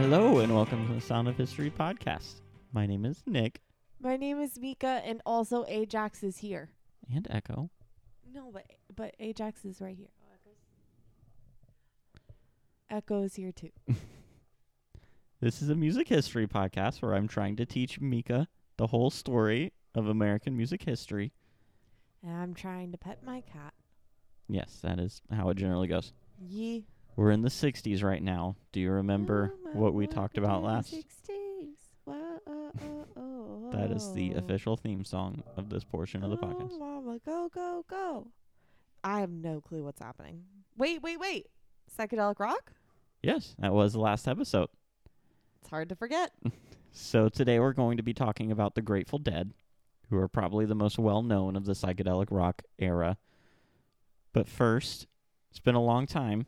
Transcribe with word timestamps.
Hello 0.00 0.38
and 0.38 0.54
welcome 0.54 0.88
to 0.88 0.94
the 0.94 1.00
Sound 1.02 1.28
of 1.28 1.36
History 1.36 1.70
podcast. 1.70 2.40
My 2.72 2.86
name 2.86 3.04
is 3.04 3.22
Nick 3.26 3.60
My 4.00 4.16
name 4.16 4.40
is 4.40 4.58
Mika, 4.58 5.02
and 5.04 5.20
also 5.26 5.66
Ajax 5.68 6.22
is 6.22 6.38
here. 6.38 6.70
and 7.14 7.28
Echo. 7.30 7.68
No, 8.32 8.50
but 8.50 8.64
but 8.96 9.14
Ajax 9.20 9.66
is 9.66 9.78
right 9.78 9.94
here. 9.94 10.08
Oh, 10.18 10.52
Echo 12.88 13.24
is 13.24 13.34
here 13.34 13.52
too. 13.52 13.68
This 15.42 15.60
is 15.60 15.68
a 15.68 15.74
music 15.74 16.08
history 16.08 16.46
podcast 16.46 17.02
where 17.02 17.14
I'm 17.14 17.28
trying 17.28 17.56
to 17.56 17.66
teach 17.66 18.00
Mika 18.00 18.48
the 18.78 18.86
whole 18.86 19.10
story 19.10 19.74
of 19.94 20.08
American 20.08 20.56
music 20.56 20.82
history. 20.82 21.30
And 22.22 22.34
I'm 22.34 22.54
trying 22.54 22.90
to 22.92 22.98
pet 22.98 23.22
my 23.22 23.42
cat. 23.42 23.74
Yes, 24.48 24.78
that 24.82 24.98
is 24.98 25.20
how 25.30 25.50
it 25.50 25.58
generally 25.58 25.88
goes. 25.88 26.14
Ye. 26.38 26.86
We're 27.20 27.32
in 27.32 27.42
the 27.42 27.50
60s 27.50 28.02
right 28.02 28.22
now. 28.22 28.56
Do 28.72 28.80
you 28.80 28.90
remember 28.92 29.52
Oh, 29.66 29.70
what 29.78 29.92
we 29.92 30.06
talked 30.06 30.38
about 30.38 30.62
last? 30.62 30.90
60s. 30.90 31.74
Whoa, 32.04 32.14
oh, 32.46 32.72
oh, 32.80 33.04
oh, 33.14 33.70
That 33.72 33.90
is 33.90 34.10
the 34.14 34.32
official 34.32 34.78
theme 34.78 35.04
song 35.04 35.42
of 35.58 35.68
this 35.68 35.84
portion 35.84 36.24
of 36.24 36.30
the 36.30 36.38
Oh, 36.38 36.46
podcast. 36.48 36.78
mama, 36.78 37.18
go, 37.26 37.50
go, 37.54 37.84
go. 37.90 38.28
I 39.04 39.20
have 39.20 39.28
no 39.28 39.60
clue 39.60 39.84
what's 39.84 40.00
happening. 40.00 40.44
Wait, 40.78 41.02
wait, 41.02 41.20
wait. 41.20 41.48
Psychedelic 41.94 42.38
rock? 42.38 42.72
Yes, 43.22 43.54
that 43.58 43.74
was 43.74 43.92
the 43.92 44.00
last 44.00 44.26
episode. 44.26 44.70
It's 45.60 45.68
hard 45.68 45.90
to 45.90 45.96
forget. 45.96 46.32
So 46.92 47.28
today 47.28 47.60
we're 47.60 47.74
going 47.74 47.98
to 47.98 48.02
be 48.02 48.14
talking 48.14 48.50
about 48.50 48.74
the 48.74 48.82
Grateful 48.82 49.18
Dead, 49.20 49.52
who 50.08 50.16
are 50.16 50.26
probably 50.26 50.64
the 50.64 50.74
most 50.74 50.98
well 50.98 51.22
known 51.22 51.54
of 51.54 51.64
the 51.66 51.74
psychedelic 51.74 52.28
rock 52.30 52.62
era. 52.80 53.18
But 54.32 54.48
first, 54.48 55.06
it's 55.50 55.60
been 55.60 55.76
a 55.76 55.82
long 55.84 56.06
time, 56.08 56.46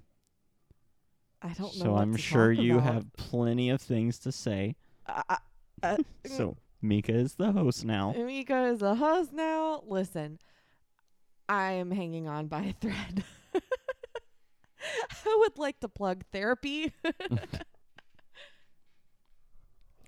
I 1.43 1.49
don't 1.49 1.77
know. 1.77 1.85
so 1.85 1.97
I'm 1.97 2.17
sure 2.17 2.53
you 2.53 2.79
about. 2.79 2.95
have 2.95 3.13
plenty 3.15 3.71
of 3.71 3.81
things 3.81 4.19
to 4.21 4.33
say. 4.33 4.77
Uh, 5.07 5.23
uh, 5.29 5.37
uh, 5.83 5.97
So 6.27 6.57
Mika 6.81 7.13
is 7.13 7.35
the 7.35 7.53
host 7.53 7.85
now. 7.85 8.15
Mika 8.17 8.67
is 8.67 8.79
the 8.79 8.95
host 8.95 9.33
now. 9.33 9.83
Listen, 9.87 10.39
I 11.49 11.73
am 11.73 11.91
hanging 11.91 12.29
on 12.29 12.47
by 12.47 12.63
a 12.63 12.73
thread. 12.73 13.25
I 15.25 15.37
would 15.41 15.59
like 15.59 15.81
to 15.81 15.89
plug 15.89 16.23
therapy. 16.33 16.93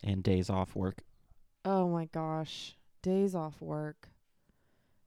and 0.04 0.22
days 0.22 0.50
off 0.50 0.76
work. 0.76 1.02
oh 1.64 1.88
my 1.88 2.04
gosh. 2.06 2.76
Days 3.02 3.34
off 3.34 3.60
work. 3.60 4.08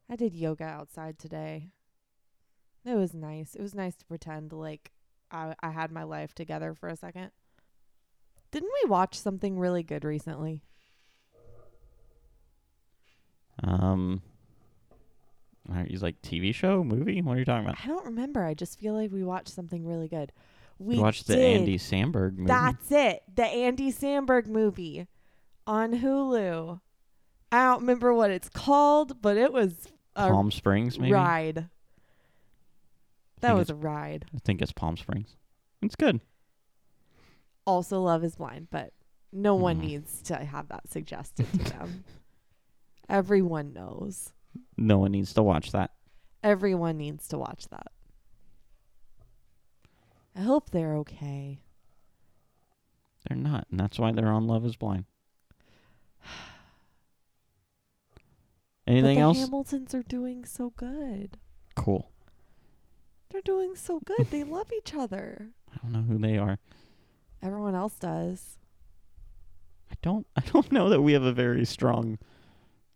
I 0.10 0.16
did 0.16 0.34
yoga 0.34 0.64
outside 0.66 1.20
today. 1.20 1.70
It 2.86 2.96
was 2.96 3.14
nice. 3.14 3.56
It 3.56 3.62
was 3.62 3.76
nice 3.76 3.96
to 3.98 4.06
pretend 4.06 4.54
like 4.54 4.92
I 5.32 5.56
I 5.62 5.70
had 5.70 5.92
my 5.92 6.04
life 6.04 6.34
together 6.34 6.74
for 6.74 6.90
a 6.90 6.96
second. 6.96 7.32
Didn't 8.52 8.72
we 8.84 8.90
watch 8.90 9.20
something 9.20 9.60
really 9.60 9.84
good 9.84 10.04
recently? 10.04 10.64
Um, 13.64 14.22
are 15.74 15.86
you 15.88 15.98
like 16.00 16.22
TV 16.22 16.54
show, 16.54 16.84
movie? 16.84 17.22
What 17.22 17.36
are 17.36 17.40
you 17.40 17.46
talking 17.46 17.66
about? 17.66 17.80
I 17.84 17.88
don't 17.88 18.06
remember. 18.06 18.44
I 18.44 18.54
just 18.54 18.80
feel 18.80 18.94
like 18.94 19.12
we 19.12 19.24
watched 19.24 19.50
something 19.50 19.86
really 19.86 20.08
good. 20.08 20.32
We 20.80 20.96
We 20.96 21.02
watched 21.02 21.28
the. 21.28 21.38
Andy 21.38 21.78
Samberg 21.78 22.38
movie. 22.38 22.48
That's 22.48 22.92
it. 22.92 23.24
The 23.34 23.46
Andy 23.46 23.92
Samberg 23.92 24.48
movie 24.48 25.08
on 25.66 25.94
Hulu. 26.00 26.80
I 27.52 27.66
don't 27.66 27.82
remember 27.82 28.14
what 28.14 28.30
it's 28.32 28.50
called, 28.50 29.22
but 29.22 29.38
it 29.38 29.52
was 29.52 29.88
a 30.16 30.30
Palm 30.30 30.52
Springs, 30.52 31.00
maybe. 31.00 31.14
ride. 31.14 31.70
That 33.42 33.56
was 33.56 33.70
a 33.70 33.76
ride. 33.76 34.26
I 34.36 34.40
think 34.40 34.62
it's 34.62 34.72
Palm 34.72 34.98
Springs. 34.98 35.36
It's 35.82 35.96
good. 35.96 36.22
Also, 37.66 38.02
Love 38.02 38.24
is 38.24 38.36
Blind, 38.36 38.68
but 38.72 38.94
no 39.32 39.54
one 39.56 39.78
Mhm. 39.78 39.82
needs 39.86 40.22
to 40.24 40.36
have 40.38 40.70
that 40.70 40.88
suggested 40.90 41.46
to 41.52 41.58
them. 41.72 42.04
Everyone 43.10 43.74
knows. 43.74 44.34
No 44.76 44.98
one 45.00 45.12
needs 45.12 45.34
to 45.34 45.44
watch 45.44 45.72
that. 45.72 45.92
Everyone 46.44 46.98
needs 46.98 47.28
to 47.30 47.38
watch 47.38 47.68
that. 47.70 47.92
I 50.36 50.42
hope 50.42 50.70
they're 50.72 50.96
okay. 50.98 51.60
They're 53.28 53.38
not, 53.38 53.68
and 53.70 53.80
that's 53.80 54.00
why 54.00 54.12
they're 54.12 54.32
on 54.32 54.48
Love 54.48 54.66
Is 54.66 54.76
Blind. 54.76 55.06
Anything 58.88 59.16
but 59.16 59.16
the 59.16 59.22
else? 59.22 59.40
Hamiltons 59.40 59.94
are 59.94 60.04
doing 60.04 60.46
so 60.46 60.72
good. 60.76 61.38
cool. 61.76 62.12
They're 63.30 63.42
doing 63.42 63.76
so 63.76 64.00
good. 64.06 64.32
they 64.32 64.44
love 64.44 64.72
each 64.76 64.94
other. 64.94 65.50
I 65.74 65.78
don't 65.82 65.92
know 65.92 66.02
who 66.02 66.18
they 66.18 66.38
are. 66.38 66.58
Everyone 67.42 67.76
else 67.76 67.96
does. 67.96 68.58
I 69.92 69.96
don't. 70.02 70.26
I 70.36 70.42
don't 70.42 70.72
know 70.72 70.90
that 70.90 71.02
we 71.02 71.14
have 71.14 71.24
a 71.24 71.34
very 71.34 71.66
strong 71.66 72.18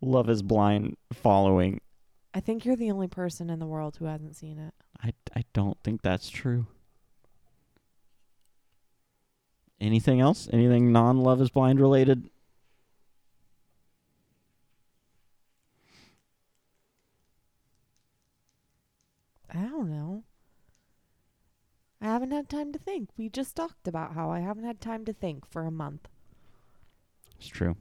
Love 0.00 0.28
Is 0.28 0.42
Blind 0.42 0.96
following. 1.12 1.80
I 2.34 2.40
think 2.40 2.64
you're 2.64 2.76
the 2.76 2.90
only 2.90 3.08
person 3.08 3.50
in 3.50 3.58
the 3.58 3.66
world 3.66 3.96
who 3.96 4.06
hasn't 4.06 4.36
seen 4.36 4.58
it. 4.58 4.74
I. 5.02 5.12
I 5.36 5.44
don't 5.52 5.78
think 5.84 6.02
that's 6.02 6.28
true. 6.30 6.66
Anything 9.80 10.20
else? 10.20 10.48
Anything 10.52 10.92
non 10.92 11.18
Love 11.18 11.40
Is 11.40 11.50
Blind 11.50 11.80
related? 11.80 12.30
I 19.50 19.58
don't 19.62 19.90
know. 19.90 20.11
Haven't 22.22 22.36
had 22.36 22.48
time 22.48 22.72
to 22.72 22.78
think. 22.78 23.08
We 23.16 23.28
just 23.28 23.56
talked 23.56 23.88
about 23.88 24.14
how 24.14 24.30
I 24.30 24.38
haven't 24.38 24.62
had 24.62 24.80
time 24.80 25.04
to 25.06 25.12
think 25.12 25.44
for 25.44 25.64
a 25.64 25.72
month. 25.72 26.06
It's 27.36 27.48
true. 27.48 27.74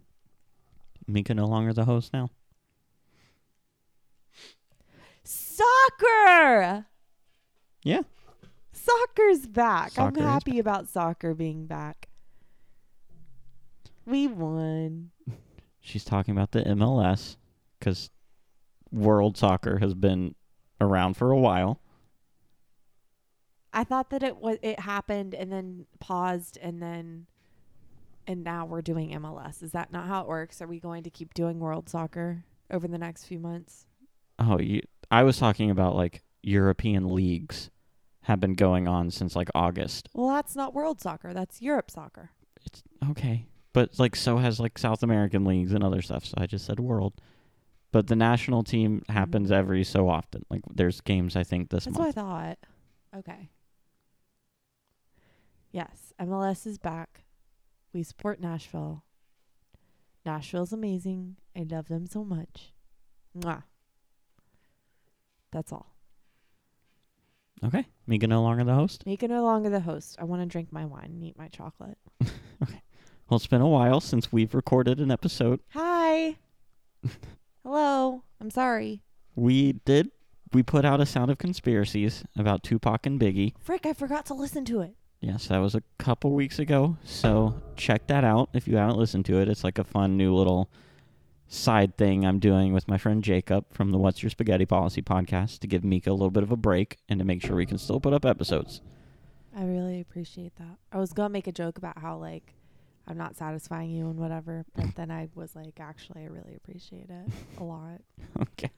Mika 1.06 1.36
no 1.36 1.46
longer 1.46 1.74
the 1.74 1.86
host 1.86 2.12
now. 2.12 2.32
Soccer! 5.24 6.88
Yeah. 7.84 8.02
Soccer's 8.72 9.46
back. 9.46 9.92
Soccer 9.92 10.22
I'm 10.22 10.26
happy 10.26 10.58
about 10.58 10.88
soccer 10.88 11.36
being 11.36 11.68
back. 11.68 12.10
We 14.08 14.26
won. 14.26 15.12
She's 15.82 16.04
talking 16.04 16.32
about 16.32 16.50
the 16.50 16.64
MLS 16.64 17.38
because 17.78 18.10
World 18.92 19.38
Soccer 19.38 19.78
has 19.78 19.94
been 19.94 20.34
around 20.80 21.16
for 21.16 21.30
a 21.30 21.38
while. 21.38 21.80
I 23.74 23.84
thought 23.84 24.10
that 24.10 24.22
it 24.24 24.38
was 24.38 24.58
it 24.62 24.80
happened 24.82 25.34
and 25.34 25.52
then 25.52 25.86
paused 26.00 26.58
and 26.62 26.82
then 26.82 27.28
and 28.28 28.44
now 28.44 28.66
we're 28.66 28.82
doing 28.82 29.12
MLS. 29.12 29.64
Is 29.64 29.72
that 29.72 29.92
not 29.92 30.08
how 30.08 30.22
it 30.22 30.28
works? 30.28 30.62
Are 30.62 30.68
we 30.68 30.80
going 30.80 31.04
to 31.04 31.10
keep 31.10 31.34
doing 31.34 31.60
world 31.60 31.90
soccer 31.90 32.44
over 32.70 32.88
the 32.88 32.98
next 32.98 33.26
few 33.26 33.40
months? 33.40 33.86
Oh, 34.40 34.60
you, 34.60 34.82
I 35.10 35.24
was 35.24 35.38
talking 35.38 35.70
about 35.72 35.96
like 35.96 36.22
European 36.44 37.14
leagues 37.14 37.70
have 38.24 38.40
been 38.40 38.54
going 38.56 38.88
on 38.88 39.10
since 39.10 39.36
like 39.36 39.50
August. 39.56 40.10
Well, 40.14 40.30
that's 40.30 40.56
not 40.56 40.74
world 40.74 41.02
soccer. 41.02 41.34
That's 41.34 41.62
Europe 41.62 41.90
soccer. 41.90 42.32
It's 42.66 42.84
okay, 43.10 43.48
but 43.74 43.98
like 44.00 44.16
so 44.16 44.38
has 44.38 44.60
like 44.60 44.78
South 44.78 45.02
American 45.02 45.44
leagues 45.46 45.74
and 45.74 45.84
other 45.84 46.02
stuff. 46.02 46.26
So 46.26 46.36
I 46.38 46.46
just 46.46 46.66
said 46.66 46.80
world. 46.80 47.14
But 47.92 48.08
the 48.08 48.16
national 48.16 48.64
team 48.64 49.04
happens 49.10 49.50
Mhm. 49.50 49.56
every 49.56 49.84
so 49.84 50.08
often. 50.08 50.46
Like 50.50 50.62
there's 50.74 51.02
games 51.02 51.36
I 51.36 51.44
think 51.44 51.70
this 51.70 51.86
That's 51.86 51.98
what 51.98 52.08
I 52.08 52.12
thought. 52.12 52.58
Okay. 53.18 53.50
Yes, 55.72 56.14
MLS 56.20 56.68
is 56.68 56.78
back. 56.78 57.24
We 57.94 58.04
support 58.04 58.40
Nashville. 58.40 59.04
Nashville's 60.26 60.74
amazing. 60.74 61.38
I 61.56 61.66
love 61.70 61.88
them 61.88 62.06
so 62.08 62.24
much. 62.24 62.74
Mwah. 63.38 63.64
That's 65.52 65.72
all. 65.72 65.96
Okay, 67.64 67.86
Mika 68.08 68.28
no 68.28 68.42
longer 68.42 68.64
the 68.64 68.74
host. 68.74 69.06
Mika 69.06 69.28
no 69.28 69.44
longer 69.44 69.70
the 69.70 69.82
host. 69.82 70.18
I 70.20 70.24
want 70.24 70.42
to 70.42 70.48
drink 70.48 70.72
my 70.72 70.86
wine 70.86 71.06
and 71.12 71.24
eat 71.24 71.38
my 71.38 71.48
chocolate. 71.48 71.98
Okay. 72.64 72.80
Well, 73.28 73.38
it's 73.38 73.48
been 73.48 73.62
a 73.62 73.68
while 73.68 74.00
since 74.00 74.32
we've 74.32 74.54
recorded 74.54 75.00
an 75.00 75.10
episode. 75.10 75.62
Hi. 75.70 76.36
Hello. 77.64 78.22
I'm 78.40 78.52
sorry. 78.52 79.02
We 79.36 79.74
did. 79.84 80.12
We 80.54 80.62
put 80.62 80.86
out 80.86 81.02
a 81.02 81.08
Sound 81.08 81.32
of 81.32 81.40
Conspiracies 81.40 82.24
about 82.38 82.62
Tupac 82.62 83.08
and 83.08 83.20
Biggie. 83.20 83.54
Frick, 83.60 83.88
I 83.88 83.94
forgot 83.94 84.28
to 84.28 84.36
listen 84.36 84.64
to 84.66 84.82
it. 84.82 84.94
Yes, 85.22 85.48
that 85.48 85.60
was 85.60 85.76
a 85.76 85.84
couple 86.00 86.32
weeks 86.32 86.58
ago. 86.58 86.98
So 87.04 87.62
check 87.76 88.08
that 88.08 88.24
out 88.24 88.50
if 88.54 88.68
you 88.68 88.78
haven't 88.78 88.98
listened 88.98 89.26
to 89.26 89.40
it. 89.40 89.48
It's 89.48 89.64
like 89.64 89.78
a 89.78 89.84
fun 89.84 90.18
new 90.18 90.36
little 90.36 90.70
side 91.48 91.96
thing 91.96 92.26
I'm 92.26 92.40
doing 92.40 92.74
with 92.74 92.88
my 92.88 92.98
friend 92.98 93.24
Jacob 93.24 93.66
from 93.72 93.92
the 93.92 94.00
What's 94.00 94.24
Your 94.24 94.32
Spaghetti 94.32 94.66
Policy 94.66 95.04
podcast 95.04 95.60
to 95.60 95.68
give 95.68 95.84
Mika 95.84 96.10
a 96.10 96.14
little 96.14 96.32
bit 96.32 96.42
of 96.42 96.52
a 96.52 96.58
break 96.58 96.98
and 97.08 97.20
to 97.20 97.26
make 97.26 97.44
sure 97.44 97.56
we 97.56 97.68
can 97.68 97.78
still 97.78 98.00
put 98.00 98.14
up 98.14 98.26
episodes. 98.26 98.82
I 99.56 99.64
really 99.66 100.00
appreciate 100.00 100.56
that. 100.56 100.78
I 100.92 100.98
was 100.98 101.14
going 101.14 101.28
to 101.28 101.34
make 101.34 101.46
a 101.46 101.52
joke 101.52 101.78
about 101.78 102.00
how, 102.00 102.18
like, 102.18 102.56
I'm 103.08 103.18
not 103.18 103.36
satisfying 103.36 103.92
you 103.92 104.10
and 104.10 104.18
whatever, 104.18 104.66
but 104.74 104.86
then 104.96 105.12
I 105.12 105.30
was 105.36 105.56
like, 105.56 105.80
actually, 105.80 106.24
I 106.24 106.28
really 106.28 106.56
appreciate 106.56 107.10
it 107.10 107.32
a 107.60 107.64
lot. 107.64 108.02
okay. 108.42 108.72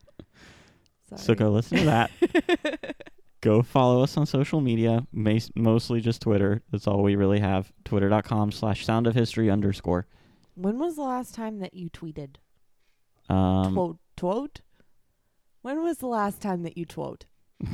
Sorry. 1.07 1.21
So 1.21 1.35
go 1.35 1.51
listen 1.51 1.77
to 1.77 1.85
that. 1.85 2.95
go 3.43 3.61
follow 3.61 4.01
us 4.01 4.15
on 4.17 4.25
social 4.25 4.61
media, 4.61 5.05
mostly 5.11 5.99
just 5.99 6.21
Twitter. 6.21 6.61
That's 6.71 6.87
all 6.87 7.03
we 7.03 7.15
really 7.15 7.39
have. 7.39 7.71
Twitter.com 7.83 8.51
slash 8.51 8.85
sound 8.85 9.05
of 9.05 9.13
history 9.13 9.51
underscore. 9.51 10.07
When 10.55 10.79
was 10.79 10.95
the 10.95 11.03
last 11.03 11.35
time 11.35 11.59
that 11.59 11.73
you 11.73 11.89
tweeted? 11.89 12.37
Um, 13.29 13.75
Twote? 13.75 13.97
Twote? 14.17 14.61
When 15.61 15.83
was 15.83 15.97
the 15.97 16.07
last 16.07 16.41
time 16.41 16.63
that 16.63 16.77
you 16.77 16.85
twote? 16.85 17.25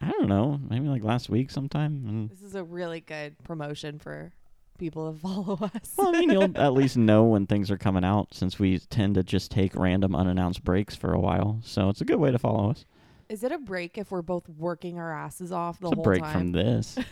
I 0.00 0.10
don't 0.10 0.28
know. 0.28 0.60
Maybe 0.68 0.88
like 0.88 1.04
last 1.04 1.28
week 1.28 1.50
sometime. 1.50 2.28
This 2.28 2.42
is 2.42 2.54
a 2.54 2.64
really 2.64 3.00
good 3.00 3.36
promotion 3.44 3.98
for 3.98 4.32
people 4.78 5.12
to 5.12 5.18
follow 5.20 5.58
us. 5.62 5.92
well, 5.96 6.14
I 6.14 6.20
mean, 6.20 6.30
you'll 6.30 6.50
at 6.56 6.72
least 6.72 6.96
know 6.96 7.24
when 7.24 7.46
things 7.46 7.70
are 7.70 7.78
coming 7.78 8.04
out 8.04 8.34
since 8.34 8.58
we 8.58 8.78
tend 8.78 9.14
to 9.14 9.22
just 9.22 9.50
take 9.50 9.74
random 9.74 10.14
unannounced 10.14 10.64
breaks 10.64 10.96
for 10.96 11.12
a 11.12 11.20
while. 11.20 11.60
So 11.62 11.88
it's 11.88 12.00
a 12.00 12.04
good 12.04 12.18
way 12.18 12.30
to 12.30 12.38
follow 12.38 12.70
us. 12.70 12.84
Is 13.28 13.42
it 13.44 13.52
a 13.52 13.58
break 13.58 13.96
if 13.98 14.10
we're 14.10 14.22
both 14.22 14.48
working 14.48 14.98
our 14.98 15.12
asses 15.12 15.50
off 15.52 15.78
the 15.80 15.86
It's 15.88 15.92
a 15.92 15.96
whole 15.96 16.04
break 16.04 16.22
time? 16.22 16.32
from 16.32 16.52
this. 16.52 16.98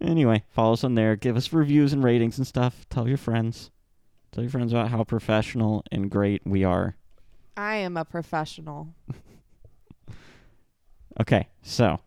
Anyway, 0.00 0.44
follow 0.50 0.74
us 0.74 0.84
on 0.84 0.94
there. 0.94 1.16
Give 1.16 1.36
us 1.36 1.52
reviews 1.52 1.92
and 1.92 2.04
ratings 2.04 2.38
and 2.38 2.46
stuff. 2.46 2.86
Tell 2.88 3.08
your 3.08 3.16
friends. 3.16 3.72
Tell 4.30 4.44
your 4.44 4.50
friends 4.50 4.72
about 4.72 4.90
how 4.90 5.02
professional 5.02 5.82
and 5.90 6.08
great 6.08 6.40
we 6.46 6.62
are. 6.62 6.94
I 7.56 7.74
am 7.76 7.96
a 7.96 8.04
professional. 8.04 8.88
Okay, 11.20 11.48
so 11.62 11.98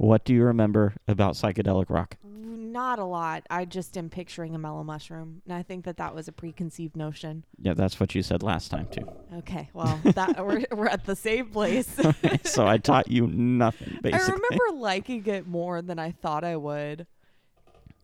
what 0.00 0.24
do 0.24 0.32
you 0.32 0.44
remember 0.44 0.94
about 1.06 1.34
psychedelic 1.34 1.90
rock? 1.90 2.16
Not 2.24 2.98
a 2.98 3.04
lot. 3.04 3.44
I 3.50 3.66
just 3.66 3.98
am 3.98 4.08
picturing 4.08 4.54
a 4.54 4.58
mellow 4.58 4.82
mushroom, 4.82 5.42
and 5.44 5.52
I 5.52 5.62
think 5.62 5.84
that 5.84 5.98
that 5.98 6.14
was 6.14 6.26
a 6.26 6.32
preconceived 6.32 6.96
notion. 6.96 7.44
Yeah, 7.58 7.74
that's 7.74 8.00
what 8.00 8.14
you 8.14 8.22
said 8.22 8.42
last 8.42 8.70
time 8.70 8.86
too. 8.86 9.06
Okay, 9.38 9.68
well, 9.74 10.00
that 10.04 10.42
we're 10.46 10.64
we're 10.72 10.86
at 10.86 11.04
the 11.04 11.14
same 11.14 11.48
place. 11.50 12.00
so 12.44 12.66
I 12.66 12.78
taught 12.78 13.10
you 13.10 13.26
nothing 13.26 13.98
I 14.02 14.16
remember 14.16 14.64
liking 14.72 15.26
it 15.26 15.46
more 15.46 15.82
than 15.82 15.98
I 15.98 16.12
thought 16.12 16.44
I 16.44 16.56
would. 16.56 17.06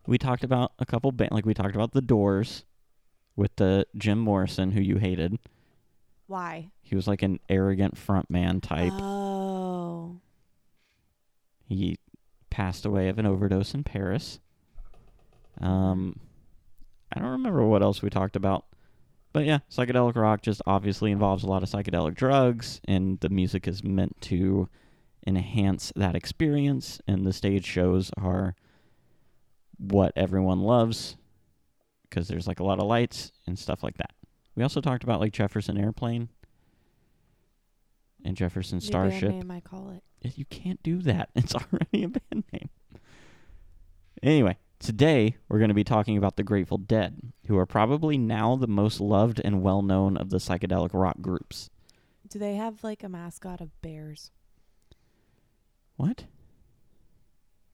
we 0.05 0.19
talked 0.19 0.43
about 0.43 0.73
a 0.77 0.85
couple 0.85 1.11
band 1.11 1.31
like 1.31 1.47
we 1.47 1.55
talked 1.55 1.73
about 1.73 1.93
the 1.93 2.01
Doors 2.01 2.63
with 3.35 3.55
the 3.55 3.87
Jim 3.95 4.19
Morrison 4.19 4.71
who 4.71 4.81
you 4.81 4.97
hated. 4.97 5.39
Why? 6.27 6.69
He 6.81 6.95
was 6.95 7.07
like 7.07 7.23
an 7.23 7.39
arrogant 7.49 7.97
front 7.97 8.29
man 8.29 8.61
type. 8.61 8.93
Oh, 8.93 9.26
He 11.67 11.97
passed 12.49 12.85
away 12.85 13.09
of 13.09 13.19
an 13.19 13.25
overdose 13.25 13.73
in 13.73 13.83
Paris. 13.83 14.39
Um, 15.59 16.19
I 17.13 17.19
don't 17.19 17.31
remember 17.31 17.65
what 17.65 17.83
else 17.83 18.01
we 18.01 18.09
talked 18.09 18.35
about. 18.35 18.65
But 19.33 19.45
yeah, 19.45 19.59
psychedelic 19.69 20.15
rock 20.15 20.41
just 20.41 20.61
obviously 20.65 21.11
involves 21.11 21.43
a 21.43 21.47
lot 21.47 21.61
of 21.61 21.69
psychedelic 21.69 22.15
drugs, 22.15 22.81
and 22.87 23.19
the 23.19 23.29
music 23.29 23.67
is 23.67 23.83
meant 23.83 24.19
to 24.21 24.69
enhance 25.25 25.91
that 25.95 26.15
experience, 26.15 27.01
and 27.07 27.25
the 27.25 27.33
stage 27.33 27.65
shows 27.65 28.09
are 28.17 28.55
what 29.77 30.13
everyone 30.15 30.61
loves 30.61 31.17
because 32.09 32.27
there's 32.27 32.47
like 32.47 32.59
a 32.59 32.63
lot 32.63 32.79
of 32.79 32.85
lights 32.87 33.31
and 33.45 33.59
stuff 33.59 33.83
like 33.83 33.97
that. 33.97 34.11
We 34.55 34.63
also 34.63 34.81
talked 34.81 35.03
about 35.03 35.19
like 35.19 35.33
Jefferson 35.33 35.77
Airplane 35.77 36.29
and 38.25 38.35
Jefferson 38.35 38.81
Starship. 38.81 39.29
name 39.29 39.51
I 39.51 39.59
call 39.59 39.89
it. 39.89 40.03
You 40.21 40.45
can't 40.45 40.81
do 40.83 41.01
that. 41.03 41.29
It's 41.35 41.55
already 41.55 42.03
a 42.03 42.09
band 42.09 42.43
name. 42.51 42.69
Anyway, 44.23 44.57
today 44.79 45.37
we're 45.47 45.59
going 45.59 45.69
to 45.69 45.75
be 45.75 45.83
talking 45.83 46.17
about 46.17 46.35
the 46.35 46.43
Grateful 46.43 46.77
Dead, 46.77 47.33
who 47.47 47.57
are 47.57 47.65
probably 47.65 48.17
now 48.17 48.55
the 48.55 48.67
most 48.67 48.99
loved 48.99 49.39
and 49.43 49.61
well 49.61 49.81
known 49.81 50.17
of 50.17 50.29
the 50.29 50.37
psychedelic 50.37 50.89
rock 50.93 51.21
groups. 51.21 51.69
Do 52.27 52.39
they 52.39 52.55
have 52.55 52.83
like 52.83 53.03
a 53.03 53.09
mascot 53.09 53.61
of 53.61 53.81
bears? 53.81 54.31
What? 55.95 56.25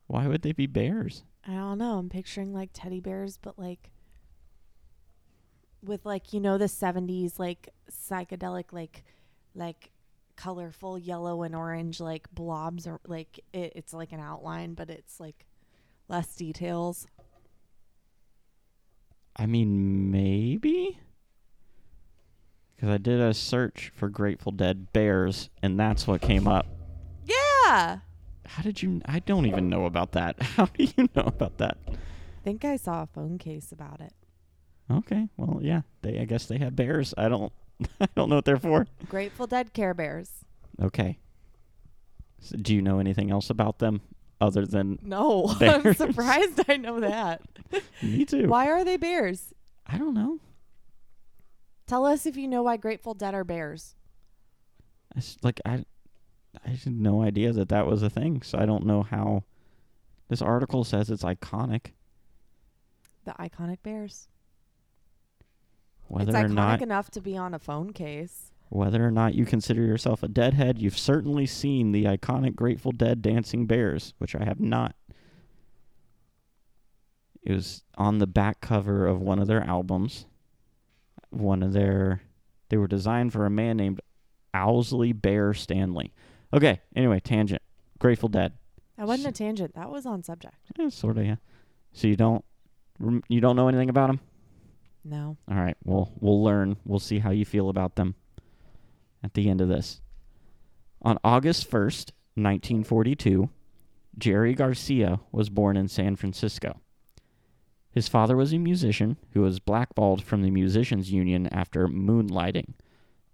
Why 0.07 0.27
would 0.27 0.41
they 0.41 0.51
be 0.51 0.67
bears? 0.67 1.23
I 1.47 1.53
don't 1.53 1.77
know. 1.77 1.97
I'm 1.97 2.09
picturing 2.09 2.53
like 2.53 2.69
teddy 2.73 2.99
bears, 2.99 3.37
but 3.41 3.57
like 3.57 3.89
with 5.81 6.05
like 6.05 6.31
you 6.33 6.39
know 6.39 6.57
the 6.57 6.65
70s 6.65 7.39
like 7.39 7.69
psychedelic 7.91 8.71
like 8.71 9.03
like 9.53 9.91
colorful 10.35 10.97
yellow 10.97 11.43
and 11.43 11.55
orange 11.55 11.99
like 11.99 12.27
blobs 12.31 12.87
or 12.87 12.99
like 13.07 13.39
it, 13.53 13.73
it's 13.75 13.93
like 13.93 14.11
an 14.11 14.19
outline 14.19 14.73
but 14.73 14.89
it's 14.89 15.19
like 15.19 15.45
less 16.07 16.35
details 16.35 17.07
I 19.35 19.47
mean, 19.47 20.11
maybe? 20.11 20.99
Because 22.75 22.89
I 22.89 22.97
did 22.97 23.19
a 23.19 23.33
search 23.33 23.91
for 23.95 24.07
Grateful 24.07 24.51
Dead 24.51 24.93
bears, 24.93 25.49
and 25.63 25.79
that's 25.79 26.05
what 26.05 26.21
came 26.21 26.47
up. 26.47 26.67
yeah 27.25 27.99
How 28.45 28.61
did 28.61 28.83
you? 28.83 29.01
I 29.05 29.19
don't 29.19 29.45
even 29.47 29.69
know 29.69 29.85
about 29.85 30.11
that. 30.11 30.39
How 30.41 30.65
do 30.65 30.83
you 30.83 31.09
know 31.15 31.23
about 31.23 31.57
that? 31.57 31.77
i 31.87 32.43
think 32.43 32.65
i 32.65 32.75
saw 32.75 33.03
a 33.03 33.07
phone 33.07 33.37
case 33.37 33.71
about 33.71 34.01
it 34.01 34.13
Okay, 34.91 35.29
well, 35.37 35.59
yeah, 35.63 35.81
they. 36.01 36.19
I 36.19 36.25
guess 36.25 36.45
they 36.45 36.57
have 36.57 36.75
bears. 36.75 37.13
I 37.17 37.29
don't. 37.29 37.53
I 38.01 38.07
don't 38.15 38.29
know 38.29 38.35
what 38.35 38.45
they're 38.45 38.57
for. 38.57 38.87
grateful 39.09 39.47
dead 39.47 39.73
care 39.73 39.93
bears 39.93 40.29
Okay. 40.81 41.19
So 42.39 42.57
do 42.57 42.73
you 42.75 42.81
know 42.81 42.99
anything 42.99 43.31
else 43.31 43.49
about 43.49 43.79
them 43.79 44.01
other 44.41 44.65
than 44.65 44.99
no 45.01 45.47
i'm 45.61 45.93
surprised 45.93 46.59
i 46.67 46.75
know 46.75 46.99
that 46.99 47.41
me 48.01 48.25
too? 48.25 48.47
why 48.47 48.67
are 48.69 48.83
they 48.83 48.97
bears 48.97 49.53
I 49.87 49.97
don't 49.97 50.13
know. 50.13 50.39
tell 51.87 52.05
us 52.05 52.25
if 52.25 52.35
you 52.35 52.47
know 52.47 52.63
why 52.63 52.75
grateful 52.77 53.13
dead 53.13 53.33
are 53.33 53.43
bears 53.45 53.95
I 55.15 55.19
s 55.19 55.37
like 55.43 55.61
I, 55.65 55.85
I 56.65 56.69
had 56.69 56.87
no 56.87 57.21
idea 57.21 57.53
that 57.53 57.69
that 57.69 57.85
was 57.87 58.01
a 58.03 58.09
thing. 58.09 58.41
So 58.41 58.57
I 58.57 58.65
don't 58.65 58.85
know 58.85 59.03
how. 59.03 59.43
This 60.29 60.41
article 60.41 60.83
says 60.83 61.09
it's 61.11 61.23
iconic. 61.23 61.91
the 63.25 63.33
iconic 63.33 63.77
bears 63.83 64.27
Whether 66.13 66.31
it's 66.31 66.45
or 66.45 66.49
not, 66.49 66.81
enough 66.81 67.09
to 67.11 67.21
be 67.21 67.35
on 67.37 67.53
a 67.53 67.59
phone 67.59 67.91
case 67.91 68.53
whether 68.73 69.05
or 69.05 69.11
not 69.11 69.35
you 69.35 69.45
consider 69.45 69.83
yourself 69.83 70.23
a 70.23 70.27
deadhead, 70.27 70.79
you've 70.79 70.97
certainly 70.97 71.45
seen 71.45 71.91
the 71.91 72.05
iconic 72.05 72.55
Grateful 72.55 72.91
Dead 72.91 73.21
dancing 73.21 73.67
bears, 73.67 74.15
which 74.17 74.35
I 74.35 74.43
have 74.45 74.59
not. 74.59 74.95
It 77.43 77.51
was 77.51 77.83
on 77.99 78.17
the 78.17 78.25
back 78.25 78.61
cover 78.61 79.05
of 79.05 79.21
one 79.21 79.37
of 79.37 79.47
their 79.47 79.63
albums. 79.63 80.25
One 81.29 81.61
of 81.61 81.73
their, 81.73 82.23
they 82.69 82.77
were 82.77 82.87
designed 82.87 83.31
for 83.31 83.45
a 83.45 83.51
man 83.51 83.77
named 83.77 84.01
Owsley 84.55 85.13
Bear 85.13 85.53
Stanley. 85.53 86.11
Okay, 86.51 86.81
anyway, 86.95 87.19
tangent. 87.19 87.61
Grateful 87.99 88.29
Dead. 88.29 88.53
That 88.97 89.05
wasn't 89.05 89.27
a 89.27 89.37
tangent. 89.37 89.75
That 89.75 89.91
was 89.91 90.07
on 90.07 90.23
subject. 90.23 90.55
Yeah, 90.79 90.89
sort 90.89 91.19
of, 91.19 91.27
yeah. 91.27 91.35
So 91.91 92.07
you 92.07 92.15
don't, 92.15 92.43
you 93.27 93.39
don't 93.39 93.55
know 93.55 93.67
anything 93.67 93.89
about 93.89 94.07
them? 94.07 94.19
No. 95.03 95.37
All 95.49 95.57
right, 95.57 95.77
well, 95.83 96.11
we'll 96.19 96.43
learn. 96.43 96.77
We'll 96.85 96.99
see 96.99 97.19
how 97.19 97.31
you 97.31 97.45
feel 97.45 97.69
about 97.69 97.95
them 97.95 98.15
at 99.23 99.33
the 99.33 99.49
end 99.49 99.61
of 99.61 99.67
this. 99.67 100.01
On 101.01 101.17
August 101.23 101.69
1st, 101.69 102.11
1942, 102.35 103.49
Jerry 104.17 104.53
Garcia 104.53 105.19
was 105.31 105.49
born 105.49 105.75
in 105.75 105.87
San 105.87 106.15
Francisco. 106.15 106.79
His 107.91 108.07
father 108.07 108.35
was 108.35 108.53
a 108.53 108.57
musician 108.57 109.17
who 109.33 109.41
was 109.41 109.59
blackballed 109.59 110.23
from 110.23 110.41
the 110.41 110.49
Musicians 110.49 111.11
Union 111.11 111.47
after 111.47 111.87
moonlighting, 111.87 112.73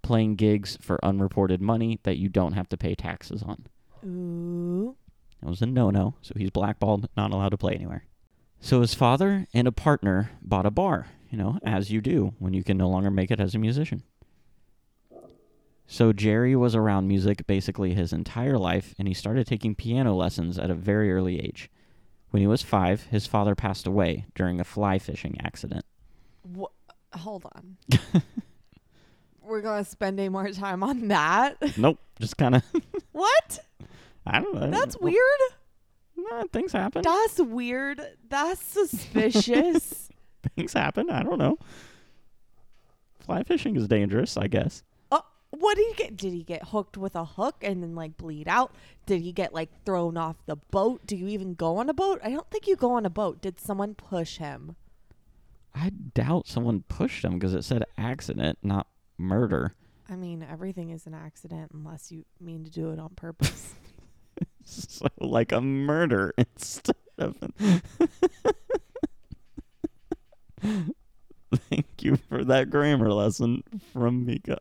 playing 0.02 0.36
gigs 0.36 0.78
for 0.82 1.04
unreported 1.04 1.62
money 1.62 2.00
that 2.04 2.18
you 2.18 2.28
don't 2.28 2.54
have 2.54 2.68
to 2.70 2.78
pay 2.78 2.96
taxes 2.96 3.44
on. 3.44 3.68
Ooh. 4.06 4.96
That 5.42 5.50
was 5.50 5.62
a 5.62 5.66
no 5.66 5.90
no, 5.90 6.16
so 6.22 6.34
he's 6.36 6.50
blackballed, 6.50 7.08
not 7.16 7.32
allowed 7.32 7.50
to 7.50 7.58
play 7.58 7.74
anywhere. 7.74 8.04
So 8.60 8.82
his 8.82 8.94
father 8.94 9.48
and 9.54 9.68
a 9.68 9.72
partner 9.72 10.32
bought 10.42 10.66
a 10.66 10.72
bar, 10.72 11.08
you 11.29 11.38
know, 11.38 11.59
as 11.63 11.91
you 11.91 12.01
do 12.01 12.33
when 12.39 12.53
you 12.53 12.63
can 12.63 12.77
no 12.77 12.89
longer 12.89 13.12
make 13.12 13.31
it 13.31 13.39
as 13.39 13.55
a 13.55 13.59
musician. 13.59 14.03
So 15.91 16.13
Jerry 16.13 16.55
was 16.55 16.75
around 16.75 17.07
music 17.07 17.48
basically 17.48 17.95
his 17.95 18.13
entire 18.13 18.59
life, 18.59 18.93
and 19.00 19.07
he 19.07 19.13
started 19.15 19.48
taking 19.48 19.74
piano 19.74 20.15
lessons 20.15 20.59
at 20.59 20.69
a 20.69 20.75
very 20.75 21.12
early 21.12 21.39
age. 21.39 21.69
When 22.29 22.41
he 22.41 22.48
was 22.48 22.62
five, 22.62 23.03
his 23.03 23.25
father 23.25 23.55
passed 23.55 23.88
away 23.88 24.25
during 24.36 24.59
a 24.59 24.63
fly 24.63 25.00
fishing 25.00 25.38
accident. 25.43 25.86
Wha 26.43 26.67
Hold 27.15 27.45
on. 27.55 27.77
We're 29.41 29.62
gonna 29.62 29.83
spend 29.83 30.19
any 30.19 30.29
more 30.29 30.48
time 30.51 30.83
on 30.83 31.07
that. 31.07 31.57
nope, 31.75 31.98
just 32.19 32.38
kind 32.38 32.55
of, 32.55 32.63
what? 33.12 33.59
I 34.27 34.41
don't 34.41 34.53
know. 34.53 34.69
That's 34.69 34.95
weird. 35.00 35.39
nah, 36.15 36.43
things 36.53 36.71
happen. 36.71 37.01
That's 37.01 37.39
weird. 37.39 38.00
That's 38.29 38.62
suspicious. 38.62 40.09
things 40.55 40.74
happen. 40.74 41.10
I 41.10 41.24
don't 41.24 41.39
know. 41.39 41.58
Fly 43.19 43.43
fishing 43.43 43.75
is 43.75 43.88
dangerous, 43.88 44.38
I 44.38 44.48
guess. 44.48 44.84
uh, 45.12 45.22
what 45.51 45.75
did 45.75 45.88
he 45.88 45.93
get? 46.03 46.17
Did 46.17 46.34
he 46.34 46.43
get 46.43 46.69
hooked 46.69 46.98
with 46.98 47.15
a 47.15 47.25
hook 47.25 47.58
and 47.62 47.84
then 47.84 47.96
like 47.96 48.17
bleed 48.17 48.48
out? 48.48 48.74
Did 49.05 49.22
he 49.22 49.31
get 49.31 49.53
like 49.53 49.69
thrown 49.86 50.17
off 50.17 50.38
the 50.46 50.55
boat? 50.55 51.05
Do 51.05 51.15
you 51.15 51.27
even 51.27 51.53
go 51.53 51.77
on 51.77 51.89
a 51.89 51.93
boat? 51.93 52.19
I 52.24 52.29
don't 52.29 52.50
think 52.50 52.67
you 52.67 52.75
go 52.75 52.91
on 52.93 53.05
a 53.05 53.10
boat. 53.10 53.41
Did 53.41 53.60
someone 53.60 53.96
push 53.96 54.38
him? 54.38 54.75
I 55.75 55.89
doubt 55.89 56.48
someone 56.48 56.84
pushed 56.88 57.24
him 57.24 57.34
because 57.34 57.53
it 57.53 57.63
said 57.63 57.84
accident, 57.98 58.58
not 58.63 58.88
murder. 59.17 59.75
I 60.10 60.15
mean, 60.15 60.43
everything 60.50 60.89
is 60.89 61.05
an 61.05 61.13
accident 61.13 61.72
unless 61.74 62.12
you 62.12 62.25
mean 62.41 62.63
to 62.63 62.72
do 62.72 62.89
it 62.89 63.00
on 63.00 63.10
purpose. 63.10 63.75
so 64.63 65.05
like 65.19 65.51
a 65.51 65.62
murder 65.62 66.34
instead 66.38 66.96
of 67.19 67.36
an 67.41 67.81
Thank 71.70 71.88
you 72.01 72.16
for 72.16 72.44
that 72.44 72.70
grammar 72.70 73.12
lesson 73.12 73.63
from 73.94 74.25
Mika. 74.25 74.58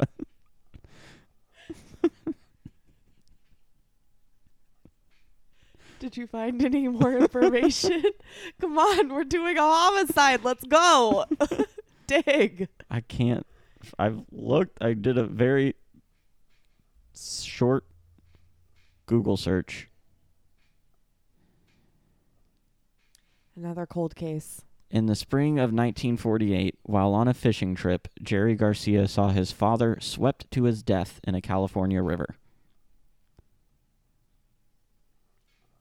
Did 5.99 6.17
you 6.17 6.28
find 6.28 6.64
any 6.64 6.87
more 6.87 7.17
information? 7.17 8.05
Come 8.61 8.78
on, 8.78 9.09
we're 9.09 9.25
doing 9.25 9.59
a 9.59 9.62
homicide. 9.62 10.45
Let's 10.45 10.64
go. 10.64 11.25
Dig. 12.07 12.69
I 12.90 13.00
can't. 13.00 13.47
I've 13.99 14.23
looked. 14.31 14.78
I 14.81 14.95
did 14.95 15.19
a 15.19 15.25
very 15.25 15.75
short 17.14 17.85
Google 19.07 19.37
search. 19.37 19.88
Another 23.57 23.87
cold 23.87 24.14
case. 24.14 24.62
In 24.90 25.04
the 25.07 25.14
spring 25.14 25.59
of 25.59 25.64
1948, 25.71 26.78
while 26.83 27.12
on 27.12 27.28
a 27.28 27.35
fishing 27.35 27.75
trip, 27.75 28.09
Jerry 28.23 28.54
Garcia 28.54 29.07
saw 29.07 29.28
his 29.28 29.52
father 29.52 29.99
swept 30.00 30.50
to 30.52 30.64
his 30.64 30.83
death 30.83 31.21
in 31.25 31.35
a 31.35 31.42
California 31.42 32.02
river. 32.02 32.37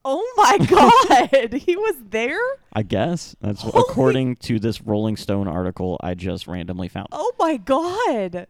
Oh 0.04 0.32
my 0.36 0.58
god, 1.30 1.52
he 1.54 1.76
was 1.76 1.96
there? 2.10 2.38
I 2.72 2.82
guess 2.82 3.34
that's 3.40 3.62
Holy- 3.62 3.80
according 3.88 4.36
to 4.36 4.58
this 4.58 4.80
Rolling 4.82 5.16
Stone 5.16 5.48
article 5.48 5.98
I 6.02 6.14
just 6.14 6.46
randomly 6.46 6.88
found. 6.88 7.08
Oh 7.12 7.32
my 7.38 7.56
god. 7.56 8.46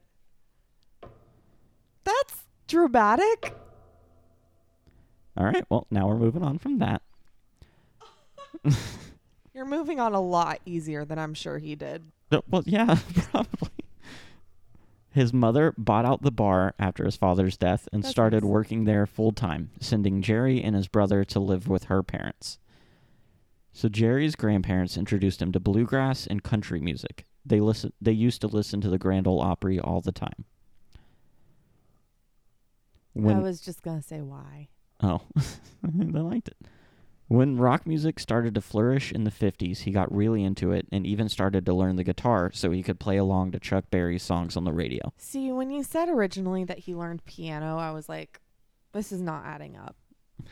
That's 2.05 2.35
dramatic. 2.67 3.55
All 5.37 5.45
right, 5.47 5.65
well, 5.71 5.87
now 5.91 6.09
we're 6.09 6.17
moving 6.17 6.43
on 6.43 6.59
from 6.59 6.79
that. 6.81 7.03
You're 9.59 9.67
moving 9.67 9.99
on 9.99 10.15
a 10.15 10.21
lot 10.21 10.61
easier 10.67 11.05
than 11.05 11.19
I'm 11.19 11.35
sure 11.35 11.59
he 11.59 11.75
did. 11.75 12.13
Well, 12.49 12.63
yeah, 12.65 12.97
probably. 13.33 13.71
His 15.11 15.33
mother 15.33 15.75
bought 15.77 16.05
out 16.05 16.23
the 16.23 16.31
bar 16.31 16.77
after 16.79 17.05
his 17.05 17.17
father's 17.17 17.57
death 17.57 17.89
and 17.93 18.05
That's 18.05 18.11
started 18.13 18.45
nice. 18.45 18.49
working 18.53 18.85
there 18.85 19.05
full 19.05 19.33
time, 19.33 19.73
sending 19.81 20.23
Jerry 20.23 20.63
and 20.63 20.77
his 20.77 20.87
brother 20.87 21.25
to 21.25 21.41
live 21.41 21.67
with 21.67 21.85
her 21.87 22.05
parents. 22.05 22.61
So 23.73 23.89
Jerry's 23.89 24.37
grandparents 24.37 24.97
introduced 24.97 25.43
him 25.43 25.51
to 25.51 25.59
bluegrass 25.59 26.25
and 26.25 26.45
country 26.45 26.81
music. 26.81 27.27
They 27.45 27.59
listen 27.59 27.93
they 28.01 28.13
used 28.13 28.41
to 28.43 28.47
listen 28.47 28.81
to 28.83 28.89
the 28.89 28.97
Grand 28.97 29.27
Ole 29.27 29.41
Opry 29.41 29.81
all 29.81 30.01
the 30.01 30.13
time. 30.13 30.45
When 33.13 33.39
I 33.39 33.41
was 33.41 33.61
just 33.61 33.83
going 33.83 34.01
to 34.01 34.07
say 34.07 34.21
why. 34.21 34.69
Oh, 35.03 35.23
they 35.83 36.21
liked 36.21 36.47
it. 36.47 36.57
When 37.29 37.59
rock 37.59 37.87
music 37.87 38.19
started 38.19 38.55
to 38.55 38.63
flourish 38.63 39.13
in 39.13 39.25
the 39.25 39.31
50s, 39.31 39.81
he 39.81 39.91
got 39.91 40.15
really 40.15 40.43
into 40.43 40.73
it 40.73 40.87
and 40.91 41.07
even 41.07 41.29
started 41.29 41.67
to 41.67 41.75
learn 41.75 41.97
the 41.97 42.05
guitar 42.05 42.51
so 42.55 42.71
he 42.71 42.83
could 42.83 42.99
play 42.99 43.19
along 43.19 43.53
to 43.53 43.61
Chuck 43.61 43.85
Berry's 43.91 44.23
songs 44.23 44.57
on 44.57 44.65
the 44.65 44.73
radio. 44.73 45.13
See, 45.19 45.53
when 45.53 45.71
you 45.71 45.83
said 45.83 46.09
originally 46.09 46.65
that 46.65 46.81
he 46.81 46.95
learned 46.95 47.27
piano, 47.27 47.77
I 47.77 47.91
was 47.91 48.09
like, 48.09 48.41
this 48.93 49.13
is 49.13 49.21
not 49.21 49.45
adding 49.45 49.77
up. 49.77 49.97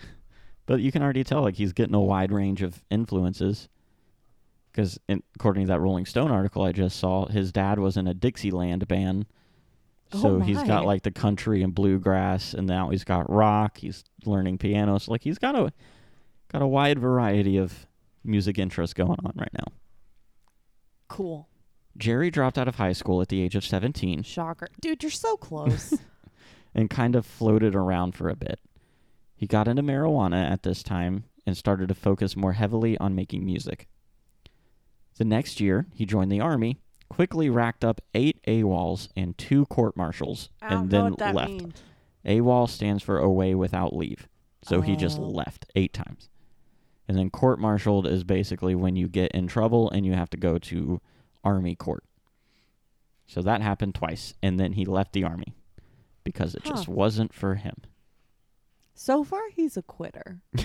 But 0.66 0.80
you 0.80 0.90
can 0.90 1.00
already 1.00 1.22
tell 1.22 1.42
like 1.42 1.54
he's 1.54 1.72
getting 1.72 1.94
a 1.94 2.00
wide 2.00 2.32
range 2.32 2.60
of 2.60 2.82
influences. 2.90 3.68
Because 4.72 4.98
according 5.36 5.66
to 5.66 5.68
that 5.68 5.78
Rolling 5.78 6.06
Stone 6.06 6.32
article 6.32 6.64
I 6.64 6.72
just 6.72 6.98
saw, 6.98 7.26
his 7.26 7.52
dad 7.52 7.78
was 7.78 7.96
in 7.96 8.08
a 8.08 8.14
Dixieland 8.14 8.88
band. 8.88 9.26
Oh 10.12 10.20
So 10.20 10.40
he's 10.40 10.60
got 10.64 10.84
like 10.84 11.02
the 11.02 11.12
country 11.12 11.62
and 11.62 11.72
bluegrass, 11.72 12.52
and 12.52 12.66
now 12.66 12.90
he's 12.90 13.04
got 13.04 13.30
rock. 13.30 13.78
He's 13.78 14.02
learning 14.24 14.58
piano. 14.58 14.98
So 14.98 15.12
like 15.12 15.22
he's 15.22 15.38
got 15.38 15.54
a 15.54 15.72
got 16.56 16.64
a 16.64 16.66
wide 16.66 16.98
variety 16.98 17.58
of 17.58 17.86
music 18.24 18.58
interests 18.58 18.94
going 18.94 19.10
on 19.10 19.32
right 19.36 19.52
now. 19.52 19.72
Cool. 21.06 21.48
Jerry 21.98 22.30
dropped 22.30 22.56
out 22.56 22.66
of 22.66 22.76
high 22.76 22.94
school 22.94 23.20
at 23.20 23.28
the 23.28 23.42
age 23.42 23.54
of 23.54 23.62
17 23.64 24.22
Shocker. 24.22 24.68
Dude, 24.80 25.02
you're 25.02 25.10
so 25.10 25.36
close. 25.36 25.92
and 26.74 26.88
kind 26.88 27.14
of 27.14 27.26
floated 27.26 27.74
around 27.74 28.14
for 28.14 28.30
a 28.30 28.36
bit. 28.36 28.58
He 29.34 29.46
got 29.46 29.68
into 29.68 29.82
marijuana 29.82 30.50
at 30.50 30.62
this 30.62 30.82
time 30.82 31.24
and 31.46 31.54
started 31.58 31.88
to 31.88 31.94
focus 31.94 32.36
more 32.36 32.54
heavily 32.54 32.96
on 32.96 33.14
making 33.14 33.44
music. 33.44 33.86
The 35.18 35.26
next 35.26 35.60
year, 35.60 35.86
he 35.92 36.06
joined 36.06 36.32
the 36.32 36.40
army, 36.40 36.78
quickly 37.10 37.50
racked 37.50 37.84
up 37.84 38.00
eight 38.14 38.42
AWOLs 38.46 39.08
and 39.14 39.36
two 39.36 39.66
court 39.66 39.94
martials, 39.94 40.48
and 40.62 40.88
then 40.88 41.12
left. 41.18 41.50
means. 41.50 41.82
AWOL 42.24 42.66
stands 42.66 43.02
for 43.02 43.18
away 43.18 43.54
without 43.54 43.94
leave. 43.94 44.26
So 44.62 44.80
he 44.80 44.96
just 44.96 45.18
Oh. 45.18 45.22
left 45.22 45.66
eight 45.74 45.92
times. 45.92 46.30
And 47.08 47.16
then 47.16 47.30
court 47.30 47.58
martialed 47.60 48.06
is 48.06 48.24
basically 48.24 48.74
when 48.74 48.96
you 48.96 49.08
get 49.08 49.32
in 49.32 49.46
trouble 49.46 49.90
and 49.90 50.04
you 50.04 50.14
have 50.14 50.30
to 50.30 50.36
go 50.36 50.58
to 50.58 51.00
army 51.44 51.74
court. 51.76 52.04
So 53.26 53.42
that 53.42 53.62
happened 53.62 53.94
twice. 53.94 54.34
And 54.42 54.58
then 54.58 54.72
he 54.72 54.84
left 54.84 55.12
the 55.12 55.24
army 55.24 55.54
because 56.24 56.54
it 56.54 56.64
just 56.64 56.88
wasn't 56.88 57.32
for 57.32 57.54
him. 57.54 57.76
So 58.94 59.22
far, 59.22 59.50
he's 59.50 59.76
a 59.76 59.82
quitter. 59.82 60.40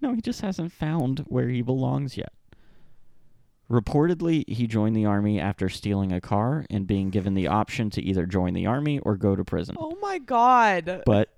No, 0.00 0.14
he 0.14 0.20
just 0.20 0.40
hasn't 0.42 0.72
found 0.72 1.20
where 1.20 1.48
he 1.48 1.62
belongs 1.62 2.16
yet. 2.16 2.32
Reportedly, 3.70 4.48
he 4.48 4.66
joined 4.66 4.94
the 4.94 5.06
army 5.06 5.40
after 5.40 5.68
stealing 5.68 6.12
a 6.12 6.20
car 6.20 6.64
and 6.70 6.86
being 6.86 7.10
given 7.10 7.34
the 7.34 7.48
option 7.48 7.90
to 7.90 8.02
either 8.02 8.26
join 8.26 8.54
the 8.54 8.66
army 8.66 9.00
or 9.00 9.16
go 9.16 9.34
to 9.34 9.44
prison. 9.44 9.74
Oh 9.78 9.96
my 10.00 10.18
god. 10.18 11.02
But 11.04 11.30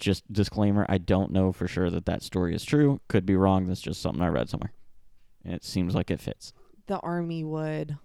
just 0.00 0.30
disclaimer, 0.32 0.84
I 0.88 0.98
don't 0.98 1.30
know 1.32 1.52
for 1.52 1.68
sure 1.68 1.90
that 1.90 2.06
that 2.06 2.22
story 2.22 2.54
is 2.54 2.64
true. 2.64 3.00
Could 3.08 3.24
be 3.26 3.36
wrong. 3.36 3.66
That's 3.66 3.80
just 3.80 4.00
something 4.02 4.22
I 4.22 4.28
read 4.28 4.48
somewhere. 4.48 4.72
And 5.44 5.54
it 5.54 5.64
seems 5.64 5.94
like 5.94 6.10
it 6.10 6.20
fits. 6.20 6.52
the 6.86 6.98
army 7.00 7.44
would. 7.44 7.96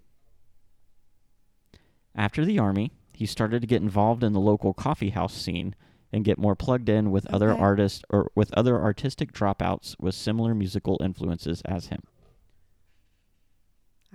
After 2.13 2.45
the 2.45 2.59
army, 2.59 2.91
he 3.13 3.25
started 3.25 3.61
to 3.61 3.67
get 3.67 3.81
involved 3.81 4.23
in 4.23 4.33
the 4.33 4.39
local 4.39 4.73
coffee 4.73 5.09
house 5.09 5.33
scene 5.33 5.75
and 6.13 6.23
get 6.23 6.37
more 6.37 6.55
plugged 6.55 6.87
in 6.87 7.11
with 7.11 7.25
other 7.33 7.51
artists 7.51 8.03
or 8.09 8.31
with 8.35 8.53
other 8.53 8.81
artistic 8.81 9.33
dropouts 9.33 9.95
with 9.99 10.15
similar 10.15 10.53
musical 10.55 10.97
influences 11.03 11.61
as 11.65 11.87
him 11.87 12.01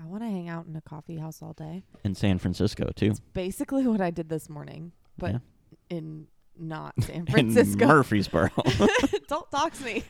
I 0.03 0.07
want 0.07 0.23
to 0.23 0.31
hang 0.31 0.49
out 0.49 0.65
in 0.67 0.75
a 0.77 0.81
coffee 0.81 1.19
house 1.19 1.43
all 1.43 1.53
day. 1.53 1.83
in 2.05 2.15
San 2.15 2.39
Francisco 2.39 2.91
too. 2.97 3.11
It's 3.11 3.21
basically 3.21 3.87
what 3.87 4.01
I 4.01 4.11
did 4.11 4.31
this 4.31 4.49
morning, 4.49 4.93
but 5.19 5.33
Yeah. 5.33 5.39
in 5.91 6.27
not 6.61 6.95
San 7.02 7.17
In 7.17 7.26
Francisco. 7.26 7.87
Murfreesboro. 7.87 8.50
Don't 9.29 9.50
dox 9.50 9.83
me. 9.85 10.05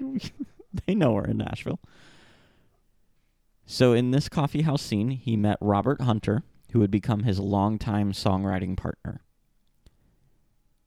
they 0.86 0.94
know 0.94 1.12
we're 1.12 1.26
in 1.26 1.38
Nashville. 1.38 1.80
So 3.66 3.92
in 3.92 4.10
this 4.12 4.28
coffee 4.28 4.62
house 4.62 4.82
scene, 4.82 5.10
he 5.10 5.36
met 5.36 5.58
Robert 5.60 6.00
Hunter, 6.00 6.42
who 6.72 6.78
would 6.80 6.90
become 6.90 7.24
his 7.24 7.40
longtime 7.40 8.12
songwriting 8.12 8.76
partner. 8.76 9.22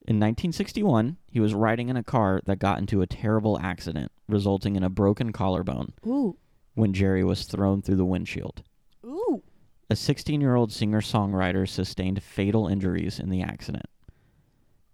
In 0.08 0.15
1961, 0.15 1.17
he 1.29 1.39
was 1.39 1.53
riding 1.53 1.89
in 1.89 1.98
a 1.98 2.03
car 2.03 2.41
that 2.46 2.58
got 2.58 2.79
into 2.79 3.01
a 3.01 3.08
terrible 3.08 3.60
accident, 3.60 4.12
resulting 4.27 4.75
in 4.75 4.84
a 4.84 4.89
broken 4.89 5.31
collarbone 5.31 5.93
ooh, 6.08 6.38
when 6.74 6.93
Jerry 6.93 7.24
was 7.24 7.43
thrown 7.46 7.81
through 7.81 7.98
the 7.98 8.05
windshield. 8.05 8.63
ooh. 9.05 9.43
A 9.89 9.96
16 9.96 10.39
year 10.39 10.55
old 10.55 10.72
singer 10.72 11.01
songwriter 11.01 11.67
sustained 11.67 12.24
fatal 12.24 12.67
injuries 12.67 13.19
in 13.19 13.29
the 13.29 13.41
accident. 13.41 13.86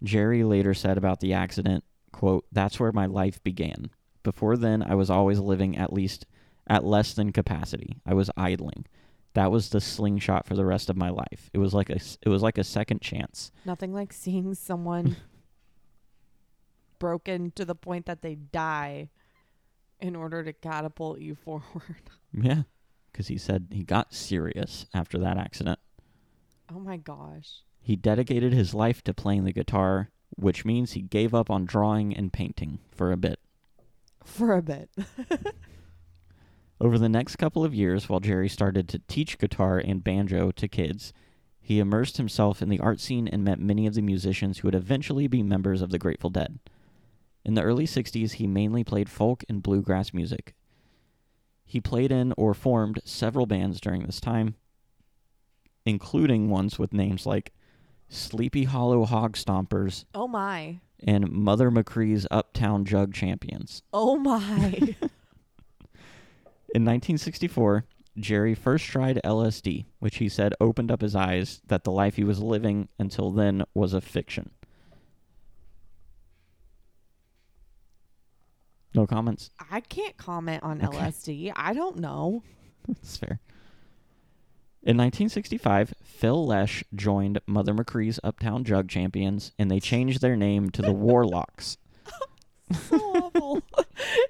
Jerry 0.06 0.44
later 0.44 0.72
said 0.72 0.96
about 0.96 1.20
the 1.20 1.32
accident, 1.32 1.84
quote, 2.12 2.46
That's 2.52 2.80
where 2.80 2.92
my 2.92 3.06
life 3.06 3.42
began. 3.42 3.90
Before 4.22 4.56
then, 4.56 4.82
I 4.82 4.94
was 4.94 5.10
always 5.10 5.38
living 5.38 5.76
at 5.76 5.92
least 5.92 6.26
at 6.66 6.84
less 6.84 7.14
than 7.14 7.32
capacity. 7.32 7.98
I 8.06 8.14
was 8.14 8.30
idling. 8.36 8.86
That 9.34 9.50
was 9.50 9.68
the 9.68 9.80
slingshot 9.80 10.46
for 10.46 10.54
the 10.54 10.64
rest 10.64 10.88
of 10.88 10.96
my 10.96 11.10
life. 11.10 11.50
It 11.52 11.58
was 11.58 11.74
like 11.74 11.90
a 11.90 11.96
it 12.22 12.28
was 12.28 12.42
like 12.42 12.58
a 12.58 12.64
second 12.64 13.02
chance. 13.02 13.52
Nothing 13.64 13.92
like 13.92 14.12
seeing 14.12 14.54
someone 14.54 15.16
broken 16.98 17.50
to 17.52 17.64
the 17.64 17.74
point 17.74 18.06
that 18.06 18.22
they 18.22 18.34
die 18.34 19.10
in 20.00 20.16
order 20.16 20.42
to 20.42 20.52
catapult 20.52 21.20
you 21.20 21.34
forward. 21.44 22.10
Yeah, 22.32 22.62
because 23.12 23.28
he 23.28 23.36
said 23.38 23.68
he 23.70 23.82
got 23.82 24.14
serious 24.14 24.86
after 24.94 25.18
that 25.18 25.36
accident. 25.36 25.78
Oh 26.72 26.80
my 26.80 26.96
gosh. 26.96 27.62
He 27.86 27.94
dedicated 27.94 28.52
his 28.52 28.74
life 28.74 29.04
to 29.04 29.14
playing 29.14 29.44
the 29.44 29.52
guitar, 29.52 30.10
which 30.34 30.64
means 30.64 30.94
he 30.94 31.02
gave 31.02 31.32
up 31.32 31.48
on 31.48 31.66
drawing 31.66 32.16
and 32.16 32.32
painting 32.32 32.80
for 32.90 33.12
a 33.12 33.16
bit. 33.16 33.38
For 34.24 34.54
a 34.54 34.60
bit. 34.60 34.90
Over 36.80 36.98
the 36.98 37.08
next 37.08 37.36
couple 37.36 37.64
of 37.64 37.76
years, 37.76 38.08
while 38.08 38.18
Jerry 38.18 38.48
started 38.48 38.88
to 38.88 38.98
teach 39.06 39.38
guitar 39.38 39.78
and 39.78 40.02
banjo 40.02 40.50
to 40.50 40.66
kids, 40.66 41.12
he 41.60 41.78
immersed 41.78 42.16
himself 42.16 42.60
in 42.60 42.70
the 42.70 42.80
art 42.80 42.98
scene 42.98 43.28
and 43.28 43.44
met 43.44 43.60
many 43.60 43.86
of 43.86 43.94
the 43.94 44.02
musicians 44.02 44.58
who 44.58 44.66
would 44.66 44.74
eventually 44.74 45.28
be 45.28 45.44
members 45.44 45.80
of 45.80 45.90
the 45.90 45.98
Grateful 46.00 46.30
Dead. 46.30 46.58
In 47.44 47.54
the 47.54 47.62
early 47.62 47.86
60s, 47.86 48.32
he 48.32 48.48
mainly 48.48 48.82
played 48.82 49.08
folk 49.08 49.44
and 49.48 49.62
bluegrass 49.62 50.12
music. 50.12 50.56
He 51.64 51.80
played 51.80 52.10
in 52.10 52.34
or 52.36 52.52
formed 52.52 52.98
several 53.04 53.46
bands 53.46 53.80
during 53.80 54.02
this 54.02 54.18
time, 54.18 54.56
including 55.84 56.50
ones 56.50 56.80
with 56.80 56.92
names 56.92 57.26
like 57.26 57.52
Sleepy 58.08 58.64
Hollow 58.64 59.04
Hog 59.04 59.36
Stompers, 59.36 60.04
Oh 60.14 60.28
my. 60.28 60.78
and 61.04 61.30
Mother 61.30 61.70
McCree's 61.70 62.26
Uptown 62.30 62.84
Jug 62.84 63.12
Champions. 63.12 63.82
Oh 63.92 64.16
my. 64.16 64.72
In 66.74 66.84
1964, 66.84 67.84
Jerry 68.18 68.54
first 68.54 68.84
tried 68.86 69.20
LSD, 69.24 69.86
which 69.98 70.16
he 70.18 70.28
said 70.28 70.54
opened 70.60 70.90
up 70.90 71.00
his 71.00 71.16
eyes 71.16 71.60
that 71.66 71.84
the 71.84 71.90
life 71.92 72.16
he 72.16 72.24
was 72.24 72.40
living 72.40 72.88
until 72.98 73.30
then 73.30 73.64
was 73.74 73.92
a 73.92 74.00
fiction. 74.00 74.50
No 78.94 79.06
comments? 79.06 79.50
I 79.70 79.80
can't 79.80 80.16
comment 80.16 80.62
on 80.62 80.82
Okay. 80.84 80.96
LSD. 80.96 81.52
I 81.54 81.74
don't 81.74 81.98
know. 81.98 82.42
That's 82.88 83.16
fair. 83.16 83.40
In 84.82 84.96
1965, 84.96 85.94
Phil 86.02 86.46
Lesh 86.46 86.84
joined 86.94 87.40
Mother 87.46 87.74
McCree's 87.74 88.20
Uptown 88.22 88.62
Jug 88.64 88.88
Champions, 88.88 89.52
and 89.58 89.68
they 89.70 89.80
changed 89.80 90.20
their 90.20 90.36
name 90.36 90.70
to 90.70 90.82
the 90.82 90.92
Warlocks. 91.06 91.76
So 92.88 92.96
awful. 92.96 93.62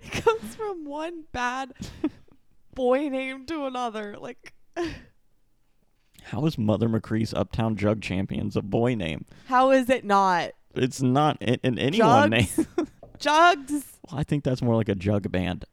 it 0.02 0.12
comes 0.22 0.54
from 0.56 0.84
one 0.84 1.24
bad 1.32 1.72
boy 2.74 3.08
name 3.08 3.46
to 3.46 3.64
another. 3.64 4.14
Like, 4.18 4.52
How 6.24 6.44
is 6.44 6.58
Mother 6.58 6.86
McCree's 6.86 7.32
Uptown 7.32 7.76
Jug 7.76 8.02
Champions 8.02 8.54
a 8.54 8.60
boy 8.60 8.94
name? 8.94 9.24
how 9.46 9.70
is 9.70 9.88
it 9.88 10.04
not? 10.04 10.50
It's 10.74 11.00
not 11.00 11.40
in, 11.40 11.58
in 11.62 11.78
anyone 11.78 12.28
name. 12.28 12.46
Jugs? 12.46 12.90
Jugs. 13.18 13.84
Well, 14.10 14.20
I 14.20 14.22
think 14.22 14.44
that's 14.44 14.60
more 14.60 14.76
like 14.76 14.90
a 14.90 14.94
jug 14.94 15.32
band, 15.32 15.64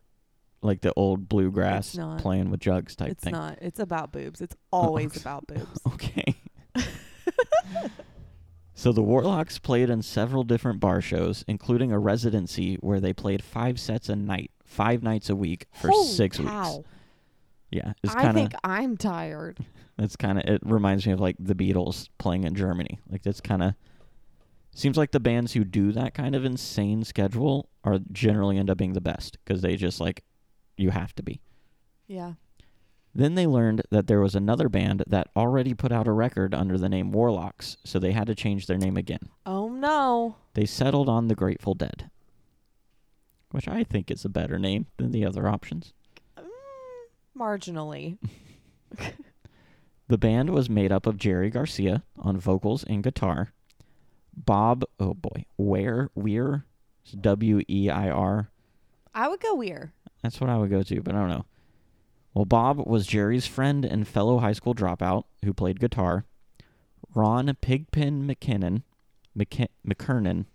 like 0.64 0.82
the 0.82 0.94
old 0.96 1.28
bluegrass 1.30 1.90
It's 1.90 1.98
not. 1.98 2.20
playing 2.20 2.50
with 2.50 2.60
jugs 2.62 2.96
type 2.96 3.08
thing. 3.08 3.12
It's 3.12 3.24
thing. 3.26 3.34
not. 3.34 3.60
It's 3.62 3.80
about 3.80 4.12
boobs. 4.12 4.42
It's 4.42 4.56
always 4.72 5.16
about 5.20 5.46
boobs. 5.48 5.80
Okay. 5.94 6.36
so 8.74 8.92
the 8.92 9.02
Warlocks 9.04 9.60
played 9.60 9.90
in 9.90 10.02
several 10.02 10.44
different 10.44 10.80
bar 10.80 11.02
shows, 11.02 11.46
including 11.48 11.92
a 11.92 12.00
residency 12.00 12.76
where 12.76 13.00
they 13.00 13.14
played 13.14 13.44
five 13.44 13.80
sets 13.80 14.10
a 14.10 14.16
night, 14.16 14.52
five 14.64 15.04
nights 15.04 15.30
a 15.30 15.36
week 15.36 15.68
for 15.74 15.90
Holy 15.90 16.08
six 16.08 16.38
cow. 16.40 16.78
weeks. 16.78 16.88
Yeah, 17.72 17.94
it's 18.04 18.14
I 18.16 18.22
kind 18.24 18.28
of 18.30 18.36
think 18.36 18.54
I'm 18.64 18.98
tired. 18.98 19.58
that's 19.98 20.16
kind 20.16 20.38
of 20.40 20.46
it 20.46 20.62
reminds 20.64 21.06
me 21.06 21.14
of 21.14 21.20
like 21.20 21.36
the 21.40 21.56
Beatles 21.56 22.10
playing 22.18 22.44
in 22.46 22.56
Germany. 22.56 23.00
Like 23.10 23.24
that's 23.24 23.42
kind 23.42 23.64
of 23.64 23.74
seems 24.76 24.98
like 24.98 25.12
the 25.12 25.20
bands 25.20 25.54
who 25.54 25.64
do 25.64 25.92
that 25.92 26.14
kind 26.14 26.36
of 26.36 26.46
insane 26.46 27.04
schedule 27.04 27.70
are 27.84 28.00
generally 28.12 28.58
end 28.58 28.70
up 28.70 28.78
being 28.78 28.94
the 28.94 29.02
best 29.02 29.38
because 29.44 29.62
they 29.62 29.76
just 29.76 30.00
like 30.00 30.24
you 30.78 30.92
have 30.92 31.14
to 31.16 31.24
be. 31.24 31.42
Yeah. 32.08 32.34
Then 33.16 33.36
they 33.36 33.46
learned 33.46 33.84
that 33.92 34.08
there 34.08 34.22
was 34.22 34.34
another 34.34 34.70
band 34.70 35.04
that 35.08 35.30
already 35.36 35.74
put 35.74 35.92
out 35.92 36.08
a 36.08 36.12
record 36.12 36.54
under 36.56 36.78
the 36.78 36.90
name 36.90 37.12
Warlocks, 37.12 37.78
so 37.84 38.00
they 38.00 38.12
had 38.12 38.28
to 38.28 38.36
change 38.36 38.66
their 38.66 38.78
name 38.78 38.98
again. 38.98 39.30
Oh 39.46 39.70
no. 39.70 40.38
They 40.56 40.66
settled 40.66 41.10
on 41.10 41.28
the 41.28 41.36
Grateful 41.36 41.76
Dead, 41.76 42.10
which 43.52 43.68
I 43.68 43.84
think 43.84 44.10
is 44.10 44.26
a 44.26 44.30
better 44.30 44.58
name 44.58 44.88
than 44.98 45.12
the 45.12 45.26
other 45.26 45.48
options. 45.48 45.94
Mm, 46.38 46.48
marginally. 47.38 48.18
The 50.08 50.18
band 50.18 50.50
was 50.50 50.70
made 50.70 50.92
up 50.92 51.08
of 51.08 51.18
Jerry 51.18 51.50
Garcia 51.50 52.04
on 52.18 52.38
vocals 52.38 52.84
and 52.84 53.02
guitar, 53.02 53.54
Bob, 54.36 54.84
oh 55.00 55.14
boy, 55.14 55.46
Ware, 55.58 56.10
Weir, 56.14 56.66
W 57.20 57.62
E 57.70 57.90
I 57.90 58.10
R. 58.10 58.50
I 59.16 59.28
would 59.30 59.40
go 59.40 59.56
weird. 59.56 59.92
That's 60.24 60.40
what 60.42 60.50
I 60.50 60.58
would 60.58 60.70
go 60.70 60.82
to, 60.84 61.02
but 61.02 61.14
I 61.14 61.20
don't 61.20 61.30
know. 61.30 61.46
Well, 62.34 62.46
Bob 62.46 62.80
was 62.88 63.06
Jerry's 63.06 63.46
friend 63.46 63.86
and 63.86 64.08
fellow 64.08 64.40
high 64.40 64.54
school 64.54 64.74
dropout 64.74 65.26
who 65.44 65.54
played 65.54 65.80
guitar. 65.80 66.26
Ron 67.14 67.56
Pigpen 67.62 68.26
McKinnon, 68.28 68.82
McK- 69.38 69.68
McKernan, 69.88 70.46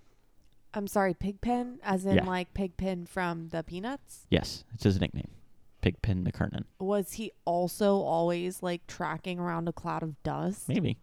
I'm 0.74 0.86
sorry, 0.86 1.14
Pigpen, 1.14 1.78
as 1.82 2.04
in 2.04 2.16
Yeah. 2.16 2.24
like 2.26 2.52
Pigpen 2.52 3.06
from 3.06 3.48
the 3.48 3.62
Peanuts. 3.62 4.26
yes, 4.30 4.64
it's 4.74 4.84
his 4.84 5.00
nickname, 5.00 5.30
Pigpen 5.80 6.24
McKernan. 6.24 6.64
Was 6.78 7.12
he 7.14 7.30
also 7.44 7.96
always 8.00 8.62
like 8.62 8.86
tracking 8.86 9.38
around 9.38 9.68
a 9.68 9.72
cloud 9.72 10.02
of 10.02 10.20
dust? 10.22 10.68
Maybe. 10.68 10.98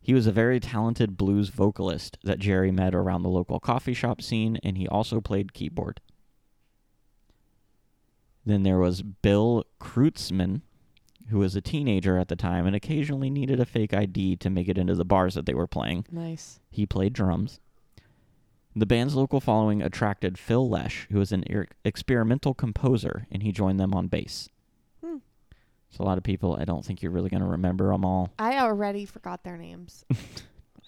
He 0.00 0.14
was 0.14 0.26
a 0.26 0.32
very 0.32 0.60
talented 0.60 1.16
blues 1.16 1.48
vocalist 1.48 2.18
that 2.24 2.38
Jerry 2.38 2.70
met 2.70 2.94
around 2.94 3.22
the 3.22 3.28
local 3.28 3.58
coffee 3.60 3.94
shop 3.94 4.20
scene, 4.22 4.58
and 4.62 4.76
he 4.78 4.86
also 4.88 5.20
played 5.20 5.52
keyboard. 5.54 6.00
Then 8.46 8.62
there 8.62 8.78
was 8.78 9.02
Bill 9.02 9.64
Kreutzmann, 9.80 10.62
who 11.28 11.38
was 11.38 11.56
a 11.56 11.60
teenager 11.60 12.18
at 12.18 12.28
the 12.28 12.36
time 12.36 12.66
and 12.66 12.76
occasionally 12.76 13.30
needed 13.30 13.58
a 13.58 13.64
fake 13.64 13.94
ID 13.94 14.36
to 14.36 14.50
make 14.50 14.68
it 14.68 14.78
into 14.78 14.94
the 14.94 15.04
bars 15.04 15.34
that 15.34 15.46
they 15.46 15.54
were 15.54 15.66
playing. 15.66 16.04
Nice. 16.10 16.60
He 16.70 16.84
played 16.84 17.12
drums. 17.12 17.60
The 18.76 18.86
band's 18.86 19.14
local 19.14 19.40
following 19.40 19.80
attracted 19.80 20.36
Phil 20.36 20.68
Lesh, 20.68 21.06
who 21.10 21.18
was 21.18 21.32
an 21.32 21.44
er- 21.50 21.68
experimental 21.84 22.54
composer, 22.54 23.26
and 23.30 23.42
he 23.42 23.52
joined 23.52 23.78
them 23.78 23.94
on 23.94 24.08
bass. 24.08 24.48
Hmm. 25.02 25.18
So 25.90 26.02
a 26.02 26.06
lot 26.06 26.18
of 26.18 26.24
people, 26.24 26.56
I 26.60 26.64
don't 26.64 26.84
think 26.84 27.00
you're 27.00 27.12
really 27.12 27.30
going 27.30 27.42
to 27.42 27.48
remember 27.48 27.92
them 27.92 28.04
all. 28.04 28.32
I 28.38 28.58
already 28.58 29.06
forgot 29.06 29.44
their 29.44 29.56
names. 29.56 30.04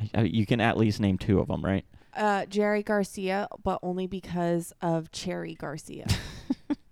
I, 0.00 0.10
I, 0.14 0.22
you 0.22 0.44
can 0.46 0.60
at 0.60 0.76
least 0.76 1.00
name 1.00 1.16
two 1.16 1.38
of 1.38 1.46
them, 1.46 1.64
right? 1.64 1.84
Uh, 2.12 2.44
Jerry 2.46 2.82
Garcia, 2.82 3.46
but 3.62 3.78
only 3.82 4.06
because 4.08 4.72
of 4.82 5.12
Cherry 5.12 5.54
Garcia. 5.54 6.06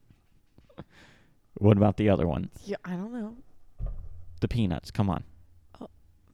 What 1.64 1.78
about 1.78 1.96
the 1.96 2.10
other 2.10 2.26
one? 2.26 2.50
yeah, 2.66 2.76
I 2.84 2.90
don't 2.90 3.10
know. 3.10 3.36
The 4.42 4.48
Peanuts. 4.48 4.90
Come 4.90 5.08
on. 5.08 5.24
Oh, 5.80 5.88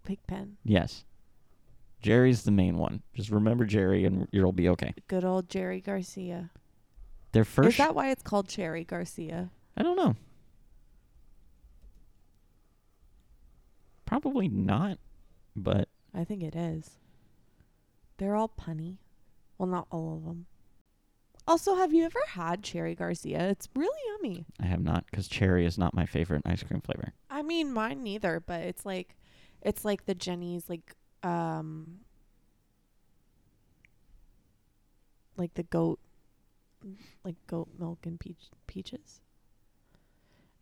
Pigpen. 0.05 0.57
Yes. 0.65 1.05
Jerry's 2.03 2.43
the 2.43 2.51
main 2.51 2.77
one. 2.79 3.03
Just 3.15 3.31
remember 3.31 3.65
Jerry 3.65 4.05
and 4.05 4.27
you'll 4.33 4.51
be 4.51 4.69
okay. 4.71 4.93
Good 5.07 5.25
old 5.25 5.49
Jerry 5.49 5.81
Garcia. 5.81 6.51
Their 7.31 7.45
first 7.45 7.69
Is 7.69 7.77
that 7.77 7.95
why 7.95 8.11
it's 8.11 8.25
called 8.25 8.49
Cherry 8.49 8.83
Garcia? 8.83 9.51
I 9.77 9.85
don't 9.85 9.95
know. 9.95 10.17
Probably 14.07 14.49
not, 14.49 14.99
but 15.55 15.89
I 16.13 16.25
think 16.25 16.43
it 16.43 16.57
is. 16.57 16.99
They're 18.17 18.35
all 18.35 18.49
punny. 18.49 18.97
Well, 19.59 19.69
not 19.69 19.87
all 19.93 20.17
of 20.17 20.25
them. 20.25 20.47
Also, 21.51 21.75
have 21.75 21.93
you 21.93 22.05
ever 22.05 22.21
had 22.29 22.63
Cherry 22.63 22.95
Garcia? 22.95 23.49
It's 23.49 23.69
really 23.75 23.99
yummy. 24.07 24.47
I 24.61 24.67
have 24.67 24.85
not 24.85 25.05
because 25.11 25.27
cherry 25.27 25.67
is 25.67 25.77
not 25.77 25.93
my 25.93 26.07
favorite 26.07 26.43
ice 26.47 26.63
cream 26.63 26.81
flavor. 26.81 27.13
I 27.29 27.43
mean, 27.43 27.73
mine 27.73 28.05
neither, 28.05 28.39
but 28.39 28.61
it's 28.61 28.87
like, 28.87 29.17
it's 29.61 29.85
like 29.85 30.07
the 30.07 30.15
Jeni's 30.15 30.69
like, 30.69 30.95
um, 31.25 32.03
like 35.37 35.53
the 35.55 35.65
goat, 35.65 35.99
like 37.25 37.35
goat 37.49 37.69
milk 37.77 37.99
and 38.07 38.21
peach 38.21 38.45
peaches. 38.69 39.21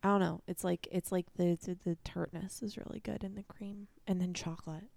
I 0.02 0.08
don't 0.08 0.20
know. 0.20 0.40
It's 0.48 0.64
like 0.64 0.88
it's 0.90 1.12
like 1.12 1.26
the 1.36 1.58
the, 1.62 1.76
the 1.84 1.98
tartness 2.02 2.62
is 2.62 2.78
really 2.78 3.00
good 3.00 3.22
in 3.22 3.34
the 3.34 3.42
cream, 3.42 3.88
and 4.06 4.22
then 4.22 4.32
chocolate. 4.32 4.88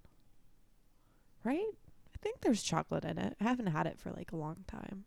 Right? 1.44 1.60
I 1.60 2.18
think 2.22 2.40
there's 2.40 2.64
chocolate 2.64 3.04
in 3.04 3.18
it. 3.18 3.36
I 3.42 3.44
haven't 3.44 3.68
had 3.68 3.88
it 3.88 4.00
for 4.00 4.12
like 4.12 4.32
a 4.32 4.38
long 4.38 4.64
time. 4.68 5.04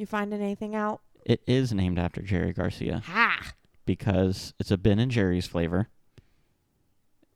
You 0.00 0.06
finding 0.06 0.40
anything 0.40 0.74
out? 0.74 1.02
It 1.26 1.42
is 1.46 1.74
named 1.74 1.98
after 1.98 2.22
Jerry 2.22 2.54
Garcia 2.54 3.02
Ha! 3.04 3.52
because 3.84 4.54
it's 4.58 4.70
a 4.70 4.78
Ben 4.78 4.98
and 4.98 5.10
Jerry's 5.10 5.46
flavor. 5.46 5.88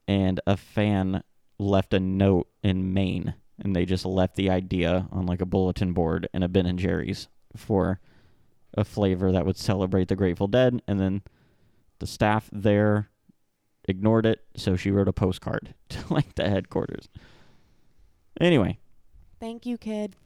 And 0.09 0.41
a 0.47 0.57
fan 0.57 1.23
left 1.59 1.93
a 1.93 2.01
note 2.01 2.49
in 2.63 2.95
Maine 2.95 3.35
and 3.63 3.77
they 3.77 3.85
just 3.85 4.07
left 4.07 4.37
the 4.37 4.49
idea 4.49 5.09
on 5.13 5.27
like 5.27 5.43
a 5.43 5.47
bulletin 5.47 5.93
board 5.93 6.27
in 6.33 6.43
a 6.43 6.49
Ben 6.49 6.65
and 6.65 6.79
Jerry's 6.79 7.29
for 7.55 8.01
a 8.73 8.83
flavor 8.83 9.31
that 9.31 9.45
would 9.45 9.59
celebrate 9.59 10.09
the 10.09 10.17
Grateful 10.17 10.49
Dead 10.49 10.81
and 10.89 10.99
then 10.99 11.21
the 11.99 12.07
staff 12.07 12.49
there 12.51 13.11
ignored 13.87 14.25
it, 14.25 14.43
so 14.57 14.75
she 14.75 14.91
wrote 14.91 15.07
a 15.07 15.13
postcard 15.13 15.75
to 15.91 15.99
like 16.09 16.35
the 16.35 16.49
headquarters. 16.49 17.11
Anyway, 18.41 18.79
Thank 19.39 19.67
you, 19.67 19.77
kid. 19.77 20.17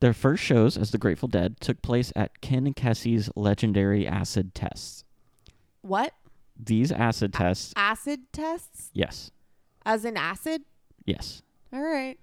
Their 0.00 0.12
first 0.12 0.42
shows 0.42 0.76
as 0.76 0.90
the 0.90 0.98
Grateful 0.98 1.28
Dead 1.28 1.60
took 1.60 1.82
place 1.82 2.12
at 2.16 2.40
Ken 2.40 2.72
Kesey's 2.74 3.30
legendary 3.36 4.06
acid 4.06 4.54
tests. 4.54 5.04
What? 5.82 6.12
These 6.62 6.92
acid 6.92 7.32
tests, 7.32 7.72
Acid 7.76 8.32
tests? 8.32 8.90
yes, 8.92 9.30
As 9.86 10.04
in 10.04 10.16
acid? 10.16 10.62
yes, 11.06 11.42
All 11.72 11.80
right. 11.82 12.18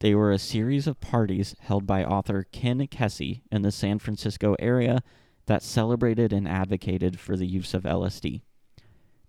they 0.00 0.14
were 0.16 0.32
a 0.32 0.38
series 0.38 0.86
of 0.88 1.00
parties 1.00 1.54
held 1.60 1.86
by 1.86 2.04
author 2.04 2.44
Ken 2.50 2.78
Kesey 2.88 3.42
in 3.52 3.62
the 3.62 3.70
San 3.70 3.98
Francisco 4.00 4.56
area 4.58 5.00
that 5.46 5.62
celebrated 5.62 6.32
and 6.32 6.48
advocated 6.48 7.20
for 7.20 7.36
the 7.36 7.46
use 7.46 7.72
of 7.72 7.84
LSD. 7.84 8.40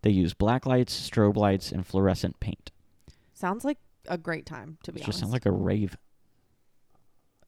They 0.02 0.10
used 0.12 0.38
black 0.40 0.66
lights, 0.66 0.94
strobe 1.10 1.36
lights, 1.38 1.72
and 1.72 1.86
fluorescent 1.86 2.40
paint. 2.40 2.72
Sounds 3.34 3.64
like 3.64 3.78
a 4.08 4.18
great 4.18 4.46
time, 4.48 4.78
to 4.84 4.92
be 4.92 5.00
It 5.00 5.06
just 5.06 5.10
honest. 5.18 5.20
sounds 5.20 5.34
like 5.34 5.46
a 5.46 5.52
rave. 5.52 5.96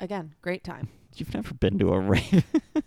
Again, 0.01 0.33
great 0.41 0.63
time. 0.63 0.89
You've 1.15 1.33
never 1.33 1.53
been 1.53 1.77
to 1.77 1.93
a 1.93 1.99
rave. 1.99 2.43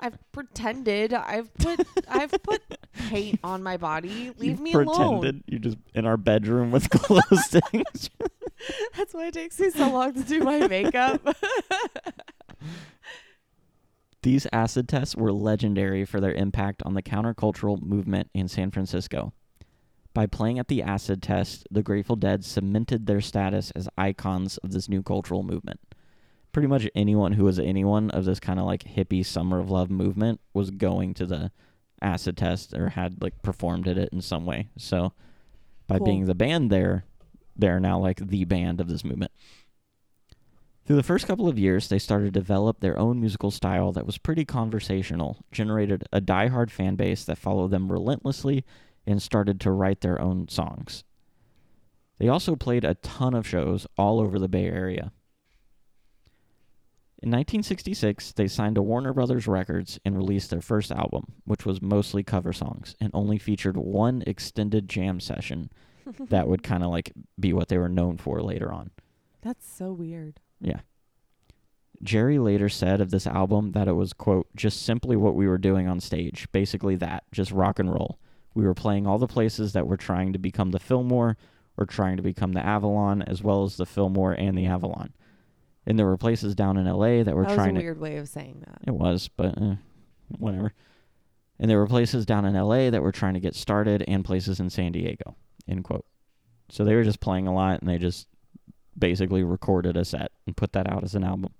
I've 0.00 0.16
pretended. 0.32 1.12
I've 1.12 1.52
put 1.54 1.86
I've 2.08 2.30
put 2.42 2.62
paint 3.08 3.40
on 3.42 3.62
my 3.62 3.76
body. 3.76 4.32
Leave 4.38 4.58
you 4.58 4.64
me 4.64 4.72
pretended 4.72 4.98
alone. 5.00 5.44
you're 5.46 5.60
just 5.60 5.76
in 5.94 6.06
our 6.06 6.16
bedroom 6.16 6.70
with 6.70 6.88
closed 6.90 7.50
things. 7.70 8.10
That's 8.96 9.12
why 9.12 9.26
it 9.26 9.34
takes 9.34 9.58
me 9.58 9.70
so 9.70 9.90
long 9.90 10.14
to 10.14 10.22
do 10.22 10.40
my 10.40 10.66
makeup. 10.66 11.36
These 14.22 14.46
acid 14.52 14.88
tests 14.88 15.16
were 15.16 15.32
legendary 15.32 16.04
for 16.04 16.20
their 16.20 16.32
impact 16.32 16.82
on 16.84 16.94
the 16.94 17.02
countercultural 17.02 17.80
movement 17.80 18.30
in 18.34 18.48
San 18.48 18.70
Francisco. 18.70 19.32
By 20.12 20.26
playing 20.26 20.58
at 20.58 20.66
the 20.66 20.82
acid 20.82 21.22
test, 21.22 21.68
the 21.70 21.82
Grateful 21.84 22.16
Dead 22.16 22.44
cemented 22.44 23.06
their 23.06 23.20
status 23.20 23.70
as 23.72 23.88
icons 23.96 24.56
of 24.58 24.72
this 24.72 24.88
new 24.88 25.02
cultural 25.02 25.44
movement. 25.44 25.78
Pretty 26.58 26.66
much 26.66 26.90
anyone 26.92 27.34
who 27.34 27.44
was 27.44 27.60
anyone 27.60 28.10
of 28.10 28.24
this 28.24 28.40
kind 28.40 28.58
of 28.58 28.66
like 28.66 28.82
hippie 28.82 29.24
summer 29.24 29.60
of 29.60 29.70
love 29.70 29.92
movement 29.92 30.40
was 30.52 30.72
going 30.72 31.14
to 31.14 31.24
the 31.24 31.52
acid 32.02 32.36
test 32.36 32.74
or 32.74 32.88
had 32.88 33.22
like 33.22 33.42
performed 33.42 33.86
at 33.86 33.96
it 33.96 34.08
in 34.12 34.20
some 34.20 34.44
way. 34.44 34.68
So 34.76 35.12
by 35.86 35.98
Cool. 35.98 36.06
being 36.06 36.26
the 36.26 36.34
band 36.34 36.68
there, 36.68 37.04
they're 37.54 37.78
now 37.78 38.00
like 38.00 38.16
the 38.26 38.44
band 38.44 38.80
of 38.80 38.88
this 38.88 39.04
movement. 39.04 39.30
Through 40.84 40.96
the 40.96 41.04
first 41.04 41.28
couple 41.28 41.46
of 41.46 41.60
years, 41.60 41.86
they 41.86 42.00
started 42.00 42.24
to 42.34 42.40
develop 42.40 42.80
their 42.80 42.98
own 42.98 43.20
musical 43.20 43.52
style 43.52 43.92
that 43.92 44.04
was 44.04 44.18
pretty 44.18 44.44
conversational, 44.44 45.36
generated 45.52 46.08
a 46.12 46.20
diehard 46.20 46.72
fan 46.72 46.96
base 46.96 47.24
that 47.26 47.38
followed 47.38 47.70
them 47.70 47.92
relentlessly, 47.92 48.64
and 49.06 49.22
started 49.22 49.60
to 49.60 49.70
write 49.70 50.00
their 50.00 50.20
own 50.20 50.48
songs. 50.48 51.04
They 52.18 52.26
also 52.26 52.56
played 52.56 52.84
a 52.84 52.96
ton 52.96 53.34
of 53.34 53.46
shows 53.46 53.86
all 53.96 54.18
over 54.18 54.40
the 54.40 54.48
Bay 54.48 54.66
Area. 54.66 55.12
In 57.20 57.30
1966, 57.30 58.32
they 58.32 58.46
signed 58.46 58.76
to 58.76 58.82
Warner 58.82 59.12
Brothers 59.12 59.48
Records 59.48 59.98
and 60.04 60.16
released 60.16 60.50
their 60.50 60.60
first 60.60 60.92
album, 60.92 61.32
which 61.44 61.66
was 61.66 61.82
mostly 61.82 62.22
cover 62.22 62.52
songs 62.52 62.94
and 63.00 63.10
only 63.12 63.38
featured 63.38 63.76
one 63.76 64.22
extended 64.24 64.88
jam 64.88 65.18
session 65.18 65.70
that 66.28 66.46
would 66.46 66.62
kind 66.62 66.84
of 66.84 66.90
like 66.90 67.12
be 67.38 67.52
what 67.52 67.68
they 67.68 67.76
were 67.76 67.88
known 67.88 68.18
for 68.18 68.40
later 68.40 68.72
on. 68.72 68.90
That's 69.42 69.68
so 69.68 69.92
weird. 69.92 70.38
Yeah. 70.60 70.80
Jerry 72.02 72.38
later 72.38 72.68
said 72.68 73.00
of 73.00 73.10
this 73.10 73.26
album 73.26 73.72
that 73.72 73.88
it 73.88 73.94
was, 73.94 74.12
quote, 74.12 74.46
just 74.54 74.82
simply 74.82 75.16
what 75.16 75.34
we 75.34 75.48
were 75.48 75.58
doing 75.58 75.88
on 75.88 75.98
stage. 75.98 76.46
Basically, 76.52 76.94
that, 76.96 77.24
just 77.32 77.50
rock 77.50 77.80
and 77.80 77.92
roll. 77.92 78.20
We 78.54 78.64
were 78.64 78.74
playing 78.74 79.08
all 79.08 79.18
the 79.18 79.26
places 79.26 79.72
that 79.72 79.88
were 79.88 79.96
trying 79.96 80.32
to 80.32 80.38
become 80.38 80.70
the 80.70 80.78
Fillmore 80.78 81.36
or 81.76 81.86
trying 81.86 82.16
to 82.16 82.22
become 82.22 82.52
the 82.52 82.64
Avalon, 82.64 83.22
as 83.22 83.42
well 83.42 83.64
as 83.64 83.76
the 83.76 83.86
Fillmore 83.86 84.32
and 84.32 84.56
the 84.56 84.66
Avalon. 84.66 85.12
And 85.86 85.98
there 85.98 86.06
were 86.06 86.16
places 86.18 86.54
down 86.54 86.76
in 86.76 86.86
LA 86.86 87.22
that 87.22 87.34
were 87.34 87.42
that 87.42 87.50
was 87.50 87.52
a 87.52 87.56
trying 87.56 87.74
to. 87.74 87.80
weird 87.80 87.98
way 88.00 88.16
of 88.18 88.28
saying 88.28 88.62
that. 88.66 88.78
It 88.86 88.94
was, 88.94 89.28
but 89.36 89.56
uh, 89.60 89.76
whatever. 90.38 90.74
And 91.58 91.70
there 91.70 91.78
were 91.78 91.86
places 91.86 92.26
down 92.26 92.44
in 92.44 92.54
LA 92.54 92.90
that 92.90 93.02
were 93.02 93.12
trying 93.12 93.34
to 93.34 93.40
get 93.40 93.54
started 93.54 94.04
and 94.06 94.24
places 94.24 94.60
in 94.60 94.70
San 94.70 94.92
Diego, 94.92 95.34
end 95.66 95.84
quote. 95.84 96.04
So 96.68 96.84
they 96.84 96.94
were 96.94 97.04
just 97.04 97.20
playing 97.20 97.46
a 97.46 97.54
lot 97.54 97.80
and 97.80 97.88
they 97.88 97.98
just 97.98 98.28
basically 98.98 99.42
recorded 99.42 99.96
a 99.96 100.04
set 100.04 100.30
and 100.46 100.56
put 100.56 100.72
that 100.72 100.90
out 100.90 101.04
as 101.04 101.14
an 101.14 101.24
album. 101.24 101.52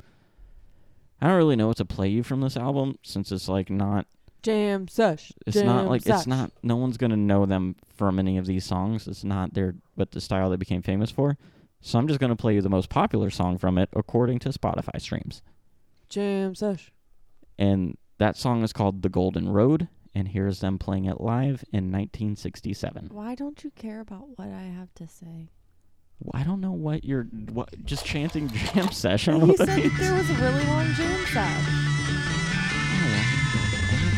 I 1.21 1.27
don't 1.27 1.37
really 1.37 1.57
know 1.57 1.69
what 1.69 1.79
to 1.79 1.85
play 1.85 2.09
you 2.09 2.23
from 2.23 2.41
this 2.41 2.57
album 2.57 2.99
since 3.03 3.33
it's 3.33 3.49
like 3.49 3.71
not 3.71 4.07
Jam 4.43 4.87
sesh. 4.87 5.33
it's 5.47 5.57
jam 5.57 5.67
not 5.67 5.87
like 5.89 6.03
sesh. 6.03 6.19
it's 6.19 6.27
not 6.29 6.53
no 6.63 6.77
one's 6.77 6.97
gonna 6.97 7.17
know 7.17 7.45
them 7.45 7.75
from 7.97 8.19
any 8.21 8.39
of 8.39 8.47
these 8.47 8.65
songs. 8.65 9.09
It's 9.09 9.25
not 9.25 9.55
their 9.55 9.75
but 9.97 10.13
the 10.13 10.21
style 10.21 10.51
they 10.51 10.57
became 10.57 10.83
famous 10.83 11.11
for. 11.11 11.37
So 11.81 11.99
I'm 11.99 12.09
just 12.09 12.21
gonna 12.21 12.37
play 12.37 12.55
you 12.55 12.63
the 12.63 12.69
most 12.69 12.89
popular 12.91 13.31
song 13.31 13.57
from 13.59 13.79
it 13.79 13.89
according 13.95 14.39
to 14.41 14.51
Spotify 14.51 15.01
streams. 15.01 15.43
jam 16.09 16.55
sesh. 16.55 16.91
and 17.59 17.97
that 18.19 18.37
song 18.37 18.63
is 18.65 18.73
called 18.73 19.03
The 19.03 19.09
Golden 19.09 19.49
Road, 19.49 19.87
and 20.13 20.27
here's 20.29 20.59
them 20.61 20.77
playing 20.79 21.05
it 21.05 21.21
live 21.21 21.63
in 21.73 21.93
1967. 21.93 23.11
Why 23.13 23.35
don't 23.37 23.63
you 23.63 23.71
care 23.71 24.01
about 24.01 24.37
what 24.37 24.49
I 24.49 24.63
have 24.63 24.93
to 24.95 25.07
say? 25.07 25.51
I 26.35 26.43
don't 26.43 26.61
know 26.61 26.73
what 26.73 27.05
you're 27.05 27.25
what 27.53 27.69
just 27.85 28.05
chanting 28.05 28.49
jam 28.75 28.91
session. 28.91 29.35
I 29.35 29.39
don't 29.39 29.49
You 29.51 29.57
know 29.57 29.65
what 29.65 29.67
that 29.69 29.69
said 29.69 29.91
that 29.93 29.99
there 30.01 30.15
was 30.15 30.29
a 30.31 30.35
really 30.35 30.65
long 30.65 30.87
jam 30.95 31.27
sesh. 31.27 31.65
Oh, 33.01 33.15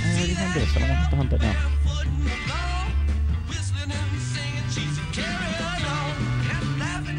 I 0.07 0.16
already 0.16 0.33
had 0.33 0.55
this. 0.55 0.77
I 0.77 0.79
don't 0.79 0.88
have 0.88 1.11
to 1.11 1.16
hunt 1.16 1.31
that 1.31 1.40
now. 1.42 2.69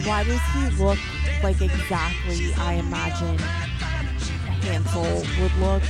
Why 0.06 0.24
does 0.24 0.42
he 0.54 0.84
look 0.84 0.98
like 1.44 1.62
exactly 1.62 2.54
I 2.56 2.74
imagine 2.74 3.38
Hansel 4.64 5.04
would 5.04 5.56
look, 5.60 5.84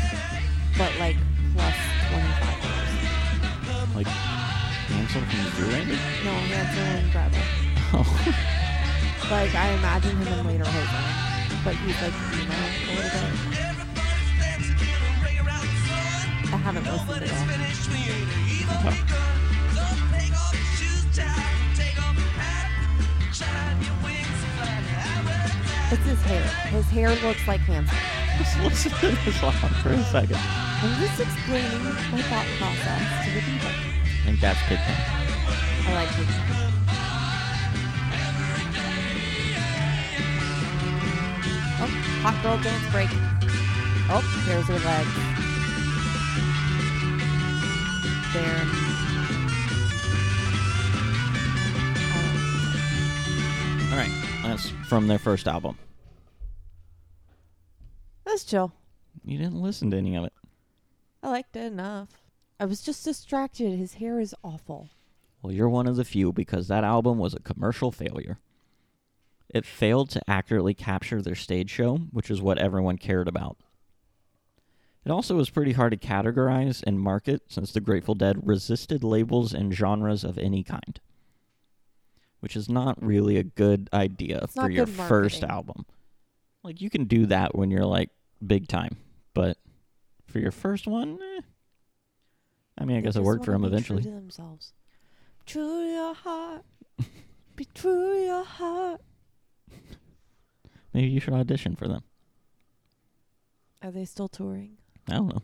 but 0.78 0.92
like 1.00 1.16
plus 1.56 1.76
25 2.10 2.64
years? 2.64 3.96
Like 3.96 4.08
Hansel 4.08 5.22
from 5.22 5.40
Zoolander. 5.56 6.00
No, 6.26 6.32
Hansel 6.32 6.84
and 6.84 7.12
Gretel. 7.12 7.44
Oh, 7.94 8.08
Like 9.32 9.56
I 9.56 9.70
imagine 9.70 10.18
him 10.18 10.50
in 10.50 10.60
lederhosen, 10.60 11.06
but 11.64 11.76
he's 11.76 12.02
like 12.02 12.14
emo 12.36 12.52
a 12.52 12.96
little 12.96 13.12
bit. 13.16 13.62
I 16.54 16.58
haven't 16.58 16.84
listened 16.84 17.24
at 17.24 17.32
all. 18.86 19.41
It's 25.92 26.06
his 26.06 26.22
hair. 26.22 26.42
His 26.72 26.90
hair 26.90 27.10
looks 27.28 27.46
like 27.50 27.60
Hansel. 27.62 27.98
Just 28.38 28.58
listen 28.62 28.92
to 29.00 29.26
this 29.26 29.40
song 29.42 29.52
for 29.84 29.90
a 29.90 30.04
second. 30.06 30.38
I'm 30.40 30.96
just 31.02 31.20
explaining 31.20 31.84
my 31.84 32.22
thought 32.32 32.48
process 32.58 33.26
to 33.26 33.32
the 33.36 33.42
people. 33.42 33.68
I 33.68 34.24
think 34.24 34.40
that's 34.40 34.62
Pigpen. 34.70 34.96
I 35.84 35.94
like 35.94 36.08
it. 36.18 36.28
Oh, 41.84 41.92
hot 42.24 42.42
girl 42.42 42.58
dance 42.64 42.88
break. 42.90 43.10
Oh, 44.10 44.24
here's 44.48 44.68
her 44.68 44.80
leg. 44.80 45.08
There. 48.32 48.91
That's 54.52 54.70
from 54.90 55.08
their 55.08 55.18
first 55.18 55.48
album. 55.48 55.78
that's 58.26 58.44
chill. 58.44 58.74
You 59.24 59.38
didn't 59.38 59.62
listen 59.62 59.92
to 59.92 59.98
any 59.98 60.16
of 60.18 60.26
it. 60.26 60.34
I 61.24 61.30
liked 61.30 61.56
it 61.56 61.72
enough. 61.72 62.10
I 62.60 62.66
was 62.66 62.82
just 62.82 63.06
distracted. 63.06 63.78
His 63.78 63.94
hair 63.96 64.20
is 64.20 64.36
awful. 64.44 64.90
Well, 65.42 65.54
you're 65.54 65.70
one 65.70 65.88
of 65.88 65.96
the 65.96 66.04
few 66.04 66.34
because 66.34 66.68
that 66.68 66.84
album 66.84 67.18
was 67.18 67.34
a 67.34 67.40
commercial 67.40 67.94
failure. 67.94 68.40
It 69.50 69.66
failed 69.66 70.10
to 70.12 70.30
accurately 70.30 70.74
capture 70.74 71.22
their 71.22 71.36
stage 71.36 71.70
show, 71.70 71.98
which 72.12 72.30
is 72.30 72.42
what 72.42 72.58
everyone 72.58 72.98
cared 72.98 73.30
about. 73.30 73.58
It 75.06 75.12
also 75.12 75.36
was 75.36 75.50
pretty 75.50 75.72
hard 75.72 75.92
to 75.92 76.08
categorize 76.08 76.84
and 76.86 77.00
market 77.00 77.44
since 77.48 77.72
the 77.72 77.80
Grateful 77.80 78.16
Dead 78.16 78.46
resisted 78.46 79.02
labels 79.02 79.54
and 79.54 79.74
genres 79.74 80.26
of 80.26 80.38
any 80.38 80.62
kind. 80.62 81.00
Which 82.42 82.56
is 82.56 82.68
not 82.70 83.02
really 83.02 83.38
a 83.38 83.44
good 83.44 83.90
idea 83.94 84.40
It's 84.44 84.54
for 84.54 84.70
your 84.70 84.86
first 84.88 85.44
album. 85.44 85.86
Like, 86.64 86.82
you 86.82 86.90
can 86.90 87.06
do 87.06 87.26
that 87.28 87.56
when 87.56 87.72
you're 87.72 87.86
like 87.86 88.10
big 88.46 88.68
time, 88.68 88.98
but 89.34 89.58
for 90.28 90.40
your 90.40 90.52
first 90.52 90.86
one, 90.88 91.18
eh. 91.38 91.42
I 92.78 92.86
mean, 92.86 92.98
I 92.98 93.00
They 93.02 93.06
guess 93.06 93.16
it 93.16 93.24
worked 93.24 93.46
for 93.46 93.52
them 93.52 93.62
be 93.62 93.68
true 93.68 93.74
eventually. 93.78 94.04
to 94.04 94.10
themselves. 94.12 94.74
True 95.46 95.84
to 95.84 95.90
your 95.92 96.14
heart. 96.16 96.64
be 97.56 97.66
true 97.74 98.14
to 98.16 98.26
your 98.26 98.44
heart. 98.44 99.02
Maybe 100.94 101.08
you 101.08 101.20
should 101.20 101.34
audition 101.34 101.76
for 101.76 101.88
them. 101.88 102.04
Are 103.82 103.92
they 103.92 104.06
still 104.06 104.28
touring? 104.28 104.78
I 105.10 105.14
don't 105.14 105.28
know. 105.30 105.42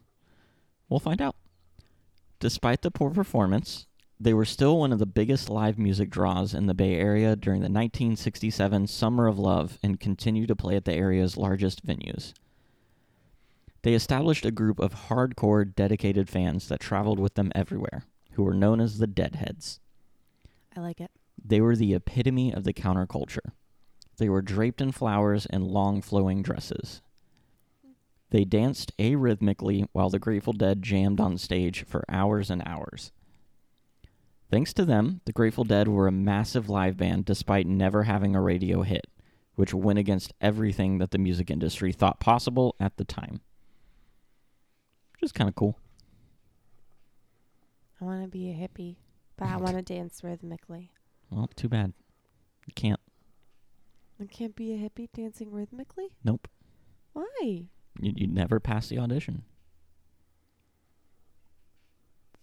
We'll 0.90 1.00
find 1.00 1.22
out. 1.22 1.36
Despite 2.40 2.82
the 2.82 2.92
poor 2.92 3.10
performance, 3.12 3.88
they 4.20 4.34
were 4.34 4.46
still 4.46 4.80
one 4.80 4.92
of 4.92 5.00
the 5.00 5.06
biggest 5.06 5.50
live 5.50 5.78
music 5.78 6.10
draws 6.10 6.54
in 6.54 6.66
the 6.66 6.74
Bay 6.74 6.96
Area 6.96 7.36
during 7.36 7.60
the 7.60 7.66
1967 7.66 8.88
Summer 8.88 9.28
of 9.28 9.38
Love 9.38 9.78
and 9.84 10.00
continue 10.00 10.48
to 10.48 10.56
play 10.56 10.76
at 10.76 10.86
the 10.86 10.94
area's 10.94 11.38
largest 11.38 11.86
venues. 11.86 12.34
They 13.84 13.94
established 13.94 14.46
a 14.46 14.52
group 14.52 14.80
of 14.80 15.08
hardcore, 15.08 15.74
dedicated 15.74 16.30
fans 16.30 16.68
that 16.68 16.80
traveled 16.80 17.20
with 17.20 17.36
them 17.36 17.52
everywhere, 17.54 18.06
who 18.32 18.44
were 18.44 18.56
known 18.56 18.82
as 18.82 18.98
the 18.98 19.08
Deadheads. 19.08 19.80
I 20.76 20.80
like 20.80 21.00
it. 21.00 21.12
They 21.44 21.62
were 21.62 21.76
the 21.76 21.94
epitome 21.94 22.52
of 22.52 22.64
the 22.64 22.74
counterculture. 22.74 23.52
They 24.18 24.30
were 24.30 24.42
draped 24.42 24.82
in 24.82 24.92
flowers 24.92 25.46
and 25.46 25.68
long 25.68 26.02
flowing 26.02 26.42
dresses. 26.42 27.02
They 28.32 28.44
danced 28.44 28.98
arrhythmically 28.98 29.88
while 29.94 30.10
the 30.10 30.20
Grateful 30.20 30.54
Dead 30.54 30.82
jammed 30.82 31.22
on 31.22 31.38
stage 31.38 31.86
for 31.86 32.04
hours 32.10 32.50
and 32.50 32.64
hours. 32.66 33.12
Thanks 34.50 34.74
to 34.74 34.86
them, 34.86 35.22
the 35.26 35.34
Grateful 35.34 35.64
Dead 35.66 35.88
were 35.88 36.08
a 36.08 36.12
massive 36.12 36.70
live 36.70 36.98
band 36.98 37.26
despite 37.26 37.68
never 37.68 38.04
having 38.04 38.36
a 38.36 38.42
radio 38.42 38.82
hit, 38.84 39.06
which 39.56 39.74
went 39.74 40.00
against 40.00 40.34
everything 40.40 41.00
that 41.00 41.12
the 41.12 41.18
music 41.18 41.52
industry 41.52 41.92
thought 41.92 42.20
possible 42.20 42.76
at 42.80 42.96
the 42.98 43.04
time. 43.04 43.42
which 45.14 45.24
is 45.24 45.32
kind 45.32 45.50
of 45.50 45.56
cool. 45.56 45.78
I 48.00 48.06
want 48.06 48.22
to 48.24 48.28
be 48.30 48.50
a 48.50 48.54
hippie, 48.54 48.98
but 49.38 49.48
I 49.50 49.58
want 49.58 49.76
to 49.76 49.82
dance 49.82 50.24
rhythmically. 50.24 50.92
Well, 51.30 51.50
too 51.56 51.68
bad. 51.68 51.94
You 52.68 52.74
can't. 52.76 53.00
I 54.22 54.26
can't 54.26 54.56
be 54.56 54.74
a 54.74 54.78
hippie 54.78 55.10
dancing 55.14 55.52
rhythmically. 55.52 56.10
Nope. 56.24 56.48
Why? 57.14 57.26
You 58.00 58.14
you 58.16 58.28
never 58.28 58.60
pass 58.60 58.88
the 58.90 59.00
audition. 59.00 59.44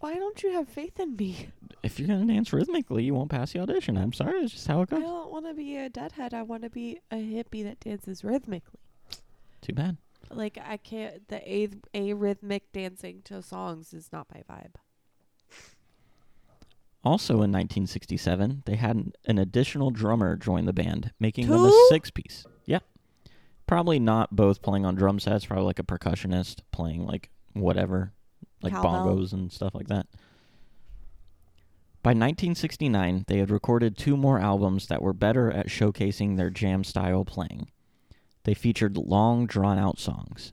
Why 0.05 0.17
don't 0.17 0.43
you 0.43 0.51
have 0.51 0.69
faith 0.69 1.01
in 1.01 1.17
me? 1.17 1.49
If 1.83 1.99
you're 1.99 2.07
gonna 2.07 2.27
dance 2.27 2.53
rhythmically, 2.53 3.05
you 3.05 3.15
won't 3.15 3.31
pass 3.31 3.55
the 3.55 3.61
audition. 3.61 3.97
I'm 3.97 4.13
sorry. 4.13 4.41
It's 4.41 4.53
just 4.53 4.67
how 4.67 4.83
it 4.83 4.91
goes. 4.91 4.99
I 4.99 5.01
goes. 5.01 5.11
don't 5.11 5.33
want 5.33 5.47
to 5.47 5.55
be 5.55 5.79
a 5.79 5.89
deadhead. 5.89 6.35
I 6.35 6.43
want 6.43 6.63
to 6.65 6.69
be 6.69 7.01
a 7.11 7.17
hippie 7.17 7.65
that 7.65 7.81
dances 7.81 8.23
rhythmically. 8.23 8.81
Too 9.63 9.73
bad. 9.73 9.97
Like 10.31 10.59
I 10.63 10.77
can't. 10.77 11.27
The 11.29 11.41
a 11.51 11.69
a 11.95 12.13
rhythmic 12.13 12.71
dancing 12.71 13.23
to 13.25 13.41
songs 13.41 13.95
is 13.95 14.11
not 14.13 14.27
my 14.31 14.43
vibe. 14.43 14.75
Also 17.03 17.37
in 17.37 17.51
1967, 17.51 18.65
they 18.67 18.77
had 18.77 18.97
an, 18.97 19.13
an 19.25 19.39
additional 19.39 19.91
drummer 19.91 20.37
join 20.37 20.67
the 20.67 20.75
band, 20.75 21.13
making 21.19 21.47
them 21.49 21.65
a 21.65 21.71
Two? 21.71 21.87
six 21.89 22.11
piece. 22.11 22.45
Yeah. 22.67 22.81
Probably 23.67 23.99
not 23.99 24.37
both 24.37 24.61
playing 24.61 24.85
on 24.85 24.97
drum 24.97 25.19
sets, 25.19 25.47
probably 25.47 25.65
like 25.65 25.79
a 25.79 25.83
percussionist 25.83 26.61
playing 26.73 27.07
like 27.07 27.31
whatever, 27.55 28.13
like 28.65 28.73
Cowbell. 28.73 29.07
bongos 29.17 29.33
and 29.33 29.53
stuff 29.53 29.75
like 29.75 29.89
that. 29.89 30.07
By 32.03 32.11
1969, 32.11 33.25
they 33.29 33.39
had 33.39 33.51
recorded 33.51 33.97
two 33.97 34.17
more 34.17 34.39
albums 34.39 34.89
that 34.89 35.01
were 35.01 35.15
better 35.15 35.51
at 35.51 35.69
showcasing 35.69 36.37
their 36.37 36.51
jam 36.51 36.85
style 36.85 37.25
playing. 37.25 37.71
They 38.45 38.53
featured 38.53 38.99
long, 38.99 39.47
drawn 39.47 39.79
out 39.79 39.99
songs. 39.99 40.53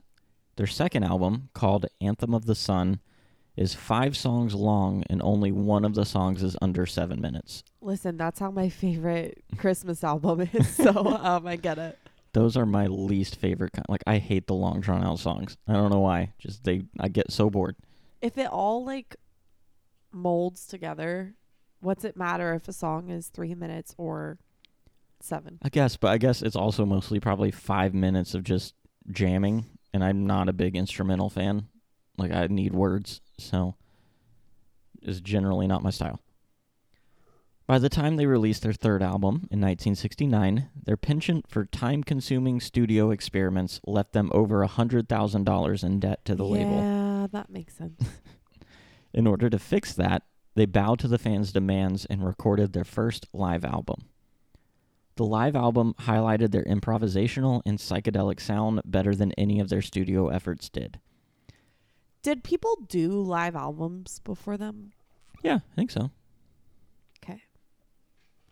Their 0.56 0.66
second 0.66 1.04
album, 1.04 1.50
called 1.52 1.86
Anthem 2.00 2.32
of 2.32 2.46
the 2.46 2.54
Sun, 2.54 3.00
is 3.54 3.74
five 3.74 4.16
songs 4.16 4.54
long 4.54 5.04
and 5.10 5.20
only 5.22 5.52
one 5.52 5.84
of 5.84 5.94
the 5.94 6.06
songs 6.06 6.42
is 6.42 6.56
under 6.62 6.86
seven 6.86 7.20
minutes. 7.20 7.62
Listen, 7.82 8.16
that's 8.16 8.40
how 8.40 8.50
my 8.50 8.70
favorite 8.70 9.44
Christmas 9.58 10.02
album 10.02 10.48
is. 10.52 10.68
So 10.82 10.90
um, 11.06 11.46
I 11.46 11.56
get 11.56 11.76
it. 11.78 11.98
Those 12.32 12.56
are 12.56 12.64
my 12.64 12.86
least 12.86 13.36
favorite 13.36 13.72
kind. 13.72 13.84
Like 13.90 14.02
I 14.06 14.16
hate 14.16 14.46
the 14.46 14.54
long 14.54 14.80
drawn 14.80 15.04
out 15.04 15.18
songs. 15.18 15.58
I 15.68 15.74
don't 15.74 15.90
know 15.90 16.00
why. 16.00 16.32
Just 16.38 16.64
they 16.64 16.84
I 16.98 17.08
get 17.08 17.30
so 17.30 17.50
bored. 17.50 17.76
If 18.22 18.38
it 18.38 18.46
all 18.46 18.84
like 18.84 19.16
molds 20.12 20.66
together, 20.66 21.34
what's 21.80 22.04
it 22.04 22.16
matter 22.16 22.54
if 22.54 22.68
a 22.68 22.72
song 22.72 23.10
is 23.10 23.28
three 23.28 23.54
minutes 23.54 23.94
or 23.98 24.38
seven? 25.20 25.58
I 25.60 25.68
guess, 25.68 25.96
but 25.96 26.12
I 26.12 26.18
guess 26.18 26.40
it's 26.40 26.56
also 26.56 26.86
mostly 26.86 27.20
probably 27.20 27.50
5 27.50 27.92
minutes 27.92 28.34
of 28.34 28.44
just 28.44 28.74
jamming 29.10 29.66
and 29.92 30.02
I'm 30.02 30.26
not 30.26 30.48
a 30.48 30.52
big 30.52 30.76
instrumental 30.76 31.28
fan. 31.28 31.68
Like 32.16 32.32
I 32.32 32.46
need 32.46 32.72
words, 32.72 33.20
so 33.38 33.74
is 35.02 35.20
generally 35.20 35.66
not 35.66 35.82
my 35.82 35.90
style. 35.90 36.20
By 37.66 37.78
the 37.78 37.88
time 37.88 38.16
they 38.16 38.26
released 38.26 38.62
their 38.62 38.72
third 38.72 39.02
album 39.02 39.48
in 39.50 39.60
1969, 39.60 40.68
their 40.84 40.96
penchant 40.96 41.48
for 41.48 41.64
time 41.64 42.02
consuming 42.04 42.60
studio 42.60 43.10
experiments 43.10 43.80
left 43.86 44.12
them 44.12 44.30
over 44.34 44.66
$100,000 44.66 45.84
in 45.84 46.00
debt 46.00 46.24
to 46.24 46.34
the 46.34 46.44
label. 46.44 47.01
Yeah, 47.22 47.28
that 47.28 47.50
makes 47.50 47.76
sense. 47.76 48.02
In 49.14 49.28
order 49.28 49.48
to 49.48 49.58
fix 49.58 49.92
that, 49.94 50.24
they 50.56 50.66
bowed 50.66 50.98
to 51.00 51.08
the 51.08 51.18
fans' 51.18 51.52
demands 51.52 52.04
and 52.06 52.24
recorded 52.24 52.72
their 52.72 52.84
first 52.84 53.26
live 53.32 53.64
album. 53.64 54.08
The 55.14 55.24
live 55.24 55.54
album 55.54 55.94
highlighted 56.00 56.50
their 56.50 56.64
improvisational 56.64 57.62
and 57.64 57.78
psychedelic 57.78 58.40
sound 58.40 58.80
better 58.84 59.14
than 59.14 59.30
any 59.32 59.60
of 59.60 59.68
their 59.68 59.82
studio 59.82 60.28
efforts 60.28 60.68
did. 60.68 60.98
Did 62.22 62.42
people 62.42 62.76
do 62.88 63.10
live 63.10 63.54
albums 63.54 64.20
before 64.24 64.56
them? 64.56 64.92
Yeah, 65.44 65.60
I 65.72 65.74
think 65.76 65.92
so. 65.92 66.10
Okay. 67.22 67.42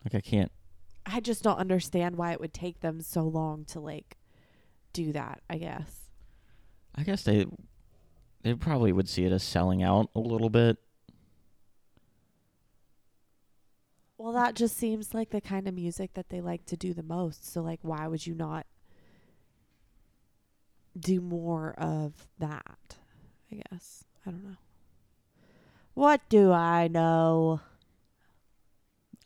Like 0.05 0.15
I 0.15 0.21
can't. 0.21 0.51
I 1.05 1.19
just 1.19 1.43
don't 1.43 1.57
understand 1.57 2.15
why 2.15 2.31
it 2.31 2.39
would 2.39 2.53
take 2.53 2.79
them 2.79 3.01
so 3.01 3.23
long 3.23 3.65
to 3.65 3.81
like 3.81 4.17
do 4.93 5.11
that, 5.11 5.41
I 5.49 5.57
guess. 5.57 6.09
I 6.95 7.03
guess 7.03 7.23
they 7.23 7.45
they 8.43 8.53
probably 8.53 8.91
would 8.91 9.07
see 9.09 9.25
it 9.25 9.31
as 9.31 9.43
selling 9.43 9.83
out 9.83 10.09
a 10.15 10.19
little 10.19 10.49
bit. 10.49 10.77
Well, 14.17 14.33
that 14.33 14.55
just 14.55 14.77
seems 14.77 15.13
like 15.13 15.31
the 15.31 15.41
kind 15.41 15.67
of 15.67 15.73
music 15.73 16.13
that 16.13 16.29
they 16.29 16.41
like 16.41 16.65
to 16.67 16.77
do 16.77 16.93
the 16.93 17.03
most. 17.03 17.51
So 17.51 17.61
like 17.61 17.79
why 17.81 18.07
would 18.07 18.25
you 18.25 18.35
not 18.35 18.67
do 20.99 21.19
more 21.21 21.73
of 21.77 22.27
that? 22.39 22.97
I 23.51 23.61
guess. 23.71 24.03
I 24.25 24.31
don't 24.31 24.43
know. 24.43 24.57
What 25.93 26.21
do 26.29 26.51
I 26.51 26.87
know? 26.87 27.61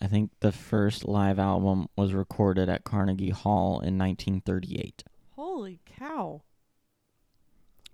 I 0.01 0.07
think 0.07 0.31
the 0.39 0.51
first 0.51 1.05
live 1.05 1.39
album 1.39 1.87
was 1.95 2.13
recorded 2.13 2.69
at 2.69 2.83
Carnegie 2.83 3.29
Hall 3.29 3.79
in 3.79 3.97
1938. 3.97 5.03
Holy 5.35 5.79
cow. 5.85 6.41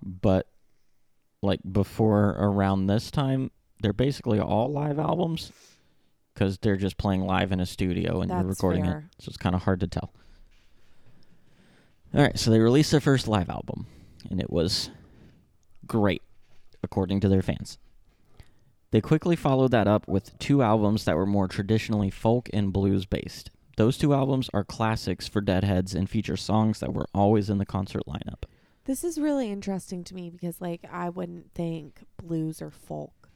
but 0.02 0.48
like 1.42 1.60
before 1.70 2.36
around 2.40 2.88
this 2.88 3.12
time 3.12 3.52
they're 3.82 3.94
basically 3.94 4.40
all 4.40 4.72
live 4.72 5.00
albums 5.00 5.52
because 6.34 6.58
they're 6.60 6.78
just 6.78 6.98
playing 6.98 7.22
live 7.22 7.52
in 7.52 7.60
a 7.60 7.66
studio 7.66 8.22
and 8.22 8.32
you're 8.32 8.44
recording 8.44 8.86
fair. 8.86 9.10
it 9.18 9.24
so 9.24 9.30
it's 9.30 9.38
kind 9.38 9.56
of 9.56 9.64
hard 9.64 9.80
to 9.80 9.88
tell. 9.88 10.14
All 12.14 12.22
right 12.22 12.38
so 12.38 12.52
they 12.52 12.60
released 12.60 12.92
their 12.92 13.00
first 13.00 13.28
live 13.28 13.50
album 13.50 13.88
and 14.30 14.40
it 14.40 14.52
was 14.52 14.90
great 15.88 16.22
according 16.84 17.20
to 17.22 17.30
their 17.30 17.42
fans. 17.42 17.78
They 18.92 19.02
quickly 19.02 19.36
followed 19.36 19.72
that 19.72 19.88
up 19.88 20.08
with 20.08 20.38
two 20.38 20.62
albums 20.62 21.06
that 21.06 21.16
were 21.16 21.26
more 21.26 21.48
traditionally 21.48 22.10
folk 22.10 22.50
and 22.52 22.74
blues 22.74 23.06
based. 23.06 23.50
Those 23.78 23.98
two 23.98 24.14
albums 24.14 24.50
are 24.54 24.66
classics 24.66 25.30
for 25.30 25.40
deadheads 25.40 25.96
and 25.96 26.10
feature 26.10 26.36
songs 26.36 26.82
that 26.82 26.94
were 26.94 27.08
always 27.14 27.50
in 27.50 27.58
the 27.58 27.66
concert 27.66 28.04
lineup 28.06 28.44
This 28.86 29.04
is 29.04 29.20
really 29.20 29.50
interesting 29.52 30.04
to 30.06 30.16
me 30.16 30.30
because 30.30 30.60
like 30.60 30.86
I 30.92 31.10
wouldn't 31.10 31.54
think 31.54 32.04
blues 32.18 32.62
or 32.62 32.72
folk 32.72 33.30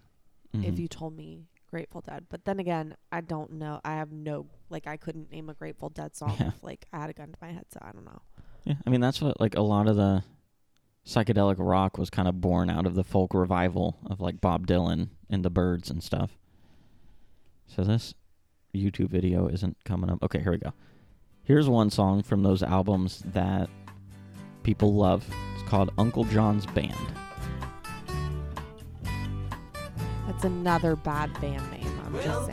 if 0.54 0.76
Mhm. 0.76 0.78
you 0.80 0.88
told 0.88 1.16
me 1.16 1.48
Grateful 1.68 2.02
Dead. 2.02 2.26
But 2.30 2.46
then 2.46 2.60
again, 2.60 2.96
I 3.12 3.22
don't 3.22 3.54
know. 3.54 3.82
I 3.84 3.96
have 3.96 4.12
no 4.12 4.48
like 4.70 4.88
I 4.88 4.98
couldn't 4.98 5.32
name 5.32 5.50
a 5.50 5.54
Grateful 5.54 5.90
Dead 5.90 6.16
song 6.16 6.36
Yeah. 6.40 6.48
if 6.48 6.64
like 6.64 6.88
I 6.92 7.00
had 7.00 7.10
a 7.10 7.14
gun 7.14 7.28
to 7.32 7.38
my 7.42 7.52
head, 7.52 7.66
so 7.72 7.80
I 7.82 7.92
don't 7.92 8.06
know. 8.06 8.22
Yeah, 8.64 8.76
I 8.86 8.90
mean 8.90 9.02
that's 9.02 9.22
what 9.22 9.40
like 9.40 9.56
a 9.56 9.62
lot 9.62 9.88
of 9.88 9.96
the 9.96 10.24
psychedelic 11.06 11.58
rock 11.60 11.98
was 12.00 12.10
kind 12.10 12.28
of 12.28 12.42
born 12.42 12.68
out 12.70 12.88
of 12.88 12.96
the 12.96 13.04
folk 13.04 13.34
revival 13.36 13.98
of 14.08 14.20
like 14.20 14.42
Bob 14.42 14.66
Dylan 14.66 15.10
and 15.30 15.46
the 15.46 15.52
Byrds 15.52 15.92
and 15.92 16.02
stuff. 16.04 16.38
So 17.68 17.84
this 17.84 18.16
YouTube 18.74 19.10
video 19.10 19.48
isn't 19.48 19.78
coming 19.86 20.10
up. 20.10 20.24
Okay, 20.24 20.42
here 20.42 20.52
we 20.52 20.58
go. 20.58 20.74
Here's 21.44 21.70
one 21.70 21.92
song 21.92 22.24
from 22.24 22.42
those 22.42 22.64
albums 22.64 23.20
that 23.20 23.70
people 24.66 24.96
love. 24.96 25.24
It's 25.54 25.70
called 25.70 25.92
Uncle 26.00 26.24
John's 26.24 26.66
Band. 26.66 26.92
That's 30.26 30.44
another 30.44 30.96
bad 30.96 31.32
band 31.40 31.72
name. 31.72 32.02
I'm 32.04 32.14
just 32.16 32.48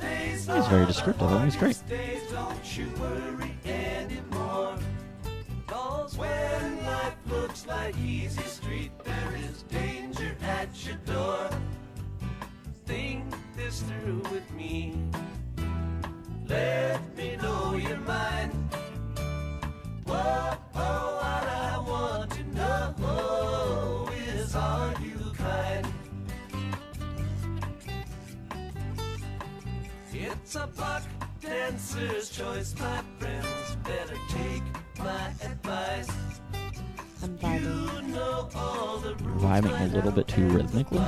saying. 0.00 0.56
He's 0.56 0.66
very 0.66 0.86
descriptive. 0.86 1.30
I 1.30 1.46
think 1.46 1.46
it's 1.48 1.56
great. 1.56 2.30
Don't 2.32 2.78
you 2.78 2.88
worry 2.98 3.54
anymore. 3.66 4.76
Cause 5.66 6.16
when 6.16 6.86
life 6.86 7.14
looks 7.28 7.66
like 7.66 7.94
easy 7.98 8.42
street, 8.42 8.90
there 9.04 9.36
is 9.36 9.62
danger 9.64 10.34
at 10.42 10.68
your 10.86 10.96
door. 11.04 11.50
Think 12.86 13.24
this 13.56 13.82
through 13.82 14.22
with 14.32 14.50
me. 14.54 14.96
Let 16.48 17.14
me 17.14 17.36
know 17.36 17.74
your 17.74 17.98
mind. 17.98 18.54
What 20.04 20.69
It's 30.50 30.56
a 30.56 30.66
buck 30.66 31.04
dancer's 31.40 32.28
choice, 32.28 32.74
my 32.80 33.02
friends. 33.20 33.76
Better 33.84 34.16
take 34.30 34.64
my 34.98 35.28
advice. 35.44 36.08
I'm 37.22 37.38
vibing. 37.38 37.62
You 37.62 38.02
know 38.08 38.48
all 38.56 38.98
the 38.98 39.14
rules. 39.14 39.42
Vibing 39.44 39.80
a 39.80 39.94
little 39.94 40.10
bit 40.10 40.26
too 40.26 40.48
rhythmically. 40.48 41.00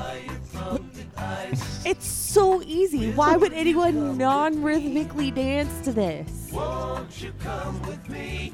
It's 1.84 2.06
so 2.06 2.62
easy. 2.62 3.10
Why 3.14 3.36
would 3.36 3.52
anyone 3.52 4.16
non-rhythmically 4.16 5.32
dance 5.32 5.84
to 5.86 5.92
this? 5.92 6.48
Won't 6.52 7.20
you 7.20 7.32
come 7.40 7.82
with 7.82 8.08
me? 8.08 8.52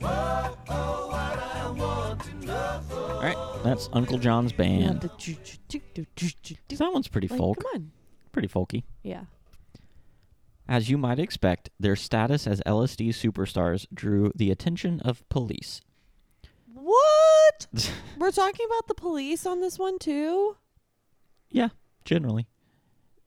Whoa, 0.00 0.54
oh, 0.68 1.08
what 1.08 1.38
I 1.38 1.70
want 1.70 2.20
to 2.24 2.46
know. 2.46 2.80
All 2.92 3.22
right, 3.22 3.64
that's 3.64 3.88
Uncle 3.94 4.18
John's 4.18 4.52
Band. 4.52 5.00
That 5.00 6.92
one's 6.92 7.08
pretty 7.08 7.28
Like, 7.28 7.38
folk. 7.38 7.56
come 7.56 7.70
on. 7.74 7.90
Pretty 8.32 8.48
folky. 8.48 8.84
Yeah. 9.02 9.24
As 10.68 10.88
you 10.88 10.96
might 10.96 11.18
expect, 11.18 11.70
their 11.80 11.96
status 11.96 12.46
as 12.46 12.60
LSD 12.64 13.08
superstars 13.08 13.86
drew 13.92 14.30
the 14.36 14.50
attention 14.52 15.00
of 15.00 15.28
police. 15.28 15.80
What? 16.72 17.66
We're 18.18 18.30
talking 18.30 18.66
about 18.66 18.86
the 18.86 18.94
police 18.94 19.46
on 19.46 19.60
this 19.60 19.78
one 19.78 19.98
too. 19.98 20.56
Yeah, 21.50 21.68
generally, 22.04 22.46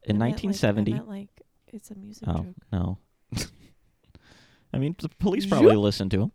in 0.03 0.15
I 0.21 0.27
meant, 0.27 0.43
like- 0.43 0.53
1970. 0.55 0.93
Like 1.05 1.41
it's 1.67 1.91
a 1.91 1.95
music 1.95 2.27
oh 2.29 2.37
joke. 2.37 2.55
no. 2.71 2.97
I 4.73 4.77
mean, 4.77 4.95
the 4.99 5.09
police 5.09 5.45
probably 5.45 5.75
listened 5.75 6.11
to 6.11 6.21
him. 6.23 6.31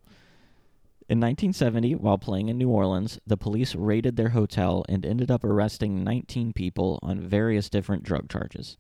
In 1.09 1.21
1970, 1.21 1.95
while 1.95 2.19
playing 2.19 2.51
in 2.51 2.59
New 2.59 2.69
Orleans, 2.69 3.19
the 3.27 3.39
police 3.39 3.75
raided 3.75 4.17
their 4.17 4.29
hotel 4.29 4.85
and 4.91 5.07
ended 5.07 5.31
up 5.31 5.43
arresting 5.43 6.05
19 6.05 6.53
people 6.53 6.99
on 7.03 7.19
various 7.19 7.71
different 7.71 8.03
drug 8.03 8.29
charges. 8.29 8.77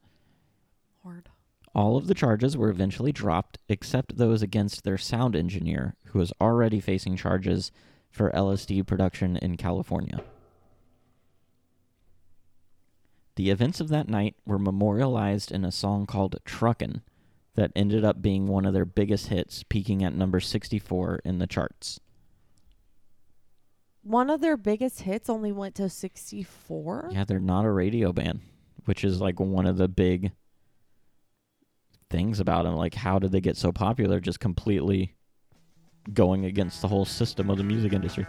Lord. 1.03 1.31
All 1.75 1.97
of 1.97 2.07
the 2.07 2.15
charges 2.15 2.55
were 2.55 2.69
eventually 2.69 3.13
dropped, 3.13 3.57
except 3.71 4.19
those 4.19 4.43
against 4.43 4.85
their 4.85 4.99
sound 4.99 5.35
engineer, 5.35 5.95
who 6.09 6.19
was 6.19 6.35
already 6.39 6.81
facing 6.81 7.17
charges 7.17 7.73
for 8.11 8.31
LSD 8.33 8.87
production 8.87 9.39
in 9.39 9.57
California. 9.57 10.21
The 13.37 13.49
events 13.49 13.81
of 13.81 13.89
that 13.89 14.09
night 14.09 14.37
were 14.45 14.59
memorialized 14.59 15.51
in 15.51 15.65
a 15.65 15.73
song 15.73 16.05
called 16.05 16.37
Truckin' 16.45 17.01
that 17.55 17.73
ended 17.75 18.05
up 18.05 18.21
being 18.21 18.49
one 18.49 18.67
of 18.67 18.75
their 18.75 18.85
biggest 18.85 19.29
hits, 19.29 19.63
peaking 19.63 20.05
at 20.05 20.15
number 20.15 20.41
64 20.41 21.21
in 21.25 21.39
the 21.39 21.47
charts. 21.47 22.01
One 24.09 24.31
of 24.31 24.41
their 24.41 24.57
biggest 24.57 25.03
hits 25.03 25.29
only 25.29 25.53
went 25.53 25.75
to 25.75 25.91
64. 25.91 27.11
Yeah, 27.13 27.25
they're 27.25 27.39
not 27.39 27.67
a 27.67 27.71
radio 27.71 28.11
band, 28.11 28.41
which 28.87 29.05
is 29.05 29.21
like 29.21 29.39
one 29.39 29.67
of 29.67 29.77
the 29.77 29.87
big 29.87 30.33
things 32.09 32.41
about 32.41 32.65
them. 32.65 32.75
Like, 32.75 32.95
how 32.95 33.19
did 33.19 33.33
they 33.33 33.43
get 33.43 33.59
so 33.59 33.71
popular? 33.71 34.19
Just 34.19 34.41
completely 34.41 35.15
going 36.11 36.47
against 36.47 36.81
the 36.81 36.89
whole 36.89 37.05
system 37.05 37.51
of 37.51 37.59
the 37.59 37.65
music 37.65 37.93
industry. 37.93 38.25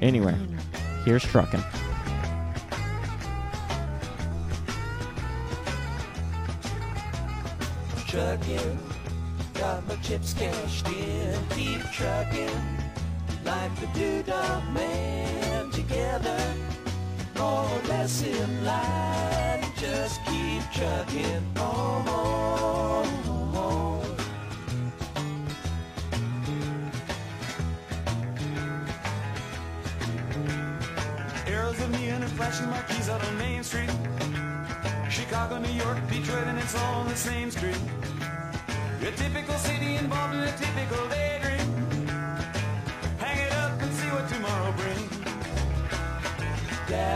Anyway. 0.00 0.34
Here's 1.04 1.22
Truckin'. 1.22 1.62
trucking. 8.06 8.78
Got 9.52 9.86
my 9.86 9.96
chips 9.96 10.32
cashed 10.32 10.86
in, 10.88 11.38
keep 11.50 11.82
trucking. 11.92 12.81
Like 13.44 13.74
the 13.80 13.86
doodah 13.98 14.72
man 14.72 15.70
together. 15.70 16.38
More 17.36 17.64
or 17.64 17.82
less 17.88 18.22
in 18.22 18.64
line, 18.64 19.64
just 19.76 20.24
keep 20.26 20.62
trucking 20.72 21.44
on. 21.58 21.92
Arrows 31.46 31.80
of 31.80 31.90
neon 31.90 32.22
and 32.22 32.32
flashing 32.32 32.68
marquees 32.70 33.08
out 33.08 33.26
on 33.26 33.38
Main 33.38 33.64
Street. 33.64 33.90
Chicago, 35.10 35.58
New 35.58 35.72
York, 35.72 35.98
Detroit, 36.08 36.46
and 36.46 36.58
it's 36.58 36.74
all 36.76 36.94
on 37.00 37.08
the 37.08 37.16
same 37.16 37.50
street. 37.50 37.78
A 39.02 39.10
typical 39.16 39.56
city 39.56 39.96
involved 39.96 40.34
in 40.34 40.40
a 40.40 40.52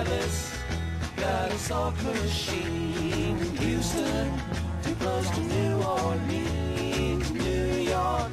Dallas, 0.04 0.52
got 1.16 1.50
a 1.50 1.58
soft 1.58 2.02
machine. 2.04 3.38
Houston, 3.56 4.30
too 4.82 4.94
close 4.96 5.30
to 5.30 5.40
New 5.40 5.82
Orleans. 5.82 7.30
New 7.30 7.66
York, 7.94 8.30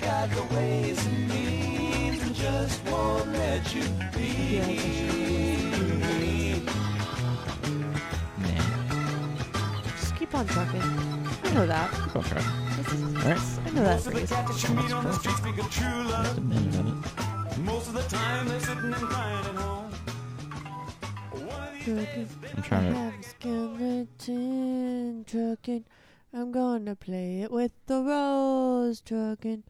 got 0.00 0.28
the 0.30 0.42
ways 0.56 1.06
and 1.06 1.28
means 1.28 2.20
and 2.20 2.34
just 2.34 2.84
won't 2.86 3.28
let 3.30 3.72
you 3.72 3.82
be. 4.12 4.58
Man, 8.38 8.62
Just 9.96 10.16
keep 10.16 10.34
on 10.34 10.46
trucking. 10.48 10.82
I 11.44 11.54
know 11.54 11.64
that. 11.68 11.90
go 12.12 12.22
try. 12.22 12.42
This 12.76 12.92
Alright. 13.22 13.38
I 13.66 13.70
know 13.70 13.84
that 13.84 13.94
Most 13.94 14.06
of 14.08 14.12
the 14.14 14.18
phrase. 14.18 14.30
cats 14.30 14.62
that 14.62 14.74
meet 14.74 14.92
on 14.92 15.04
the 15.04 15.10
of 15.60 15.70
true 15.70 16.02
Just 16.02 16.10
love. 16.10 16.38
a 16.38 16.40
minute 16.40 16.74
of 16.74 16.88
it. 16.88 17.58
Most 17.60 17.86
of 17.86 17.94
the 17.94 18.02
time 18.02 18.48
they're 18.48 18.58
sitting 18.58 18.84
and 18.86 18.94
crying 18.94 19.46
at 19.46 19.54
home. 19.54 19.83
I'm 21.86 22.62
trying 22.62 22.92
to. 22.92 22.98
have 22.98 23.20
a 23.20 23.22
skeleton 23.22 25.24
trucking. 25.28 25.84
I'm 26.32 26.50
gonna 26.50 26.96
play 26.96 27.42
it 27.42 27.50
with 27.50 27.72
the 27.86 28.02
rose 28.02 29.02
trucking. 29.02 29.64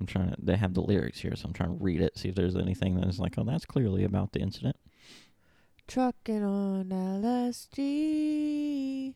I'm 0.00 0.06
trying 0.06 0.30
to. 0.30 0.36
They 0.42 0.56
have 0.56 0.74
the 0.74 0.82
lyrics 0.82 1.20
here, 1.20 1.36
so 1.36 1.46
I'm 1.46 1.52
trying 1.52 1.78
to 1.78 1.84
read 1.84 2.00
it, 2.00 2.18
see 2.18 2.30
if 2.30 2.34
there's 2.34 2.56
anything 2.56 3.00
that's 3.00 3.20
like, 3.20 3.34
oh, 3.38 3.44
that's 3.44 3.64
clearly 3.64 4.02
about 4.02 4.32
the 4.32 4.40
incident. 4.40 4.74
Trucking 5.86 6.42
on 6.42 6.88
LSD. 6.88 9.14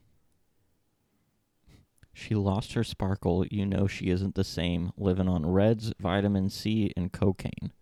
She 2.12 2.34
lost 2.36 2.74
her 2.74 2.84
sparkle. 2.84 3.44
You 3.50 3.66
know 3.66 3.88
she 3.88 4.10
isn't 4.10 4.36
the 4.36 4.44
same. 4.44 4.92
Living 4.96 5.28
on 5.28 5.44
reds, 5.46 5.92
vitamin 5.98 6.48
C, 6.48 6.92
and 6.96 7.10
cocaine. 7.10 7.72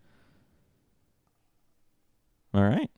All 2.51 2.63
right. 2.63 2.89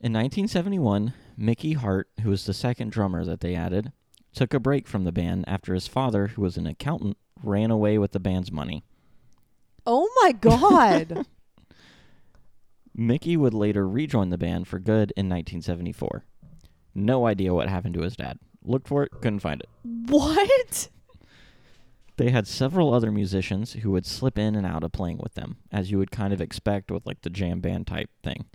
In 0.00 0.12
1971, 0.12 1.12
Mickey 1.36 1.72
Hart, 1.72 2.08
who 2.22 2.30
was 2.30 2.46
the 2.46 2.54
second 2.54 2.92
drummer 2.92 3.24
that 3.24 3.40
they 3.40 3.56
added, 3.56 3.90
took 4.32 4.54
a 4.54 4.60
break 4.60 4.86
from 4.86 5.02
the 5.02 5.10
band 5.10 5.44
after 5.48 5.74
his 5.74 5.88
father, 5.88 6.28
who 6.28 6.42
was 6.42 6.56
an 6.56 6.68
accountant, 6.68 7.16
ran 7.42 7.72
away 7.72 7.98
with 7.98 8.12
the 8.12 8.20
band's 8.20 8.52
money. 8.52 8.84
Oh 9.84 10.08
my 10.22 10.30
god. 10.30 11.26
Mickey 12.94 13.36
would 13.36 13.54
later 13.54 13.88
rejoin 13.88 14.30
the 14.30 14.38
band 14.38 14.68
for 14.68 14.78
good 14.78 15.12
in 15.16 15.28
1974. 15.28 16.24
No 16.94 17.26
idea 17.26 17.52
what 17.52 17.68
happened 17.68 17.94
to 17.94 18.02
his 18.02 18.14
dad. 18.14 18.38
Looked 18.62 18.86
for 18.86 19.02
it, 19.02 19.10
couldn't 19.20 19.40
find 19.40 19.60
it. 19.60 19.68
what? 19.82 20.88
They 22.18 22.30
had 22.30 22.46
several 22.46 22.94
other 22.94 23.10
musicians 23.10 23.72
who 23.72 23.90
would 23.92 24.06
slip 24.06 24.38
in 24.38 24.54
and 24.54 24.66
out 24.66 24.84
of 24.84 24.92
playing 24.92 25.18
with 25.18 25.34
them, 25.34 25.56
as 25.72 25.90
you 25.90 25.98
would 25.98 26.12
kind 26.12 26.32
of 26.32 26.40
expect 26.40 26.92
with 26.92 27.04
like 27.04 27.22
the 27.22 27.30
jam 27.30 27.60
band 27.60 27.88
type 27.88 28.10
thing. 28.22 28.46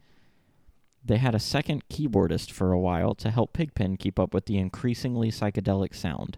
They 1.05 1.17
had 1.17 1.35
a 1.35 1.39
second 1.39 1.89
keyboardist 1.89 2.51
for 2.51 2.71
a 2.71 2.79
while 2.79 3.13
to 3.15 3.29
help 3.29 3.53
Pigpen 3.53 3.97
keep 3.97 4.17
up 4.17 4.33
with 4.33 4.45
the 4.45 4.57
increasingly 4.57 5.31
psychedelic 5.31 5.93
sound. 5.93 6.37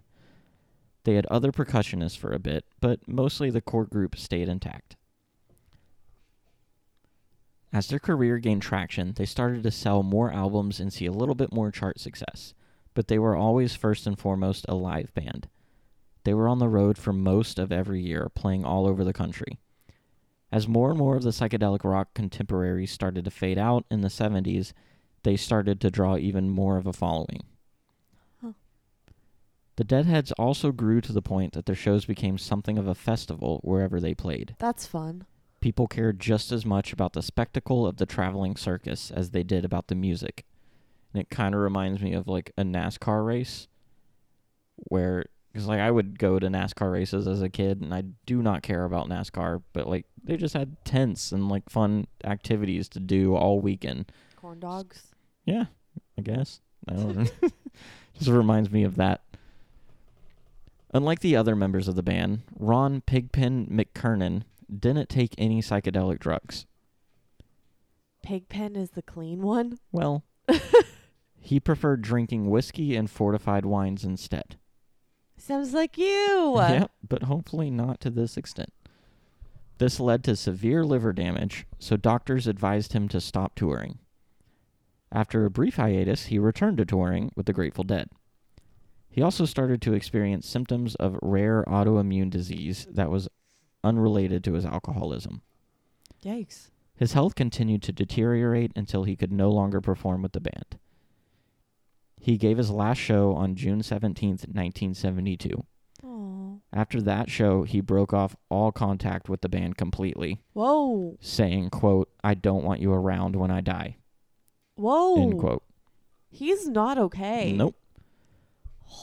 They 1.03 1.13
had 1.13 1.27
other 1.27 1.51
percussionists 1.51 2.17
for 2.17 2.31
a 2.31 2.39
bit, 2.39 2.65
but 2.81 3.07
mostly 3.07 3.51
the 3.51 3.61
core 3.61 3.85
group 3.85 4.17
stayed 4.17 4.49
intact. 4.49 4.95
As 7.71 7.87
their 7.87 7.99
career 7.99 8.39
gained 8.39 8.63
traction, 8.63 9.13
they 9.15 9.25
started 9.25 9.61
to 9.63 9.71
sell 9.71 10.01
more 10.01 10.31
albums 10.31 10.79
and 10.79 10.91
see 10.91 11.05
a 11.05 11.11
little 11.11 11.35
bit 11.35 11.53
more 11.53 11.71
chart 11.71 11.99
success, 11.99 12.53
but 12.95 13.07
they 13.07 13.19
were 13.19 13.35
always 13.35 13.75
first 13.75 14.07
and 14.07 14.17
foremost 14.17 14.65
a 14.67 14.73
live 14.73 15.13
band. 15.13 15.47
They 16.23 16.33
were 16.33 16.47
on 16.47 16.57
the 16.57 16.69
road 16.69 16.97
for 16.97 17.13
most 17.13 17.59
of 17.59 17.71
every 17.71 18.01
year, 18.01 18.29
playing 18.33 18.65
all 18.65 18.87
over 18.87 19.03
the 19.03 19.13
country. 19.13 19.59
As 20.55 20.69
more 20.69 20.89
and 20.89 20.97
more 20.97 21.17
of 21.17 21.23
the 21.23 21.31
psychedelic 21.31 21.83
rock 21.83 22.13
contemporaries 22.13 22.89
started 22.89 23.25
to 23.25 23.29
fade 23.29 23.57
out 23.57 23.83
in 23.91 23.99
the 23.99 24.07
70s, 24.07 24.71
they 25.23 25.35
started 25.35 25.81
to 25.81 25.91
draw 25.91 26.15
even 26.15 26.49
more 26.49 26.77
of 26.77 26.87
a 26.87 26.93
following. 26.93 27.41
Huh. 28.41 28.53
The 29.75 29.83
Deadheads 29.83 30.31
also 30.37 30.71
grew 30.71 31.01
to 31.01 31.11
the 31.11 31.21
point 31.21 31.51
that 31.51 31.65
their 31.65 31.75
shows 31.75 32.05
became 32.05 32.37
something 32.37 32.77
of 32.77 32.87
a 32.87 32.95
festival 32.95 33.59
wherever 33.65 33.99
they 33.99 34.13
played. 34.13 34.55
That's 34.57 34.87
fun. 34.87 35.25
People 35.59 35.89
cared 35.89 36.21
just 36.21 36.53
as 36.53 36.65
much 36.65 36.93
about 36.93 37.11
the 37.11 37.21
spectacle 37.21 37.85
of 37.85 37.97
the 37.97 38.05
traveling 38.05 38.55
circus 38.55 39.11
as 39.11 39.31
they 39.31 39.43
did 39.43 39.65
about 39.65 39.87
the 39.87 39.95
music. 39.95 40.45
And 41.13 41.21
it 41.21 41.29
kind 41.29 41.53
of 41.53 41.59
reminds 41.59 42.01
me 42.01 42.13
of 42.13 42.29
like 42.29 42.53
a 42.57 42.63
NASCAR 42.63 43.25
race 43.25 43.67
where 44.87 45.25
because 45.51 45.67
like 45.67 45.81
I 45.81 45.91
would 45.91 46.17
go 46.17 46.39
to 46.39 46.47
NASCAR 46.47 46.91
races 46.91 47.27
as 47.27 47.41
a 47.41 47.49
kid 47.49 47.81
and 47.81 47.93
I 47.93 48.03
do 48.25 48.41
not 48.41 48.61
care 48.61 48.85
about 48.85 49.09
NASCAR, 49.09 49.61
but 49.73 49.87
like 49.87 50.05
they 50.25 50.37
just 50.37 50.55
had 50.55 50.83
tents 50.83 51.31
and 51.31 51.47
like 51.49 51.69
fun 51.69 52.07
activities 52.23 52.89
to 52.89 52.99
do 52.99 53.35
all 53.35 53.59
weekend. 53.61 54.11
Corn 54.35 54.59
dogs. 54.59 55.13
Yeah, 55.45 55.65
I 56.17 56.21
guess. 56.21 56.61
I 56.89 56.93
don't 56.93 57.15
know. 57.15 57.25
Just 58.17 58.29
reminds 58.29 58.71
me 58.71 58.83
of 58.83 58.95
that. 58.95 59.21
Unlike 60.93 61.19
the 61.19 61.35
other 61.35 61.55
members 61.55 61.87
of 61.87 61.95
the 61.95 62.03
band, 62.03 62.43
Ron 62.57 63.01
Pigpen 63.01 63.67
McKernan 63.67 64.43
didn't 64.73 65.09
take 65.09 65.35
any 65.37 65.61
psychedelic 65.61 66.19
drugs. 66.19 66.65
Pigpen 68.23 68.75
is 68.75 68.91
the 68.91 69.01
clean 69.01 69.41
one. 69.41 69.77
Well, 69.91 70.23
he 71.37 71.59
preferred 71.59 72.01
drinking 72.01 72.49
whiskey 72.49 72.95
and 72.95 73.09
fortified 73.09 73.65
wines 73.65 74.03
instead. 74.03 74.57
Sounds 75.37 75.73
like 75.73 75.97
you. 75.97 76.55
Yeah, 76.57 76.87
but 77.07 77.23
hopefully 77.23 77.69
not 77.69 77.99
to 78.01 78.09
this 78.09 78.37
extent. 78.37 78.71
This 79.77 79.99
led 79.99 80.23
to 80.23 80.35
severe 80.35 80.85
liver 80.85 81.11
damage, 81.11 81.65
so 81.79 81.97
doctors 81.97 82.47
advised 82.47 82.93
him 82.93 83.07
to 83.09 83.19
stop 83.19 83.55
touring. 83.55 83.99
After 85.11 85.45
a 85.45 85.51
brief 85.51 85.75
hiatus, 85.75 86.27
he 86.27 86.39
returned 86.39 86.77
to 86.77 86.85
touring 86.85 87.31
with 87.35 87.45
the 87.45 87.53
Grateful 87.53 87.83
Dead. 87.83 88.09
He 89.09 89.21
also 89.21 89.45
started 89.45 89.81
to 89.81 89.93
experience 89.93 90.47
symptoms 90.47 90.95
of 90.95 91.19
rare 91.21 91.63
autoimmune 91.67 92.29
disease 92.29 92.87
that 92.91 93.09
was 93.09 93.29
unrelated 93.83 94.43
to 94.43 94.53
his 94.53 94.65
alcoholism. 94.65 95.41
Yikes. 96.23 96.69
His 96.95 97.13
health 97.13 97.35
continued 97.35 97.81
to 97.83 97.91
deteriorate 97.91 98.71
until 98.75 99.03
he 99.03 99.15
could 99.15 99.31
no 99.31 99.51
longer 99.51 99.81
perform 99.81 100.21
with 100.21 100.31
the 100.31 100.41
band. 100.41 100.79
He 102.19 102.37
gave 102.37 102.57
his 102.57 102.71
last 102.71 102.97
show 102.97 103.35
on 103.35 103.55
June 103.55 103.81
17th, 103.81 104.47
1972. 104.47 105.63
After 106.75 107.01
that 107.01 107.29
show, 107.31 107.63
he 107.63 107.79
broke 107.79 108.13
off 108.13 108.35
all 108.49 108.71
contact 108.73 109.29
with 109.29 109.39
the 109.39 109.47
band 109.47 109.77
completely, 109.77 110.41
Whoa. 110.53 111.15
saying, 111.21 111.69
quote, 111.69 112.09
I 112.21 112.33
don't 112.33 112.65
want 112.65 112.81
you 112.81 112.91
around 112.91 113.37
when 113.37 113.49
I 113.49 113.61
die, 113.61 113.95
Whoa. 114.75 115.15
end 115.21 115.39
quote. 115.39 115.63
He's 116.29 116.67
not 116.67 116.97
okay. 116.97 117.53
Nope. 117.53 117.75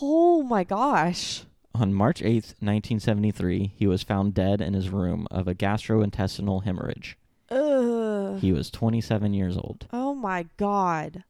Oh 0.03 0.43
my 0.43 0.65
gosh. 0.65 1.45
On 1.75 1.95
March 1.95 2.21
8th, 2.21 2.53
1973, 2.61 3.73
he 3.75 3.87
was 3.87 4.03
found 4.03 4.35
dead 4.35 4.61
in 4.61 4.75
his 4.75 4.91
room 4.91 5.27
of 5.31 5.49
a 5.49 5.55
gastrointestinal 5.55 6.65
hemorrhage. 6.65 7.17
Ugh. 7.51 8.39
He 8.39 8.53
was 8.53 8.71
27 8.71 9.33
years 9.33 9.57
old. 9.57 9.87
oh 9.93 10.15
my 10.15 10.45
god. 10.59 11.25